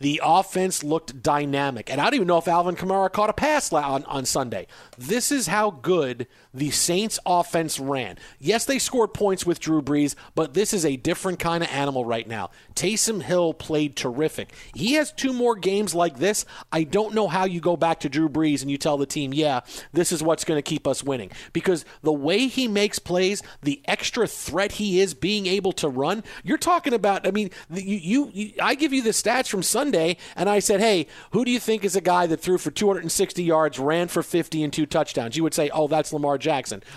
The 0.01 0.21
offense 0.25 0.83
looked 0.83 1.23
dynamic. 1.23 1.91
And 1.91 2.01
I 2.01 2.05
don't 2.05 2.15
even 2.15 2.29
know 2.29 2.39
if 2.39 2.49
Alvin 2.49 2.77
Kamara 2.77 3.13
caught 3.13 3.31
a 3.31 3.33
pass 3.33 3.73
on, 3.73 4.05
on 4.05 4.25
Sunday. 4.25 4.67
This 4.97 5.33
is 5.33 5.47
how 5.47 5.71
good 5.71 6.27
the 6.59 6.71
Saints 6.71 7.19
offense 7.27 7.81
ran. 7.81 8.19
Yes, 8.39 8.65
they 8.65 8.79
scored 8.79 9.15
points 9.15 9.45
with 9.45 9.61
Drew 9.61 9.83
Brees, 9.83 10.15
but 10.35 10.55
this 10.55 10.73
is 10.73 10.85
a 10.85 10.97
different 10.97 11.39
kind 11.39 11.65
of 11.65 11.71
animal 11.71 12.05
right 12.05 12.27
now. 12.27 12.51
Taysom 12.75 13.23
Hill 13.23 13.55
played 13.55 13.97
terrific. 13.97 14.53
He 14.75 14.95
has 14.95 15.13
two 15.13 15.33
more 15.33 15.57
games 15.57 15.95
like 15.95 16.19
this. 16.19 16.45
I 16.71 16.85
don't 16.85 17.15
know 17.15 17.29
how 17.29 17.45
you 17.45 17.61
go 17.61 17.77
back 17.77 18.01
to 18.01 18.09
Drew 18.09 18.29
Brees 18.29 18.63
and 18.63 18.71
you 18.71 18.79
tell 18.79 18.97
the 18.97 19.07
team, 19.07 19.35
yeah, 19.35 19.61
this 19.93 20.13
is 20.13 20.23
what's 20.23 20.45
going 20.45 20.59
to 20.59 20.63
keep 20.63 20.87
us 20.87 21.03
winning. 21.03 21.31
Because 21.53 21.85
the 22.03 22.13
way 22.13 22.47
he 22.47 22.69
makes 22.69 22.99
plays, 22.99 23.43
the 23.63 23.83
extra 23.87 24.27
threat 24.27 24.73
he 24.73 25.01
is 25.01 25.15
being 25.15 25.47
able 25.47 25.73
to 25.73 25.89
run, 25.89 26.23
you're 26.45 26.59
talking 26.59 26.93
about, 26.93 27.27
I 27.27 27.31
mean, 27.31 27.51
you, 27.71 28.31
you, 28.33 28.53
I 28.63 28.75
give 28.75 28.93
you 28.93 29.03
the 29.03 29.11
stats 29.11 29.49
from 29.49 29.63
Sunday 29.63 29.89
Sunday, 29.89 30.17
and 30.37 30.51
I 30.51 30.59
said, 30.59 30.81
"Hey, 30.81 31.07
who 31.31 31.45
do 31.45 31.51
you 31.51 31.59
think 31.59 31.85
is 31.85 31.97
a 31.97 32.01
guy 32.01 32.27
that 32.27 32.41
threw 32.41 32.59
for 32.59 32.71
260 32.71 33.43
yards, 33.43 33.79
ran 33.79 34.09
for 34.09 34.23
50 34.23 34.63
and 34.63 34.73
two 34.73 34.87
touchdowns?" 34.87 35.37
You 35.37 35.43
would 35.45 35.55
say, 35.55 35.71
"Oh, 35.71 35.89
that's 35.89 36.13
Lamar 36.13 36.37
Jackson." 36.37 36.48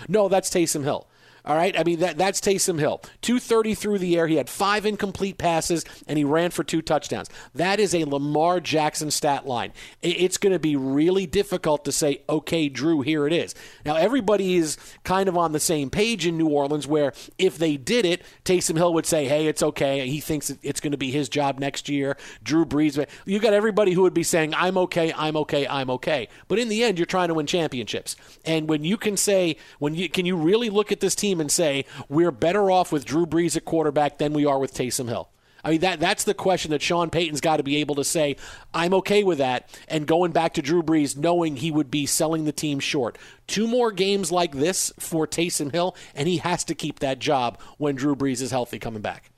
No, 0.08 0.28
that's 0.28 0.50
Taysom 0.50 0.84
Hill. 0.84 1.06
All 1.44 1.56
right, 1.56 1.76
I 1.78 1.82
mean 1.82 1.98
that 2.00 2.18
that's 2.18 2.40
Taysom 2.40 2.78
Hill. 2.78 3.00
230 3.22 3.74
through 3.74 3.98
the 3.98 4.16
air. 4.16 4.28
He 4.28 4.36
had 4.36 4.48
five 4.48 4.86
incomplete 4.86 5.38
passes 5.38 5.84
and 6.06 6.16
he 6.16 6.24
ran 6.24 6.50
for 6.50 6.62
two 6.62 6.82
touchdowns. 6.82 7.28
That 7.54 7.80
is 7.80 7.94
a 7.94 8.04
Lamar 8.04 8.60
Jackson 8.60 9.10
stat 9.10 9.46
line. 9.46 9.72
It's 10.02 10.38
going 10.38 10.52
to 10.52 10.60
be 10.60 10.76
really 10.76 11.26
difficult 11.26 11.84
to 11.84 11.92
say, 11.92 12.22
okay, 12.28 12.68
Drew, 12.68 13.00
here 13.00 13.26
it 13.26 13.32
is. 13.32 13.54
Now 13.84 13.96
everybody 13.96 14.54
is 14.54 14.76
kind 15.02 15.28
of 15.28 15.36
on 15.36 15.52
the 15.52 15.60
same 15.60 15.90
page 15.90 16.26
in 16.26 16.38
New 16.38 16.48
Orleans, 16.48 16.86
where 16.86 17.12
if 17.38 17.58
they 17.58 17.76
did 17.76 18.04
it, 18.04 18.22
Taysom 18.44 18.76
Hill 18.76 18.94
would 18.94 19.06
say, 19.06 19.26
hey, 19.26 19.46
it's 19.46 19.62
okay. 19.62 20.06
He 20.08 20.20
thinks 20.20 20.50
it's 20.62 20.80
going 20.80 20.92
to 20.92 20.98
be 20.98 21.10
his 21.10 21.28
job 21.28 21.58
next 21.58 21.88
year. 21.88 22.16
Drew 22.44 22.64
Brees. 22.64 23.04
You 23.24 23.40
got 23.40 23.52
everybody 23.52 23.92
who 23.92 24.02
would 24.02 24.14
be 24.14 24.22
saying, 24.22 24.54
I'm 24.54 24.78
okay, 24.78 25.12
I'm 25.16 25.36
okay, 25.38 25.66
I'm 25.66 25.90
okay. 25.90 26.28
But 26.46 26.60
in 26.60 26.68
the 26.68 26.84
end, 26.84 26.98
you're 26.98 27.06
trying 27.06 27.28
to 27.28 27.34
win 27.34 27.46
championships. 27.46 28.14
And 28.44 28.68
when 28.68 28.84
you 28.84 28.96
can 28.96 29.16
say, 29.16 29.56
when 29.80 29.94
you 29.94 30.08
can 30.08 30.24
you 30.24 30.36
really 30.36 30.70
look 30.70 30.92
at 30.92 31.00
this 31.00 31.14
team 31.16 31.31
team 31.32 31.40
and 31.40 31.50
say 31.50 31.84
we're 32.08 32.30
better 32.30 32.70
off 32.70 32.92
with 32.92 33.04
Drew 33.04 33.26
Brees 33.26 33.56
at 33.56 33.64
quarterback 33.64 34.18
than 34.18 34.32
we 34.32 34.44
are 34.44 34.58
with 34.58 34.74
Taysom 34.74 35.08
Hill? 35.08 35.28
I 35.64 35.70
mean 35.70 35.80
that 35.80 36.00
that's 36.00 36.24
the 36.24 36.34
question 36.34 36.72
that 36.72 36.82
Sean 36.82 37.08
Payton's 37.08 37.40
got 37.40 37.58
to 37.58 37.62
be 37.62 37.76
able 37.76 37.94
to 37.94 38.04
say, 38.04 38.36
I'm 38.74 38.92
okay 38.94 39.22
with 39.22 39.38
that 39.38 39.68
and 39.88 40.06
going 40.06 40.32
back 40.32 40.54
to 40.54 40.62
Drew 40.62 40.82
Brees 40.82 41.16
knowing 41.16 41.56
he 41.56 41.70
would 41.70 41.90
be 41.90 42.04
selling 42.04 42.44
the 42.44 42.52
team 42.52 42.80
short. 42.80 43.16
Two 43.46 43.66
more 43.66 43.92
games 43.92 44.32
like 44.32 44.52
this 44.52 44.92
for 44.98 45.26
Taysom 45.26 45.72
Hill 45.72 45.96
and 46.14 46.28
he 46.28 46.38
has 46.38 46.64
to 46.64 46.74
keep 46.74 46.98
that 46.98 47.18
job 47.18 47.60
when 47.78 47.94
Drew 47.94 48.16
Brees 48.16 48.42
is 48.42 48.50
healthy 48.50 48.78
coming 48.78 49.02
back. 49.02 49.30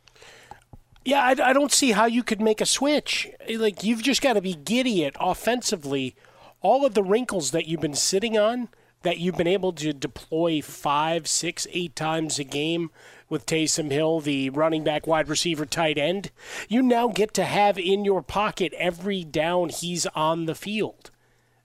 Yeah, 1.05 1.23
I, 1.23 1.51
I 1.51 1.53
don't 1.53 1.73
see 1.73 1.93
how 1.93 2.07
you 2.07 2.23
could 2.23 2.41
make 2.41 2.63
a 2.63 2.67
switch. 2.67 3.31
Like 3.49 3.85
you've 3.85 4.03
just 4.03 4.23
got 4.23 4.33
to 4.33 4.41
be 4.41 4.55
giddy 4.55 5.05
at 5.05 5.15
offensively. 5.21 6.17
All 6.63 6.87
of 6.87 6.95
the 6.95 7.03
wrinkles 7.03 7.51
that 7.51 7.69
you've 7.69 7.83
been 7.83 7.95
sitting 7.95 8.37
on– 8.37 8.69
that 9.05 9.19
you've 9.19 9.37
been 9.37 9.47
able 9.47 9.73
to 9.75 9.93
deploy 9.93 10.61
five, 10.61 11.29
six, 11.29 11.67
eight 11.73 11.95
times 11.95 12.39
a 12.39 12.45
game 12.45 12.91
with 13.29 13.47
Taysom 13.47 13.91
Hill, 13.91 14.21
the 14.21 14.51
running 14.51 14.85
back, 14.85 15.07
wide 15.07 15.29
receiver, 15.29 15.65
tight 15.65 15.97
end, 15.97 16.31
you 16.69 16.83
now 16.83 17.09
get 17.09 17.33
to 17.35 17.45
have 17.45 17.79
in 17.79 18.05
your 18.05 18.23
pocket 18.23 18.73
every 18.77 19.25
down 19.25 19.69
he's 19.69 20.07
on 20.09 20.47
the 20.47 20.55
field. 20.55 21.11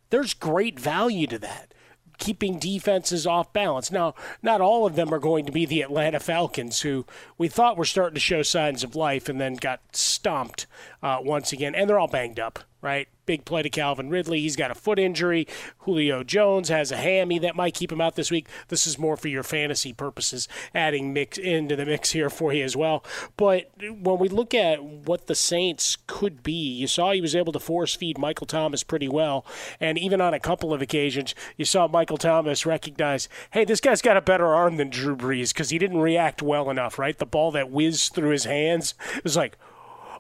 There's 0.10 0.34
great 0.34 0.80
value 0.80 1.28
to 1.28 1.40
that. 1.40 1.74
Keeping 2.18 2.60
defenses 2.60 3.26
off 3.26 3.54
balance. 3.54 3.92
Now, 3.92 4.14
not 4.42 4.60
all 4.60 4.86
of 4.86 4.96
them 4.96 5.14
are 5.14 5.20
going 5.20 5.46
to 5.46 5.54
be 5.54 5.66
the 5.66 5.82
Atlanta 5.82 6.20
Falcons, 6.20 6.82
who 6.82 7.06
we 7.38 7.48
thought 7.48 7.78
were 7.78 7.86
starting 7.86 8.16
to 8.16 8.20
show 8.20 8.42
signs 8.42 8.84
of 8.84 8.96
life 8.96 9.30
and 9.30 9.40
then 9.40 9.56
got 9.56 9.96
stomped 9.96 10.68
uh, 11.02 11.20
once 11.22 11.54
again. 11.54 11.76
And 11.76 11.90
they're 11.90 12.00
all 12.00 12.10
banged 12.10 12.40
up, 12.40 12.60
right? 12.82 13.08
Big 13.30 13.46
play 13.46 13.62
to 13.62 13.70
Calvin 13.70 14.10
Ridley. 14.10 14.40
He's 14.40 14.56
got 14.56 14.72
a 14.72 14.74
foot 14.74 14.98
injury. 14.98 15.48
Julio 15.82 16.24
Jones 16.24 16.70
has 16.70 16.92
a 16.92 16.98
hammy 16.98 17.38
that 17.38 17.56
might 17.56 17.76
keep 17.76 17.92
him 17.92 18.02
out 18.02 18.16
this 18.16 18.32
week. 18.32 18.48
This 18.70 18.88
is 18.88 18.98
more 18.98 19.16
for 19.16 19.28
your 19.28 19.44
fantasy 19.44 19.94
purposes, 19.94 20.48
adding 20.74 21.14
mix 21.14 21.38
into 21.38 21.76
the 21.76 21.86
mix 21.86 22.10
here 22.10 22.32
for 22.32 22.54
you 22.54 22.64
as 22.64 22.76
well. 22.76 23.06
But 23.38 23.70
when 23.80 24.18
we 24.18 24.30
look 24.30 24.56
at 24.56 24.84
what 24.84 25.28
the 25.28 25.36
Saints 25.36 25.96
could 26.08 26.42
be, 26.42 26.54
you 26.54 26.88
saw 26.88 27.12
he 27.12 27.22
was 27.22 27.36
able 27.36 27.54
to 27.54 27.60
force 27.60 27.94
feed 27.94 28.18
Michael 28.18 28.48
Thomas 28.48 28.82
pretty 28.82 29.08
well. 29.08 29.46
And 29.80 30.00
even 30.00 30.22
on 30.22 30.34
a 30.34 30.40
couple 30.40 30.74
of 30.74 30.82
occasions, 30.82 31.36
you 31.56 31.66
saw 31.66 31.88
Michael 31.88 32.18
Thomas 32.18 32.66
recognize, 32.66 33.30
hey, 33.52 33.64
this 33.64 33.80
guy's 33.80 34.02
got 34.02 34.18
a 34.18 34.22
better 34.22 34.48
arm 34.48 34.78
than 34.78 34.90
Drew 34.90 35.16
Brees 35.16 35.54
because 35.54 35.70
he 35.70 35.78
didn't 35.78 36.00
react 36.00 36.42
well 36.42 36.68
enough, 36.72 36.98
right? 36.98 37.16
The 37.16 37.28
ball 37.28 37.52
that 37.52 37.70
whizzed 37.70 38.16
through 38.16 38.32
his 38.32 38.46
hands 38.46 38.96
was 39.24 39.38
like, 39.38 39.56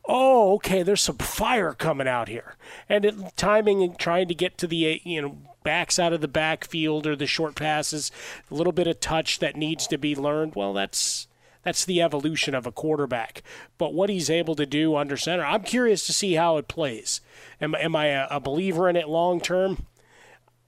oh, 0.10 0.56
okay, 0.56 0.82
there's 0.82 1.02
some 1.02 1.18
fire 1.18 1.74
coming 1.74 2.08
out 2.08 2.28
here. 2.28 2.56
And 2.90 3.06
it, 3.06 3.16
timing 3.38 3.84
and 3.84 3.98
trying 3.98 4.28
to 4.28 4.36
get 4.36 4.58
to 4.58 4.68
the, 4.68 4.88
eh, 4.88 4.98
you 5.04 5.22
know, 5.22 5.38
backside 5.64 6.12
of 6.12 6.22
the 6.22 6.28
backfield 6.28 7.06
or 7.06 7.16
the 7.16 7.28
short 7.28 7.56
passes, 7.56 8.12
a 8.50 8.56
little 8.56 8.74
bit 8.74 8.88
of 8.88 9.00
touch 9.00 9.40
that 9.40 9.56
needs 9.56 9.86
to 9.88 9.98
be 9.98 10.16
learned. 10.16 10.56
Well, 10.56 10.74
that's 10.74 11.28
that's 11.64 11.86
the 11.86 12.02
evolution 12.02 12.56
of 12.56 12.66
a 12.66 12.72
quarterback. 12.72 13.44
But 13.78 13.94
what 13.94 14.10
he's 14.10 14.30
able 14.30 14.56
to 14.56 14.66
do 14.66 14.96
under 14.96 15.18
center, 15.18 15.46
I'm 15.46 15.64
curious 15.64 16.06
to 16.08 16.14
see 16.14 16.34
how 16.34 16.58
it 16.58 16.68
plays. 16.68 17.22
Am, 17.62 17.76
am 17.76 17.96
I 17.96 18.08
a, 18.08 18.28
a 18.32 18.40
believer 18.40 18.90
in 18.90 18.96
it 18.96 19.10
long 19.10 19.40
term? 19.40 19.86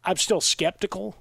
I'm 0.04 0.18
still 0.18 0.42
skeptical 0.42 1.16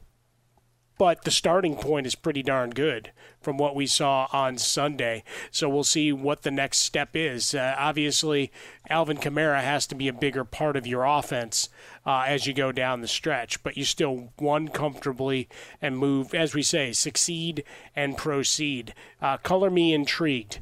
but 1.00 1.24
the 1.24 1.30
starting 1.30 1.76
point 1.76 2.06
is 2.06 2.14
pretty 2.14 2.42
darn 2.42 2.68
good 2.68 3.10
from 3.40 3.56
what 3.56 3.74
we 3.74 3.86
saw 3.86 4.28
on 4.34 4.58
Sunday. 4.58 5.24
So 5.50 5.66
we'll 5.66 5.82
see 5.82 6.12
what 6.12 6.42
the 6.42 6.50
next 6.50 6.80
step 6.80 7.12
is. 7.14 7.54
Uh, 7.54 7.74
obviously, 7.78 8.52
Alvin 8.90 9.16
Kamara 9.16 9.62
has 9.62 9.86
to 9.86 9.94
be 9.94 10.08
a 10.08 10.12
bigger 10.12 10.44
part 10.44 10.76
of 10.76 10.86
your 10.86 11.04
offense 11.04 11.70
uh, 12.04 12.24
as 12.26 12.46
you 12.46 12.52
go 12.52 12.70
down 12.70 13.00
the 13.00 13.08
stretch, 13.08 13.62
but 13.62 13.78
you 13.78 13.84
still 13.86 14.34
won 14.38 14.68
comfortably 14.68 15.48
and 15.80 15.96
move, 15.96 16.34
as 16.34 16.54
we 16.54 16.62
say, 16.62 16.92
succeed 16.92 17.64
and 17.96 18.18
proceed. 18.18 18.92
Uh, 19.22 19.38
color 19.38 19.70
me 19.70 19.94
intrigued. 19.94 20.60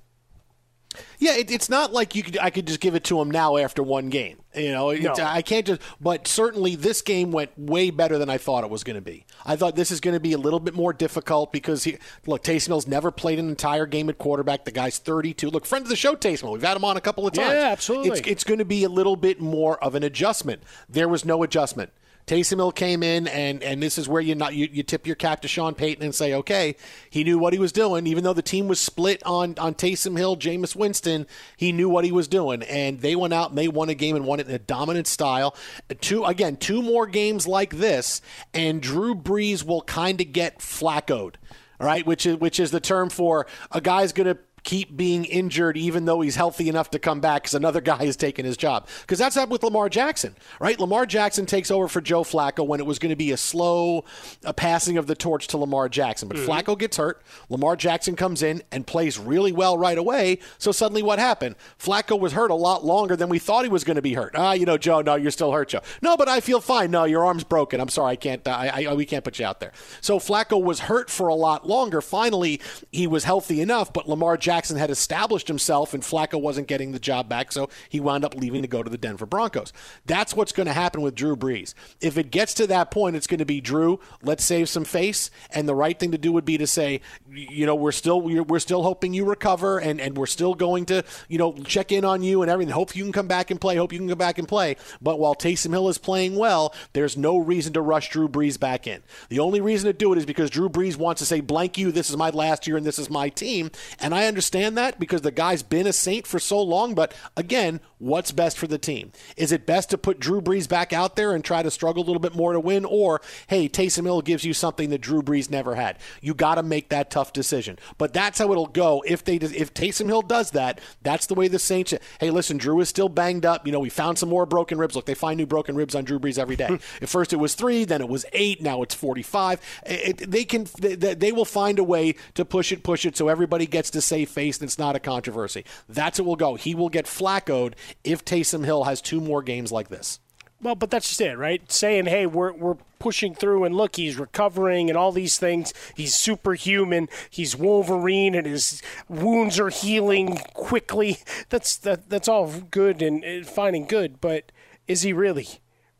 Yeah, 1.18 1.36
it, 1.36 1.50
it's 1.50 1.68
not 1.68 1.92
like 1.92 2.14
you 2.14 2.22
could. 2.22 2.38
I 2.38 2.50
could 2.50 2.66
just 2.66 2.80
give 2.80 2.94
it 2.94 3.04
to 3.04 3.20
him 3.20 3.30
now 3.30 3.56
after 3.56 3.82
one 3.82 4.08
game. 4.08 4.38
You 4.54 4.72
know, 4.72 4.90
No. 4.92 5.14
I 5.18 5.42
can't 5.42 5.66
just. 5.66 5.80
But 6.00 6.26
certainly, 6.26 6.74
this 6.74 7.02
game 7.02 7.30
went 7.30 7.56
way 7.58 7.90
better 7.90 8.18
than 8.18 8.30
I 8.30 8.38
thought 8.38 8.64
it 8.64 8.70
was 8.70 8.84
going 8.84 8.96
to 8.96 9.02
be. 9.02 9.26
I 9.44 9.54
thought 9.54 9.76
this 9.76 9.90
is 9.90 10.00
going 10.00 10.14
to 10.14 10.20
be 10.20 10.32
a 10.32 10.38
little 10.38 10.60
bit 10.60 10.74
more 10.74 10.92
difficult 10.92 11.52
because 11.52 11.84
he 11.84 11.98
look. 12.26 12.42
Taysom 12.42 12.68
Hill's 12.68 12.86
never 12.86 13.10
played 13.10 13.38
an 13.38 13.48
entire 13.48 13.86
game 13.86 14.08
at 14.08 14.18
quarterback. 14.18 14.64
The 14.64 14.72
guy's 14.72 14.98
32. 14.98 15.50
Look, 15.50 15.66
friend 15.66 15.84
of 15.84 15.88
the 15.88 15.96
show, 15.96 16.16
Taysom 16.16 16.40
Hill. 16.42 16.52
We've 16.52 16.62
had 16.62 16.76
him 16.76 16.84
on 16.84 16.96
a 16.96 17.00
couple 17.00 17.26
of 17.26 17.34
times. 17.34 17.52
Yeah, 17.52 17.68
absolutely. 17.68 18.10
It's, 18.18 18.28
it's 18.28 18.44
going 18.44 18.58
to 18.58 18.64
be 18.64 18.84
a 18.84 18.88
little 18.88 19.16
bit 19.16 19.40
more 19.40 19.82
of 19.84 19.94
an 19.94 20.02
adjustment. 20.02 20.62
There 20.88 21.08
was 21.08 21.24
no 21.24 21.42
adjustment. 21.42 21.90
Taysom 22.28 22.58
Hill 22.58 22.72
came 22.72 23.02
in, 23.02 23.26
and, 23.26 23.62
and 23.62 23.82
this 23.82 23.96
is 23.96 24.06
where 24.06 24.20
you 24.20 24.34
not 24.34 24.54
you, 24.54 24.68
you 24.70 24.82
tip 24.82 25.06
your 25.06 25.16
cap 25.16 25.40
to 25.40 25.48
Sean 25.48 25.74
Payton 25.74 26.04
and 26.04 26.14
say, 26.14 26.34
okay, 26.34 26.76
he 27.08 27.24
knew 27.24 27.38
what 27.38 27.54
he 27.54 27.58
was 27.58 27.72
doing. 27.72 28.06
Even 28.06 28.22
though 28.22 28.34
the 28.34 28.42
team 28.42 28.68
was 28.68 28.78
split 28.78 29.22
on 29.24 29.54
on 29.58 29.74
Taysom 29.74 30.16
Hill, 30.16 30.36
Jameis 30.36 30.76
Winston, 30.76 31.26
he 31.56 31.72
knew 31.72 31.88
what 31.88 32.04
he 32.04 32.12
was 32.12 32.28
doing, 32.28 32.62
and 32.64 33.00
they 33.00 33.16
went 33.16 33.32
out 33.32 33.48
and 33.48 33.58
they 33.58 33.66
won 33.66 33.88
a 33.88 33.94
game 33.94 34.14
and 34.14 34.26
won 34.26 34.40
it 34.40 34.46
in 34.46 34.54
a 34.54 34.58
dominant 34.58 35.06
style. 35.06 35.56
Two 36.00 36.24
again, 36.24 36.56
two 36.56 36.82
more 36.82 37.06
games 37.06 37.46
like 37.46 37.76
this, 37.76 38.20
and 38.52 38.82
Drew 38.82 39.14
Brees 39.14 39.64
will 39.64 39.82
kind 39.82 40.20
of 40.20 40.32
get 40.32 40.58
flaccoed. 40.58 41.36
All 41.80 41.86
right, 41.86 42.04
which 42.04 42.26
is 42.26 42.36
which 42.36 42.60
is 42.60 42.70
the 42.70 42.80
term 42.80 43.08
for 43.08 43.46
a 43.72 43.80
guy's 43.80 44.12
going 44.12 44.26
to 44.26 44.38
keep 44.68 44.94
being 44.98 45.24
injured 45.24 45.78
even 45.78 46.04
though 46.04 46.20
he's 46.20 46.36
healthy 46.36 46.68
enough 46.68 46.90
to 46.90 46.98
come 46.98 47.20
back 47.20 47.40
because 47.44 47.54
another 47.54 47.80
guy 47.80 48.04
has 48.04 48.16
taken 48.16 48.44
his 48.44 48.54
job. 48.54 48.86
Because 49.00 49.18
that's 49.18 49.34
happened 49.34 49.52
with 49.52 49.62
Lamar 49.62 49.88
Jackson, 49.88 50.36
right? 50.60 50.78
Lamar 50.78 51.06
Jackson 51.06 51.46
takes 51.46 51.70
over 51.70 51.88
for 51.88 52.02
Joe 52.02 52.22
Flacco 52.22 52.66
when 52.66 52.78
it 52.78 52.84
was 52.84 52.98
going 52.98 53.08
to 53.08 53.16
be 53.16 53.32
a 53.32 53.38
slow 53.38 54.04
a 54.44 54.52
passing 54.52 54.98
of 54.98 55.06
the 55.06 55.14
torch 55.14 55.46
to 55.48 55.56
Lamar 55.56 55.88
Jackson. 55.88 56.28
But 56.28 56.36
Mm-hmm. 56.36 56.50
Flacco 56.50 56.78
gets 56.78 56.98
hurt. 56.98 57.22
Lamar 57.48 57.76
Jackson 57.76 58.14
comes 58.14 58.42
in 58.42 58.62
and 58.70 58.86
plays 58.86 59.18
really 59.18 59.52
well 59.52 59.78
right 59.78 59.96
away. 59.96 60.38
So 60.58 60.70
suddenly 60.70 61.02
what 61.02 61.18
happened? 61.18 61.56
Flacco 61.78 62.20
was 62.20 62.34
hurt 62.34 62.50
a 62.50 62.54
lot 62.54 62.84
longer 62.84 63.16
than 63.16 63.30
we 63.30 63.38
thought 63.38 63.64
he 63.64 63.70
was 63.70 63.84
going 63.84 63.96
to 63.96 64.02
be 64.02 64.12
hurt. 64.12 64.32
Ah, 64.36 64.52
you 64.52 64.66
know, 64.66 64.76
Joe, 64.76 65.00
no, 65.00 65.14
you're 65.14 65.30
still 65.30 65.50
hurt, 65.52 65.70
Joe. 65.70 65.80
No, 66.02 66.14
but 66.18 66.28
I 66.28 66.40
feel 66.40 66.60
fine. 66.60 66.90
No, 66.90 67.04
your 67.04 67.24
arm's 67.24 67.42
broken. 67.42 67.80
I'm 67.80 67.88
sorry, 67.88 68.12
I 68.12 68.16
can't. 68.16 68.46
I, 68.46 68.84
I 68.86 68.92
we 68.94 69.06
can't 69.06 69.24
put 69.24 69.38
you 69.38 69.46
out 69.46 69.60
there. 69.60 69.72
So 70.02 70.18
Flacco 70.18 70.62
was 70.62 70.80
hurt 70.80 71.08
for 71.08 71.28
a 71.28 71.34
lot 71.34 71.66
longer. 71.66 72.02
Finally, 72.02 72.60
he 72.92 73.06
was 73.06 73.24
healthy 73.24 73.62
enough, 73.62 73.94
but 73.94 74.06
Lamar 74.06 74.36
Jackson 74.36 74.57
had 74.66 74.90
established 74.90 75.48
himself, 75.48 75.94
and 75.94 76.02
Flacco 76.02 76.40
wasn't 76.40 76.68
getting 76.68 76.92
the 76.92 76.98
job 76.98 77.28
back, 77.28 77.52
so 77.52 77.68
he 77.88 78.00
wound 78.00 78.24
up 78.24 78.34
leaving 78.34 78.62
to 78.62 78.68
go 78.68 78.82
to 78.82 78.90
the 78.90 78.98
Denver 78.98 79.26
Broncos. 79.26 79.72
That's 80.06 80.34
what's 80.34 80.52
going 80.52 80.66
to 80.66 80.72
happen 80.72 81.02
with 81.02 81.14
Drew 81.14 81.36
Brees. 81.36 81.74
If 82.00 82.18
it 82.18 82.30
gets 82.30 82.54
to 82.54 82.66
that 82.66 82.90
point, 82.90 83.16
it's 83.16 83.26
going 83.26 83.38
to 83.38 83.44
be 83.44 83.60
Drew. 83.60 84.00
Let's 84.22 84.44
save 84.44 84.68
some 84.68 84.84
face, 84.84 85.30
and 85.50 85.68
the 85.68 85.74
right 85.74 85.98
thing 85.98 86.12
to 86.12 86.18
do 86.18 86.32
would 86.32 86.44
be 86.44 86.58
to 86.58 86.66
say, 86.66 87.00
you 87.30 87.66
know, 87.66 87.74
we're 87.74 87.92
still 87.92 88.20
we're 88.20 88.58
still 88.58 88.82
hoping 88.82 89.14
you 89.14 89.24
recover, 89.24 89.78
and 89.78 90.00
and 90.00 90.16
we're 90.16 90.26
still 90.26 90.54
going 90.54 90.86
to 90.86 91.04
you 91.28 91.38
know 91.38 91.52
check 91.64 91.92
in 91.92 92.04
on 92.04 92.22
you 92.22 92.42
and 92.42 92.50
everything. 92.50 92.72
Hope 92.72 92.96
you 92.96 93.04
can 93.04 93.12
come 93.12 93.28
back 93.28 93.50
and 93.50 93.60
play. 93.60 93.76
Hope 93.76 93.92
you 93.92 93.98
can 93.98 94.08
come 94.08 94.18
back 94.18 94.38
and 94.38 94.48
play. 94.48 94.76
But 95.00 95.18
while 95.18 95.34
Taysom 95.34 95.70
Hill 95.70 95.88
is 95.88 95.98
playing 95.98 96.36
well, 96.36 96.74
there's 96.92 97.16
no 97.16 97.38
reason 97.38 97.72
to 97.74 97.80
rush 97.80 98.10
Drew 98.10 98.28
Brees 98.28 98.58
back 98.58 98.86
in. 98.86 99.02
The 99.28 99.38
only 99.38 99.60
reason 99.60 99.86
to 99.86 99.92
do 99.92 100.12
it 100.12 100.18
is 100.18 100.26
because 100.26 100.50
Drew 100.50 100.68
Brees 100.68 100.96
wants 100.96 101.20
to 101.20 101.26
say, 101.26 101.40
blank 101.40 101.78
you, 101.78 101.92
this 101.92 102.10
is 102.10 102.16
my 102.16 102.30
last 102.30 102.66
year 102.66 102.76
and 102.76 102.86
this 102.86 102.98
is 102.98 103.10
my 103.10 103.28
team. 103.28 103.70
And 104.00 104.14
I 104.14 104.26
understand 104.26 104.37
that 104.76 104.98
because 104.98 105.22
the 105.22 105.30
guy's 105.30 105.62
been 105.62 105.86
a 105.86 105.92
saint 105.92 106.26
for 106.26 106.38
so 106.38 106.60
long. 106.60 106.94
But 106.94 107.14
again, 107.36 107.80
what's 107.98 108.32
best 108.32 108.58
for 108.58 108.66
the 108.66 108.78
team? 108.78 109.12
Is 109.36 109.52
it 109.52 109.66
best 109.66 109.90
to 109.90 109.98
put 109.98 110.20
Drew 110.20 110.40
Brees 110.40 110.68
back 110.68 110.92
out 110.92 111.16
there 111.16 111.34
and 111.34 111.44
try 111.44 111.62
to 111.62 111.70
struggle 111.70 112.02
a 112.02 112.06
little 112.06 112.20
bit 112.20 112.34
more 112.34 112.52
to 112.52 112.60
win? 112.60 112.84
Or, 112.84 113.20
hey, 113.48 113.68
Taysom 113.68 114.04
Hill 114.04 114.22
gives 114.22 114.44
you 114.44 114.54
something 114.54 114.90
that 114.90 115.00
Drew 115.00 115.22
Brees 115.22 115.50
never 115.50 115.74
had. 115.74 115.98
You 116.20 116.34
got 116.34 116.56
to 116.56 116.62
make 116.62 116.88
that 116.90 117.10
tough 117.10 117.32
decision. 117.32 117.78
But 117.96 118.12
that's 118.12 118.38
how 118.38 118.50
it'll 118.52 118.66
go. 118.66 119.02
If 119.06 119.24
they 119.24 119.36
if 119.36 119.74
Taysom 119.74 120.06
Hill 120.06 120.22
does 120.22 120.52
that, 120.52 120.80
that's 121.02 121.26
the 121.26 121.34
way 121.34 121.48
the 121.48 121.58
Saints. 121.58 121.94
Hey, 122.20 122.30
listen, 122.30 122.56
Drew 122.58 122.80
is 122.80 122.88
still 122.88 123.08
banged 123.08 123.46
up. 123.46 123.66
You 123.66 123.72
know, 123.72 123.80
we 123.80 123.88
found 123.88 124.18
some 124.18 124.28
more 124.28 124.46
broken 124.46 124.78
ribs. 124.78 124.96
Look, 124.96 125.06
they 125.06 125.14
find 125.14 125.36
new 125.36 125.46
broken 125.46 125.74
ribs 125.74 125.94
on 125.94 126.04
Drew 126.04 126.18
Brees 126.18 126.38
every 126.38 126.56
day. 126.56 126.68
Hmm. 126.68 126.76
At 127.02 127.08
first, 127.08 127.32
it 127.32 127.36
was 127.36 127.54
three, 127.54 127.84
then 127.84 128.00
it 128.00 128.08
was 128.08 128.24
eight, 128.32 128.62
now 128.62 128.82
it's 128.82 128.94
forty-five. 128.94 129.60
It, 129.86 130.30
they 130.30 130.44
can 130.44 130.66
they, 130.78 130.94
they 130.94 131.32
will 131.32 131.44
find 131.44 131.78
a 131.78 131.84
way 131.84 132.14
to 132.34 132.44
push 132.44 132.72
it, 132.72 132.82
push 132.82 133.04
it, 133.04 133.16
so 133.16 133.28
everybody 133.28 133.66
gets 133.66 133.90
to 133.90 134.00
save 134.00 134.28
face 134.28 134.58
and 134.58 134.66
it's 134.66 134.78
not 134.78 134.96
a 134.96 135.00
controversy. 135.00 135.64
That's 135.88 136.18
what 136.18 136.26
will 136.26 136.36
go. 136.36 136.54
He 136.54 136.74
will 136.74 136.88
get 136.88 137.06
flaccoed 137.06 137.74
if 138.04 138.24
Taysom 138.24 138.64
Hill 138.64 138.84
has 138.84 139.00
two 139.00 139.20
more 139.20 139.42
games 139.42 139.72
like 139.72 139.88
this. 139.88 140.20
Well, 140.60 140.74
but 140.74 140.90
that's 140.90 141.08
just 141.08 141.20
it, 141.20 141.38
right? 141.38 141.70
Saying, 141.70 142.06
hey, 142.06 142.26
we're, 142.26 142.52
we're 142.52 142.76
pushing 142.98 143.34
through 143.34 143.62
and 143.62 143.76
look, 143.76 143.94
he's 143.94 144.18
recovering 144.18 144.88
and 144.88 144.98
all 144.98 145.12
these 145.12 145.38
things. 145.38 145.72
He's 145.94 146.16
superhuman. 146.16 147.08
He's 147.30 147.54
Wolverine 147.54 148.34
and 148.34 148.46
his 148.46 148.82
wounds 149.08 149.60
are 149.60 149.68
healing 149.68 150.38
quickly. 150.54 151.18
That's 151.48 151.76
that, 151.76 152.10
that's 152.10 152.28
all 152.28 152.52
good 152.70 153.00
and, 153.00 153.22
and 153.22 153.46
fine 153.46 153.74
and 153.74 153.88
good, 153.88 154.20
but 154.20 154.50
is 154.86 155.02
he 155.02 155.12
really? 155.12 155.46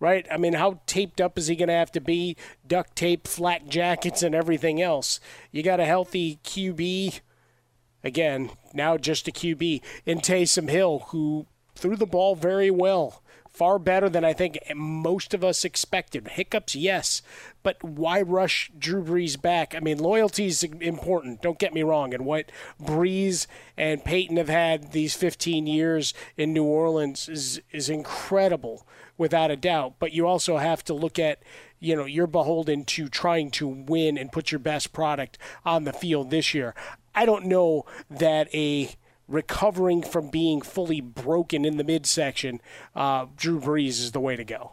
Right? 0.01 0.26
I 0.30 0.36
mean, 0.36 0.55
how 0.55 0.80
taped 0.86 1.20
up 1.20 1.39
is 1.39 1.49
he 1.49 1.57
going 1.57 1.68
to 1.68 1.74
have 1.74 1.91
to 1.93 2.01
be? 2.01 2.36
Duct 2.66 2.95
tape, 2.95 3.26
flak 3.26 3.66
jackets, 3.68 4.22
and 4.22 4.34
everything 4.34 4.80
else. 4.80 5.18
You 5.51 5.62
got 5.62 5.80
a 5.80 5.84
healthy 5.84 6.39
QB. 6.45 7.20
Again, 8.05 8.51
now 8.72 8.97
just 8.97 9.26
a 9.26 9.32
QB 9.32 9.82
in 10.07 10.20
Taysom 10.20 10.68
Hill, 10.70 11.07
who 11.09 11.47
threw 11.79 11.97
the 11.97 12.07
ball 12.07 12.35
very 12.35 12.70
well 12.70 13.22
far 13.59 13.79
better 13.81 14.09
than 14.09 14.24
I 14.24 14.35
think 14.35 14.57
most 14.76 15.35
of 15.35 15.43
us 15.43 15.64
expected. 15.64 16.29
Hiccups, 16.29 16.76
yes, 16.76 17.22
but 17.64 17.83
why 17.83 18.22
rush 18.22 18.70
Drew 18.79 19.03
Brees 19.03 19.41
back? 19.41 19.74
I 19.74 19.81
mean, 19.81 19.99
loyalty 19.99 20.47
is 20.47 20.62
important. 20.62 21.43
Don't 21.43 21.59
get 21.59 21.74
me 21.74 21.83
wrong. 21.83 22.14
And 22.14 22.24
what 22.24 22.53
Brees 22.81 23.49
and 23.76 24.05
Payton 24.05 24.37
have 24.37 24.49
had 24.49 24.93
these 24.93 25.14
15 25.14 25.66
years 25.66 26.14
in 26.37 26.53
New 26.53 26.62
Orleans 26.62 27.29
is 27.29 27.61
is 27.72 27.91
incredible, 27.91 28.87
without 29.16 29.51
a 29.51 29.57
doubt. 29.57 29.95
But 29.99 30.12
you 30.12 30.26
also 30.26 30.59
have 30.59 30.85
to 30.85 30.95
look 30.95 31.18
at 31.18 31.43
you 31.81 31.97
know 31.97 32.05
you're 32.05 32.29
beholden 32.29 32.85
to 32.85 33.09
trying 33.09 33.51
to 33.53 33.66
win 33.66 34.16
and 34.16 34.33
put 34.33 34.53
your 34.53 34.61
best 34.61 34.93
product 34.93 35.37
on 35.64 35.83
the 35.83 35.93
field 35.93 36.31
this 36.31 36.55
year. 36.55 36.74
I 37.14 37.26
don't 37.26 37.47
know 37.47 37.85
that 38.09 38.55
a 38.55 38.91
recovering 39.29 40.03
from 40.03 40.31
being 40.31 40.61
fully 40.61 41.01
broken 41.01 41.64
in 41.64 41.76
the 41.76 41.85
midsection, 41.85 42.61
uh, 42.97 43.26
Drew 43.37 43.61
Brees 43.61 44.01
is 44.01 44.12
the 44.12 44.20
way 44.20 44.35
to 44.35 44.45
go. 44.45 44.72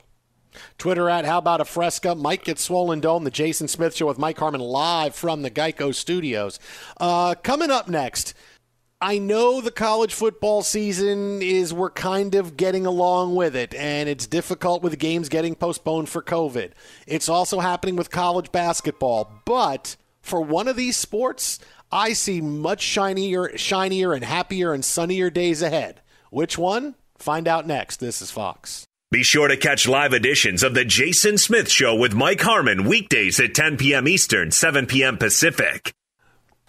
Twitter 0.77 1.09
at 1.09 1.25
How 1.25 1.39
About 1.39 1.61
a 1.61 1.65
Fresca. 1.65 2.15
Mike 2.15 2.45
gets 2.45 2.63
swollen 2.63 3.01
dome. 3.01 3.25
The 3.25 3.31
Jason 3.31 3.67
Smith 3.67 3.95
Show 3.95 4.07
with 4.07 4.17
Mike 4.17 4.37
Harmon 4.37 4.61
live 4.61 5.13
from 5.13 5.41
the 5.41 5.51
Geico 5.51 5.93
Studios. 5.93 6.59
Uh, 6.97 7.35
coming 7.35 7.71
up 7.71 7.87
next. 7.87 8.33
I 9.01 9.17
know 9.17 9.59
the 9.59 9.71
college 9.71 10.13
football 10.13 10.63
season 10.63 11.41
is 11.41 11.73
we're 11.73 11.89
kind 11.89 12.33
of 12.33 12.55
getting 12.55 12.85
along 12.85 13.35
with 13.35 13.53
it, 13.53 13.75
and 13.75 14.07
it's 14.07 14.25
difficult 14.25 14.81
with 14.81 14.97
games 14.97 15.27
getting 15.27 15.53
postponed 15.53 16.07
for 16.07 16.21
COVID. 16.23 16.71
It's 17.05 17.27
also 17.27 17.59
happening 17.59 17.97
with 17.97 18.09
college 18.09 18.53
basketball, 18.53 19.41
but 19.43 19.97
for 20.25 20.41
one 20.41 20.67
of 20.67 20.75
these 20.75 20.97
sports, 20.97 21.59
I 21.91 22.13
see 22.13 22.41
much 22.41 22.81
shinier, 22.81 23.55
shinier 23.57 24.11
and 24.13 24.23
happier 24.23 24.73
and 24.73 24.83
sunnier 24.83 25.29
days 25.29 25.61
ahead. 25.61 26.01
Which 26.31 26.57
one? 26.57 26.95
Find 27.17 27.47
out 27.47 27.67
next. 27.67 27.97
This 27.97 28.21
is 28.21 28.31
Fox. 28.31 28.85
Be 29.11 29.21
sure 29.21 29.47
to 29.47 29.55
catch 29.55 29.87
live 29.87 30.13
editions 30.13 30.63
of 30.63 30.73
The 30.73 30.83
Jason 30.83 31.37
Smith 31.37 31.69
Show 31.69 31.95
with 31.95 32.13
Mike 32.15 32.41
Harmon 32.41 32.85
weekdays 32.85 33.39
at 33.39 33.53
10 33.53 33.77
p.m. 33.77 34.07
Eastern, 34.07 34.49
7 34.49 34.87
p.m. 34.87 35.17
Pacific. 35.17 35.93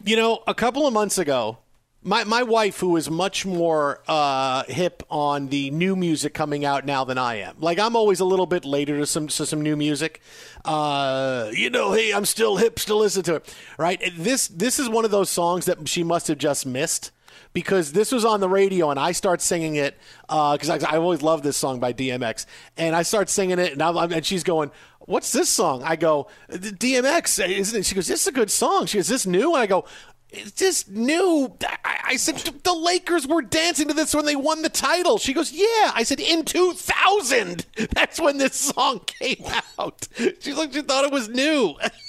You 0.05 0.17
know, 0.17 0.43
a 0.47 0.55
couple 0.55 0.87
of 0.87 0.93
months 0.93 1.17
ago, 1.17 1.59
my, 2.07 2.23
my 2.23 2.45
wife, 2.45 2.79
who 2.79 2.97
is 2.97 3.11
much 3.11 3.45
more 3.45 4.01
uh, 4.07 4.63
hip 4.69 5.03
on 5.11 5.49
the 5.49 5.71
new 5.73 5.97
music 5.97 6.35
coming 6.35 6.65
out 6.65 6.87
now 6.87 7.03
than 7.03 7.19
I 7.19 7.41
am, 7.41 7.57
like 7.59 7.81
I'm 7.81 7.97
always 7.97 8.21
a 8.21 8.25
little 8.25 8.47
bit 8.47 8.65
later 8.65 8.99
to 8.99 9.07
some 9.07 9.27
to 9.27 9.45
some 9.45 9.61
new 9.61 9.77
music. 9.77 10.21
Uh, 10.65 11.51
you 11.53 11.69
know, 11.69 11.93
hey, 11.93 12.13
I'm 12.13 12.25
still 12.25 12.57
hip, 12.57 12.79
still 12.79 12.99
listen 12.99 13.25
to 13.25 13.35
it, 13.37 13.55
right? 13.77 14.01
This 14.17 14.47
this 14.47 14.79
is 14.79 14.89
one 14.89 15.05
of 15.05 15.11
those 15.11 15.29
songs 15.29 15.65
that 15.65 15.89
she 15.89 16.05
must 16.05 16.29
have 16.29 16.39
just 16.39 16.65
missed 16.65 17.11
because 17.53 17.93
this 17.93 18.13
was 18.13 18.25
on 18.25 18.39
the 18.39 18.49
radio 18.49 18.91
and 18.91 19.01
I 19.01 19.11
start 19.13 19.41
singing 19.41 19.75
it 19.75 19.99
because 20.29 20.71
I, 20.71 20.79
I 20.89 20.99
always 20.99 21.23
love 21.23 21.43
this 21.43 21.57
song 21.57 21.81
by 21.81 21.93
DMX 21.93 22.47
and 22.77 22.95
I 22.95 23.03
start 23.03 23.29
singing 23.29 23.59
it 23.59 23.73
and, 23.73 23.83
I'm, 23.83 24.13
and 24.13 24.25
she's 24.25 24.45
going, 24.45 24.71
"What's 25.01 25.33
this 25.33 25.49
song?" 25.49 25.83
I 25.83 25.97
go, 25.97 26.29
"DMX, 26.51 27.45
isn't 27.49 27.81
it?" 27.81 27.85
She 27.85 27.97
goes, 27.97 28.07
"This 28.07 28.21
is 28.21 28.27
a 28.29 28.33
good 28.33 28.51
song." 28.51 28.87
She 28.87 28.99
goes, 28.99 29.07
"Is 29.07 29.25
this 29.25 29.27
new?" 29.27 29.55
And 29.55 29.63
I 29.63 29.67
go. 29.67 29.87
It's 30.37 30.53
just 30.53 30.91
new. 30.91 31.57
I, 31.85 31.99
I 32.09 32.17
said 32.17 32.37
the 32.37 32.75
Lakers 32.75 33.27
were 33.27 33.43
dancing 33.43 33.89
to 33.89 33.95
this 33.95 34.15
when 34.15 34.27
they 34.27 34.37
won 34.37 34.63
the 34.63 34.69
title. 34.69 35.19
She 35.19 35.33
goes, 35.33 35.53
"Yeah." 35.53 35.93
I 35.95 36.03
said, 36.03 36.21
"In 36.21 36.45
2000, 36.45 37.67
that's 37.93 38.21
when 38.21 38.39
this 38.39 38.55
song 38.55 39.01
came 39.07 39.45
out." 39.79 40.09
She's 40.41 40.57
like, 40.57 40.73
she 40.73 40.83
thought 40.83 41.05
it 41.05 41.13
was 41.13 41.29
new. 41.29 41.75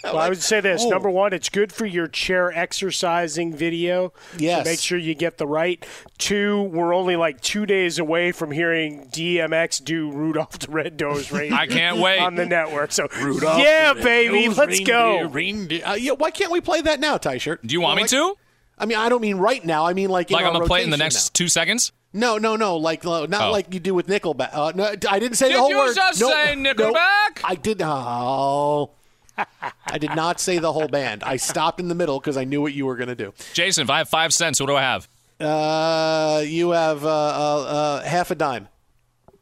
Well, 0.04 0.18
I 0.18 0.28
would 0.30 0.40
say 0.42 0.60
this: 0.60 0.82
oh. 0.84 0.88
number 0.88 1.10
one, 1.10 1.32
it's 1.32 1.48
good 1.50 1.72
for 1.72 1.84
your 1.86 2.08
chair 2.08 2.50
exercising 2.52 3.54
video. 3.54 4.12
Yes. 4.38 4.64
So 4.64 4.70
make 4.70 4.80
sure 4.80 4.98
you 4.98 5.14
get 5.14 5.36
the 5.38 5.46
right. 5.46 5.84
Two, 6.18 6.62
we're 6.62 6.94
only 6.94 7.16
like 7.16 7.40
two 7.42 7.66
days 7.66 7.98
away 7.98 8.32
from 8.32 8.50
hearing 8.50 9.06
DMX 9.10 9.84
do 9.84 10.10
Rudolph 10.10 10.58
the 10.58 10.70
Red-Nosed 10.70 11.30
Reindeer. 11.32 11.58
I 11.58 11.66
can't 11.66 11.98
wait. 11.98 12.18
on 12.18 12.34
the 12.34 12.46
network. 12.46 12.92
So 12.92 13.08
Rudolph 13.20 13.58
yeah, 13.58 13.92
baby, 13.92 14.48
let's 14.48 14.80
go. 14.80 15.22
reindeer, 15.22 15.28
reindeer. 15.28 15.82
Uh, 15.86 15.94
yeah, 15.94 16.12
why 16.12 16.30
can't 16.30 16.50
we 16.50 16.60
play 16.60 16.80
that 16.82 16.98
now, 17.00 17.16
Ty 17.18 17.38
Shirt? 17.38 17.66
Do 17.66 17.72
you 17.72 17.80
want 17.80 18.00
me 18.00 18.08
to? 18.08 18.34
I 18.78 18.86
mean, 18.86 18.96
I 18.96 19.10
don't 19.10 19.20
mean 19.20 19.36
right 19.36 19.62
now. 19.62 19.84
I 19.86 19.92
mean 19.92 20.08
like 20.08 20.30
in 20.30 20.34
like 20.34 20.44
our 20.44 20.48
I'm 20.48 20.54
gonna 20.54 20.66
play 20.66 20.80
it 20.80 20.84
in 20.84 20.90
the 20.90 20.96
next 20.96 21.26
now. 21.26 21.44
two 21.44 21.48
seconds. 21.48 21.92
No, 22.14 22.38
no, 22.38 22.56
no. 22.56 22.76
Like 22.78 23.04
uh, 23.04 23.26
not 23.28 23.48
Oh. 23.48 23.52
like 23.52 23.72
you 23.74 23.78
do 23.80 23.94
with 23.94 24.06
Nickelback. 24.08 24.50
Uh, 24.54 24.72
no, 24.74 24.94
I 25.08 25.18
didn't 25.18 25.34
say 25.36 25.48
Did 25.48 25.56
the 25.56 25.60
whole 25.60 25.68
you 25.70 25.76
word. 25.78 25.94
just 25.94 26.20
Nope, 26.20 26.32
say 26.32 26.54
nope. 26.56 26.76
Nickelback? 26.78 27.40
I 27.44 27.54
did. 27.54 27.82
Oh. 27.82 28.92
I 29.90 29.98
did 29.98 30.14
not 30.14 30.40
say 30.40 30.58
the 30.58 30.72
whole 30.72 30.88
band. 30.88 31.22
I 31.24 31.36
stopped 31.36 31.80
in 31.80 31.88
the 31.88 31.94
middle 31.94 32.18
because 32.20 32.36
I 32.36 32.44
knew 32.44 32.60
what 32.60 32.72
you 32.72 32.86
were 32.86 32.96
going 32.96 33.08
to 33.08 33.14
do. 33.14 33.32
Jason, 33.52 33.82
if 33.84 33.90
I 33.90 33.98
have 33.98 34.08
five 34.08 34.32
cents, 34.32 34.60
what 34.60 34.66
do 34.66 34.76
I 34.76 34.82
have? 34.82 35.08
Uh, 35.38 36.42
you 36.46 36.70
have 36.70 37.04
uh, 37.04 37.08
uh, 37.08 37.62
uh, 37.62 38.02
half 38.02 38.30
a 38.30 38.34
dime. 38.34 38.68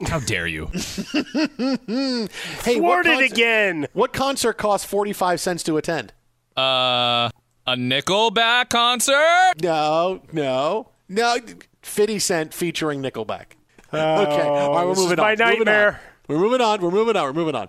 How 0.06 0.20
dare 0.20 0.46
you? 0.46 0.66
hey, 0.72 2.28
Thwarted 2.28 2.82
what 2.82 3.04
concert, 3.04 3.32
again. 3.32 3.86
What 3.94 4.12
concert 4.12 4.52
costs 4.54 4.86
forty-five 4.86 5.40
cents 5.40 5.64
to 5.64 5.76
attend? 5.76 6.12
Uh, 6.56 7.30
a 7.66 7.74
Nickelback 7.74 8.68
concert? 8.70 9.54
No, 9.60 10.22
no, 10.32 10.90
no. 11.08 11.36
Fifty 11.82 12.20
Cent 12.20 12.54
featuring 12.54 13.02
Nickelback. 13.02 13.46
okay, 13.92 14.00
all 14.42 14.72
right, 14.74 14.84
we're 14.84 14.90
this 14.90 14.98
is 14.98 15.04
moving 15.04 15.16
my 15.18 15.32
on. 15.32 15.38
Moving 15.38 15.42
on. 15.42 15.54
nightmare. 15.56 16.00
We're 16.28 16.38
moving 16.38 16.60
on. 16.60 16.80
We're 16.80 16.90
moving 16.90 17.16
on. 17.16 17.24
We're 17.24 17.32
moving 17.32 17.54
on. 17.54 17.68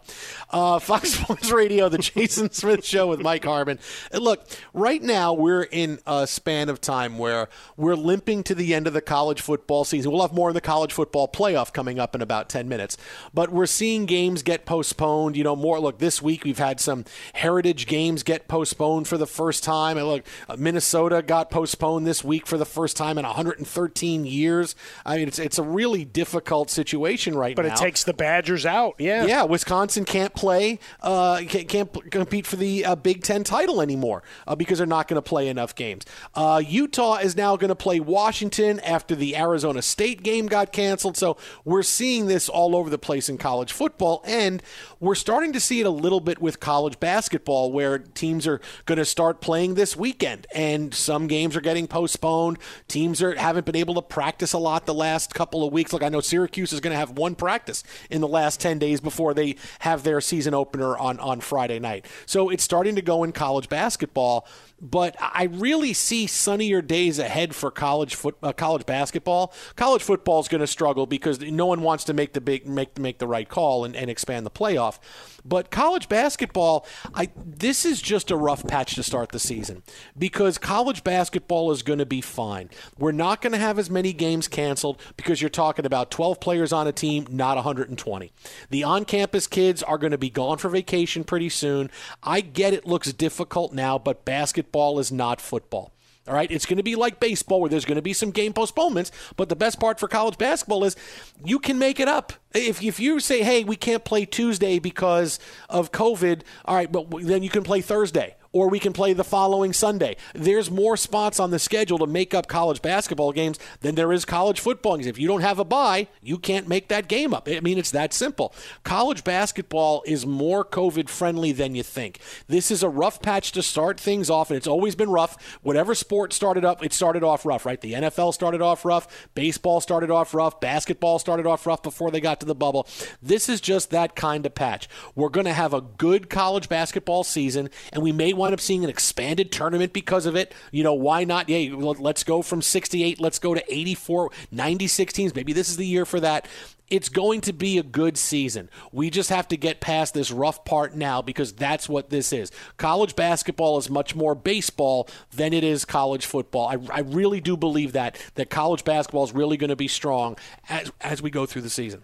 Uh, 0.52 0.80
Fox 0.80 1.14
Sports 1.14 1.52
Radio, 1.52 1.90
the 1.90 2.00
Jason 2.00 2.52
Smith 2.52 2.84
Show 2.84 3.08
with 3.08 3.22
Mike 3.22 3.46
Harmon. 3.46 3.80
And 4.12 4.24
look, 4.24 4.48
right 4.74 5.02
now 5.02 5.34
we're 5.34 5.64
in 5.64 6.00
a 6.08 6.26
span 6.26 6.70
of 6.70 6.82
time 6.82 7.18
where 7.18 7.50
we're 7.78 7.96
limping 7.96 8.44
to 8.44 8.56
the 8.56 8.74
end 8.74 8.88
of 8.88 8.94
the 8.94 9.02
college 9.02 9.42
football 9.42 9.84
season. 9.86 10.12
We'll 10.12 10.22
have 10.22 10.34
more 10.34 10.50
in 10.50 10.56
the 10.56 10.62
college 10.62 10.92
football 10.92 11.28
playoff 11.28 11.72
coming 11.72 12.00
up 12.00 12.16
in 12.16 12.22
about 12.22 12.50
10 12.50 12.68
minutes. 12.68 12.98
But 13.34 13.52
we're 13.52 13.68
seeing 13.68 14.06
games 14.06 14.42
get 14.42 14.66
postponed. 14.66 15.38
You 15.38 15.44
know, 15.44 15.56
more. 15.56 15.80
Look, 15.80 16.00
this 16.00 16.22
week 16.22 16.44
we've 16.44 16.58
had 16.58 16.80
some 16.80 17.06
heritage 17.34 17.86
games 17.86 18.24
get 18.24 18.48
postponed 18.48 19.08
for 19.08 19.18
the 19.18 19.28
first 19.28 19.64
time. 19.64 19.98
And 19.98 20.08
look, 20.08 20.26
uh, 20.48 20.56
Minnesota 20.58 21.22
got 21.22 21.52
postponed 21.52 22.08
this 22.08 22.24
week 22.24 22.48
for 22.48 22.58
the 22.58 22.66
first 22.66 22.98
time 22.98 23.18
in 23.18 23.26
113 23.26 24.26
years. 24.26 24.76
I 25.06 25.18
mean, 25.18 25.28
it's, 25.28 25.40
it's 25.40 25.60
a 25.60 25.64
really 25.64 26.06
difficult 26.06 26.70
situation 26.70 27.36
right 27.36 27.56
But 27.56 27.64
now. 27.66 27.70
But 27.70 27.82
it 27.82 27.84
takes 27.84 28.04
the 28.04 28.14
Badgers 28.14 28.66
out. 28.66 28.96
Yeah. 28.98 29.26
Yeah, 29.26 29.44
Wisconsin 29.44 30.06
can't 30.06 30.34
play, 30.40 30.80
uh, 31.02 31.42
can't, 31.48 31.92
compete 32.12 32.48
for 32.48 32.56
the 32.56 32.86
uh, 32.86 32.96
Big 32.96 33.24
Ten 33.24 33.44
title 33.44 33.82
anymore 33.82 34.24
uh, 34.48 34.56
because 34.56 34.78
they're 34.78 34.88
not 34.88 35.10
going 35.10 35.16
to 35.16 35.22
play 35.22 35.50
enough 35.50 35.76
games. 35.76 36.06
Uh, 36.34 36.62
Utah 36.66 37.18
is 37.18 37.36
now 37.36 37.58
going 37.58 37.68
to 37.68 37.76
play 37.76 38.00
Washington 38.00 38.80
after 38.80 39.16
the 39.16 39.36
Arizona 39.36 39.82
State 39.82 40.24
game 40.24 40.48
got 40.48 40.72
canceled. 40.72 41.18
So 41.18 41.36
we're 41.66 41.84
seeing 41.84 42.28
this 42.28 42.48
all 42.48 42.74
over 42.74 42.90
the 42.90 42.98
place 42.98 43.28
in 43.28 43.38
college 43.38 43.74
football, 43.74 44.24
and 44.26 44.64
we're 45.02 45.16
starting 45.16 45.52
to 45.52 45.60
see 45.60 45.82
it 45.82 45.86
a 45.86 45.90
little 45.90 46.22
bit 46.22 46.40
with 46.42 46.62
college 46.62 47.02
basketball, 47.02 47.74
where 47.74 48.00
teams 48.00 48.48
are 48.48 48.62
going 48.86 48.98
to 48.98 49.06
start 49.06 49.42
playing 49.42 49.74
this 49.74 49.98
weekend, 49.98 50.48
and 50.56 50.94
some 50.94 51.28
games 51.28 51.58
are 51.58 51.62
getting 51.62 51.86
postponed. 51.86 52.60
Teams 52.88 53.22
are 53.22 53.36
haven't 53.36 53.66
been 53.66 53.76
able 53.76 53.96
to 53.96 54.02
practice 54.02 54.54
a 54.54 54.58
lot 54.58 54.86
the 54.86 54.94
last 54.94 55.34
couple 55.34 55.68
of 55.68 55.74
weeks. 55.74 55.92
Look, 55.92 56.04
I 56.04 56.10
know 56.10 56.22
Syracuse 56.22 56.72
is 56.72 56.80
going 56.80 56.94
to 56.94 56.98
have 56.98 57.18
one 57.18 57.36
practice 57.36 57.84
in 58.10 58.22
the 58.22 58.28
last 58.28 58.62
10 58.62 58.80
days 58.80 59.02
before 59.02 59.34
they 59.34 59.58
have 59.80 60.04
their 60.04 60.22
season 60.30 60.54
opener 60.54 60.98
on, 60.98 61.20
on 61.20 61.42
Friday 61.42 61.80
night. 61.80 62.06
So 62.26 62.50
it's 62.50 62.64
starting 62.64 62.96
to 62.96 63.02
go 63.02 63.24
in 63.24 63.32
college 63.32 63.68
basketball, 63.68 64.48
but 64.82 65.16
I 65.20 65.46
really 65.46 65.94
see 65.94 66.28
sunnier 66.28 66.82
days 66.82 67.20
ahead 67.20 67.56
for 67.56 67.72
college 67.72 68.16
foot, 68.16 68.38
uh, 68.42 68.54
college 68.54 68.86
basketball. 68.86 69.54
College 69.76 70.02
football 70.02 70.40
is 70.40 70.48
going 70.48 70.62
to 70.62 70.68
struggle 70.68 71.06
because 71.06 71.40
no 71.40 71.66
one 71.66 71.82
wants 71.82 72.04
to 72.06 72.14
make 72.14 72.34
the 72.34 72.42
big 72.42 72.68
make 72.68 72.98
make 72.98 73.20
the 73.20 73.28
right 73.28 73.48
call 73.48 73.86
and, 73.86 73.96
and 73.96 74.10
expand 74.10 74.46
the 74.46 74.52
playoff. 74.52 75.00
But 75.46 75.72
college 75.72 76.10
basketball, 76.10 76.86
I 77.14 77.30
this 77.36 77.86
is 77.86 78.02
just 78.02 78.32
a 78.32 78.36
rough 78.36 78.66
patch 78.66 78.96
to 78.96 79.04
start 79.04 79.32
the 79.32 79.40
season 79.40 79.84
because 80.18 80.58
college 80.58 81.04
basketball 81.04 81.72
is 81.72 81.84
going 81.84 82.00
to 82.00 82.06
be 82.06 82.22
fine. 82.22 82.70
We're 82.98 83.12
not 83.12 83.42
going 83.42 83.54
to 83.54 83.60
have 83.60 83.80
as 83.80 83.90
many 83.90 84.14
games 84.14 84.48
canceled 84.48 85.02
because 85.18 85.42
you're 85.42 85.50
talking 85.50 85.86
about 85.86 86.12
12 86.12 86.40
players 86.40 86.74
on 86.74 86.88
a 86.88 86.92
team, 86.92 87.28
not 87.30 87.56
120. 87.56 88.32
The 88.70 88.84
on-campus 88.84 89.48
kids 89.48 89.84
are 89.84 89.98
going 89.98 90.12
to 90.12 90.18
be 90.18 90.30
gone 90.30 90.58
for 90.58 90.70
vacation 90.70 91.24
pretty 91.24 91.50
soon. 91.50 91.90
I 92.24 92.42
get 92.42 92.74
it 92.74 92.86
looks 92.86 93.12
difficult 93.14 93.74
now, 93.74 93.98
but 93.98 94.26
basketball 94.26 94.69
is 94.74 95.12
not 95.12 95.42
football. 95.42 95.94
All 96.28 96.36
right, 96.36 96.52
it's 96.52 96.68
going 96.68 96.78
to 96.78 96.84
be 96.84 96.96
like 96.96 97.20
baseball 97.20 97.60
where 97.60 97.72
there's 97.72 97.86
going 97.86 97.96
to 97.96 98.04
be 98.04 98.14
some 98.14 98.30
game 98.30 98.54
postponements, 98.54 99.12
but 99.36 99.50
the 99.50 99.56
best 99.56 99.80
part 99.80 100.00
for 100.00 100.08
college 100.08 100.38
basketball 100.38 100.84
is 100.84 100.96
you 101.44 101.58
can 101.58 101.80
make 101.80 102.00
it 102.00 102.08
up. 102.08 102.34
If, 102.54 102.84
if 102.84 103.00
you 103.00 103.20
say, 103.20 103.42
hey, 103.42 103.64
we 103.64 103.76
can't 103.76 104.06
play 104.06 104.26
Tuesday 104.26 104.78
because 104.78 105.40
of 105.70 105.92
COVID, 105.92 106.42
all 106.66 106.76
right, 106.76 106.92
but 106.92 107.08
then 107.24 107.42
you 107.42 107.50
can 107.50 107.64
play 107.64 107.82
Thursday 107.82 108.36
or 108.52 108.70
we 108.70 108.80
can 108.80 108.94
play 108.94 109.14
the 109.14 109.24
following 109.24 109.74
Sunday. 109.74 110.16
There's 110.34 110.72
more 110.72 110.98
spots 110.98 111.40
on 111.40 111.52
the 111.52 111.60
schedule 111.60 111.98
to 112.00 112.08
make 112.08 112.34
up 112.34 112.48
college 112.48 112.82
basketball 112.82 113.32
games 113.32 113.60
than 113.82 113.96
there 113.96 114.12
is 114.12 114.26
college 114.26 114.60
football 114.60 114.98
games. 114.98 115.08
If 115.08 115.20
you 115.20 115.28
don't 115.28 115.42
have 115.42 115.60
a 115.60 115.66
bye, 115.66 116.08
you 116.22 116.38
can't 116.38 116.68
make 116.68 116.88
that 116.88 117.08
game 117.08 117.34
up. 117.34 117.48
I 117.48 117.60
mean, 117.60 117.78
it's 117.78 117.92
that 117.92 118.14
simple. 118.14 118.54
College 118.84 119.24
basketball 119.24 120.04
is 120.06 120.26
more 120.26 120.66
COVID 120.66 121.10
friendly 121.10 121.52
than 121.52 121.76
you 121.76 121.84
think. 121.84 122.20
This 122.48 122.72
is 122.72 122.84
a 122.84 122.90
rough 122.90 123.22
patch 123.22 123.52
to 123.54 123.62
start 123.62 124.00
things 124.00 124.30
off, 124.30 124.50
and 124.50 124.58
it's 124.58 124.68
always 124.68 124.96
been 124.96 125.10
rough. 125.10 125.58
Whatever 125.62 125.94
sport 125.96 126.34
started 126.34 126.66
up, 126.66 126.84
it 126.84 126.94
started 126.94 127.24
off 127.24 127.46
rough, 127.46 127.66
right? 127.66 127.80
The 127.80 127.94
NFL 127.94 128.34
started 128.34 128.62
off 128.62 128.86
rough, 128.86 129.30
baseball 129.36 129.82
started 129.82 130.10
off 130.10 130.34
rough, 130.34 130.60
basketball 130.60 131.20
started 131.20 131.46
off 131.46 131.66
rough 131.68 131.84
before 131.84 132.12
they 132.12 132.22
got 132.22 132.40
to 132.40 132.46
the 132.46 132.56
bubble. 132.56 132.88
This 133.22 133.50
is 133.50 133.62
just 133.62 133.92
that 133.92 134.16
kind 134.16 134.46
of 134.46 134.56
patch. 134.56 134.90
We're 135.16 135.30
going 135.30 135.46
to 135.46 135.54
have 135.54 135.74
a 135.74 135.82
good 135.82 136.30
college 136.30 136.70
basketball 136.70 137.24
season, 137.24 137.70
and 137.94 138.02
we 138.02 138.12
may 138.12 138.34
wind 138.40 138.54
up 138.54 138.60
seeing 138.60 138.84
an 138.84 138.90
expanded 138.90 139.52
tournament 139.52 139.94
because 139.94 140.26
of 140.26 140.36
it. 140.36 140.54
You 140.72 140.84
know, 140.84 140.94
why 140.94 141.24
not? 141.24 141.50
Yeah, 141.50 141.76
let's 141.76 142.24
go 142.24 142.42
from 142.42 142.62
68, 142.62 143.20
let's 143.20 143.40
go 143.40 143.54
to 143.54 143.74
84, 143.74 144.32
96 144.52 145.14
teams. 145.14 145.36
Maybe 145.36 145.54
this 145.54 145.70
is 145.70 145.78
the 145.78 145.86
year 145.86 146.06
for 146.06 146.20
that. 146.20 146.48
It's 146.90 147.10
going 147.10 147.42
to 147.42 147.54
be 147.54 147.78
a 147.78 147.84
good 147.84 148.18
season. 148.18 148.68
We 148.92 149.12
just 149.12 149.30
have 149.30 149.48
to 149.50 149.58
get 149.58 149.80
past 149.80 150.16
this 150.16 150.32
rough 150.32 150.66
part 150.66 150.96
now 150.96 151.22
because 151.22 151.54
that's 151.54 151.88
what 151.88 152.10
this 152.10 152.34
is. 152.34 152.52
College 152.78 153.16
basketball 153.16 153.78
is 153.78 153.92
much 153.92 154.16
more 154.16 154.34
baseball 154.34 155.08
than 155.32 155.54
it 155.54 155.64
is 155.64 155.86
college 155.86 156.26
football. 156.26 156.68
I, 156.68 156.78
I 156.92 157.02
really 157.02 157.42
do 157.42 157.56
believe 157.56 157.94
that 157.94 158.20
that 158.36 158.50
college 158.50 158.84
basketball 158.84 159.24
is 159.24 159.34
really 159.34 159.56
going 159.56 159.70
to 159.70 159.76
be 159.76 159.88
strong 159.88 160.36
as 160.68 160.92
as 161.02 161.22
we 161.22 161.30
go 161.30 161.46
through 161.46 161.62
the 161.62 161.70
season. 161.70 162.04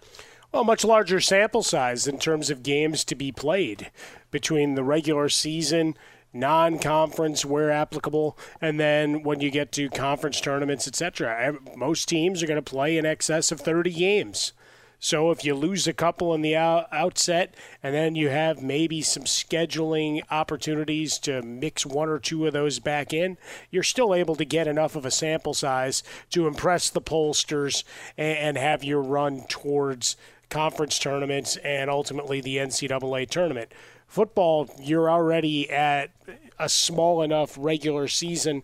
Well, 0.52 0.64
much 0.64 0.84
larger 0.84 1.20
sample 1.20 1.62
size 1.62 2.06
in 2.06 2.18
terms 2.18 2.48
of 2.48 2.62
games 2.62 3.04
to 3.04 3.14
be 3.14 3.32
played 3.32 3.90
between 4.30 4.74
the 4.74 4.84
regular 4.84 5.28
season, 5.28 5.96
non 6.38 6.78
conference 6.78 7.44
where 7.44 7.70
applicable, 7.70 8.36
and 8.60 8.78
then 8.78 9.22
when 9.22 9.40
you 9.40 9.50
get 9.50 9.72
to 9.72 9.88
conference 9.90 10.40
tournaments, 10.40 10.86
etc. 10.86 11.58
Most 11.76 12.08
teams 12.08 12.42
are 12.42 12.46
going 12.46 12.62
to 12.62 12.62
play 12.62 12.96
in 12.96 13.06
excess 13.06 13.50
of 13.50 13.60
30 13.60 13.92
games. 13.92 14.52
So 14.98 15.30
if 15.30 15.44
you 15.44 15.54
lose 15.54 15.86
a 15.86 15.92
couple 15.92 16.34
in 16.34 16.42
the 16.42 16.56
out- 16.56 16.88
outset, 16.90 17.54
and 17.82 17.94
then 17.94 18.14
you 18.14 18.30
have 18.30 18.62
maybe 18.62 19.02
some 19.02 19.24
scheduling 19.24 20.22
opportunities 20.30 21.18
to 21.18 21.42
mix 21.42 21.84
one 21.84 22.08
or 22.08 22.18
two 22.18 22.46
of 22.46 22.52
those 22.52 22.78
back 22.78 23.12
in, 23.12 23.36
you're 23.70 23.82
still 23.82 24.14
able 24.14 24.36
to 24.36 24.44
get 24.44 24.66
enough 24.66 24.96
of 24.96 25.04
a 25.04 25.10
sample 25.10 25.54
size 25.54 26.02
to 26.30 26.46
impress 26.46 26.88
the 26.88 27.02
pollsters 27.02 27.84
and 28.16 28.56
have 28.56 28.82
your 28.82 29.02
run 29.02 29.42
towards 29.48 30.16
conference 30.48 30.98
tournaments 30.98 31.56
and 31.58 31.90
ultimately 31.90 32.40
the 32.40 32.56
NCAA 32.56 33.28
tournament. 33.28 33.72
Football, 34.06 34.70
you're 34.80 35.10
already 35.10 35.70
at 35.70 36.10
a 36.58 36.68
small 36.68 37.22
enough 37.22 37.56
regular 37.58 38.08
season 38.08 38.62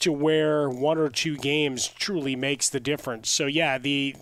to 0.00 0.12
where 0.12 0.68
one 0.68 0.98
or 0.98 1.08
two 1.08 1.36
games 1.36 1.88
truly 1.88 2.36
makes 2.36 2.68
the 2.68 2.80
difference. 2.80 3.30
So 3.30 3.46
yeah, 3.46 3.78
the 3.78 4.16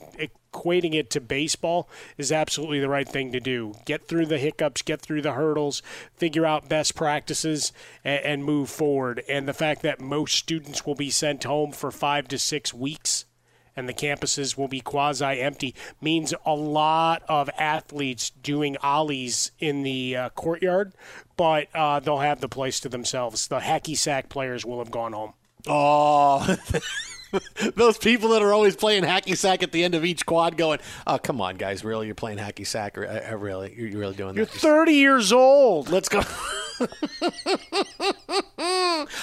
equating 0.52 0.94
it 0.94 1.10
to 1.10 1.20
baseball 1.20 1.88
is 2.18 2.30
absolutely 2.30 2.80
the 2.80 2.88
right 2.88 3.08
thing 3.08 3.32
to 3.32 3.40
do. 3.40 3.74
Get 3.84 4.06
through 4.06 4.26
the 4.26 4.38
hiccups, 4.38 4.82
get 4.82 5.00
through 5.00 5.22
the 5.22 5.32
hurdles, 5.32 5.82
figure 6.14 6.46
out 6.46 6.68
best 6.68 6.94
practices, 6.94 7.72
and, 8.04 8.24
and 8.24 8.44
move 8.44 8.68
forward. 8.68 9.22
And 9.28 9.48
the 9.48 9.54
fact 9.54 9.82
that 9.82 10.00
most 10.00 10.36
students 10.36 10.84
will 10.84 10.94
be 10.94 11.10
sent 11.10 11.44
home 11.44 11.72
for 11.72 11.90
five 11.90 12.28
to 12.28 12.38
six 12.38 12.74
weeks 12.74 13.24
and 13.76 13.88
the 13.88 13.94
campuses 13.94 14.56
will 14.56 14.68
be 14.68 14.80
quasi 14.80 15.40
empty 15.40 15.74
means 16.00 16.34
a 16.44 16.54
lot 16.54 17.22
of 17.28 17.48
athletes 17.58 18.30
doing 18.42 18.76
ollies 18.82 19.50
in 19.58 19.82
the 19.82 20.16
uh, 20.16 20.28
courtyard, 20.30 20.92
but 21.36 21.68
uh, 21.74 22.00
they'll 22.00 22.18
have 22.18 22.40
the 22.40 22.48
place 22.48 22.80
to 22.80 22.88
themselves. 22.88 23.48
The 23.48 23.60
hacky 23.60 23.96
sack 23.96 24.28
players 24.28 24.64
will 24.64 24.78
have 24.78 24.90
gone 24.90 25.12
home. 25.12 25.32
Oh, 25.66 26.56
those 27.76 27.96
people 27.98 28.30
that 28.30 28.42
are 28.42 28.52
always 28.52 28.74
playing 28.76 29.04
hacky 29.04 29.36
sack 29.36 29.62
at 29.62 29.72
the 29.72 29.84
end 29.84 29.94
of 29.94 30.04
each 30.04 30.26
quad, 30.26 30.56
going, 30.56 30.80
"Oh, 31.06 31.18
come 31.18 31.40
on, 31.40 31.56
guys, 31.56 31.84
really? 31.84 32.06
You're 32.06 32.14
playing 32.14 32.38
hacky 32.38 32.66
sack? 32.66 32.98
Or, 32.98 33.06
uh, 33.06 33.36
really? 33.36 33.72
You're, 33.76 33.88
you're 33.88 34.00
really 34.00 34.16
doing 34.16 34.34
this. 34.34 34.48
You're 34.62 34.72
that?" 34.72 34.78
30 34.86 34.92
years 34.92 35.32
old. 35.32 35.88
Let's 35.88 36.08
go. 36.08 36.22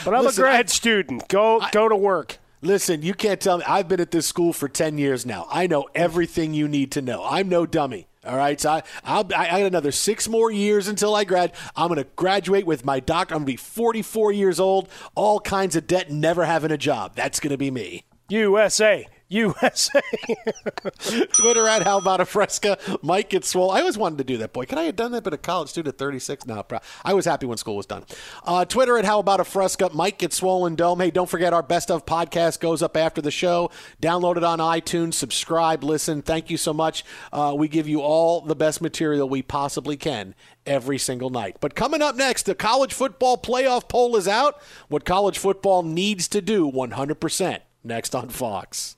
But 0.05 0.13
I'm 0.13 0.23
Listen, 0.23 0.43
a 0.43 0.47
grad 0.47 0.65
I- 0.65 0.69
student. 0.69 1.27
Go 1.27 1.61
go 1.71 1.87
to 1.89 1.95
work. 1.95 2.37
Listen, 2.61 3.01
you 3.01 3.13
can't 3.13 3.39
tell 3.39 3.57
me. 3.57 3.63
I've 3.65 3.87
been 3.87 4.01
at 4.01 4.11
this 4.11 4.27
school 4.27 4.51
for 4.51 4.67
10 4.67 4.97
years 4.97 5.25
now. 5.25 5.47
I 5.49 5.67
know 5.67 5.87
everything 5.95 6.53
you 6.53 6.67
need 6.67 6.91
to 6.91 7.01
know. 7.01 7.23
I'm 7.23 7.47
no 7.47 7.65
dummy. 7.65 8.07
All 8.25 8.35
right, 8.35 8.59
so 8.59 8.69
I, 8.71 8.83
I'll, 9.05 9.25
I 9.33 9.47
got 9.47 9.61
another 9.61 9.93
six 9.93 10.27
more 10.27 10.51
years 10.51 10.89
until 10.89 11.15
I 11.15 11.23
grad. 11.23 11.53
I'm 11.73 11.87
going 11.87 12.03
to 12.03 12.09
graduate 12.17 12.65
with 12.65 12.83
my 12.83 12.99
doctor. 12.99 13.33
I'm 13.33 13.39
going 13.39 13.45
to 13.45 13.53
be 13.53 13.57
44 13.57 14.33
years 14.33 14.59
old, 14.59 14.89
all 15.15 15.39
kinds 15.39 15.77
of 15.77 15.87
debt, 15.87 16.11
never 16.11 16.43
having 16.43 16.71
a 16.71 16.77
job. 16.77 17.15
That's 17.15 17.39
going 17.39 17.51
to 17.51 17.57
be 17.57 17.71
me. 17.71 18.03
USA. 18.27 19.07
USA. 19.29 20.01
Twitter 21.33 21.67
at 21.67 21.83
How 21.83 21.99
About 21.99 22.19
a 22.19 22.25
Fresca. 22.25 22.77
Mike 23.01 23.29
gets 23.29 23.47
swole. 23.47 23.71
I 23.71 23.79
always 23.79 23.97
wanted 23.97 24.17
to 24.17 24.23
do 24.23 24.37
that. 24.37 24.53
Boy, 24.53 24.65
could 24.65 24.77
I 24.77 24.83
have 24.83 24.95
done 24.95 25.11
that? 25.11 25.23
But 25.23 25.33
a 25.33 25.37
college 25.37 25.69
student 25.69 25.95
at 25.95 25.99
36? 25.99 26.47
No, 26.47 26.63
I 27.05 27.13
was 27.13 27.25
happy 27.25 27.45
when 27.45 27.57
school 27.57 27.75
was 27.75 27.85
done. 27.85 28.05
Uh, 28.43 28.65
Twitter 28.65 28.97
at 28.97 29.05
How 29.05 29.19
About 29.19 29.39
a 29.39 29.43
Fresca. 29.43 29.91
Mike 29.93 30.17
gets 30.17 30.35
swollen 30.35 30.75
dome. 30.75 30.99
Hey, 30.99 31.11
don't 31.11 31.29
forget 31.29 31.53
our 31.53 31.63
best 31.63 31.91
of 31.91 32.05
podcast 32.05 32.59
goes 32.59 32.81
up 32.81 32.97
after 32.97 33.21
the 33.21 33.31
show. 33.31 33.69
Download 34.01 34.37
it 34.37 34.43
on 34.43 34.59
iTunes. 34.59 35.13
Subscribe. 35.13 35.83
Listen. 35.83 36.21
Thank 36.21 36.49
you 36.49 36.57
so 36.57 36.73
much. 36.73 37.05
Uh, 37.31 37.53
we 37.57 37.67
give 37.67 37.87
you 37.87 38.01
all 38.01 38.41
the 38.41 38.55
best 38.55 38.81
material 38.81 39.29
we 39.29 39.41
possibly 39.41 39.95
can 39.95 40.33
every 40.65 40.97
single 40.97 41.29
night. 41.29 41.57
But 41.59 41.75
coming 41.75 42.01
up 42.01 42.15
next, 42.15 42.43
the 42.43 42.55
college 42.55 42.93
football 42.93 43.37
playoff 43.37 43.87
poll 43.87 44.15
is 44.15 44.27
out. 44.27 44.61
What 44.87 45.05
college 45.05 45.37
football 45.37 45.83
needs 45.83 46.27
to 46.29 46.41
do 46.41 46.71
100% 46.71 47.59
next 47.83 48.15
on 48.15 48.29
Fox. 48.29 48.97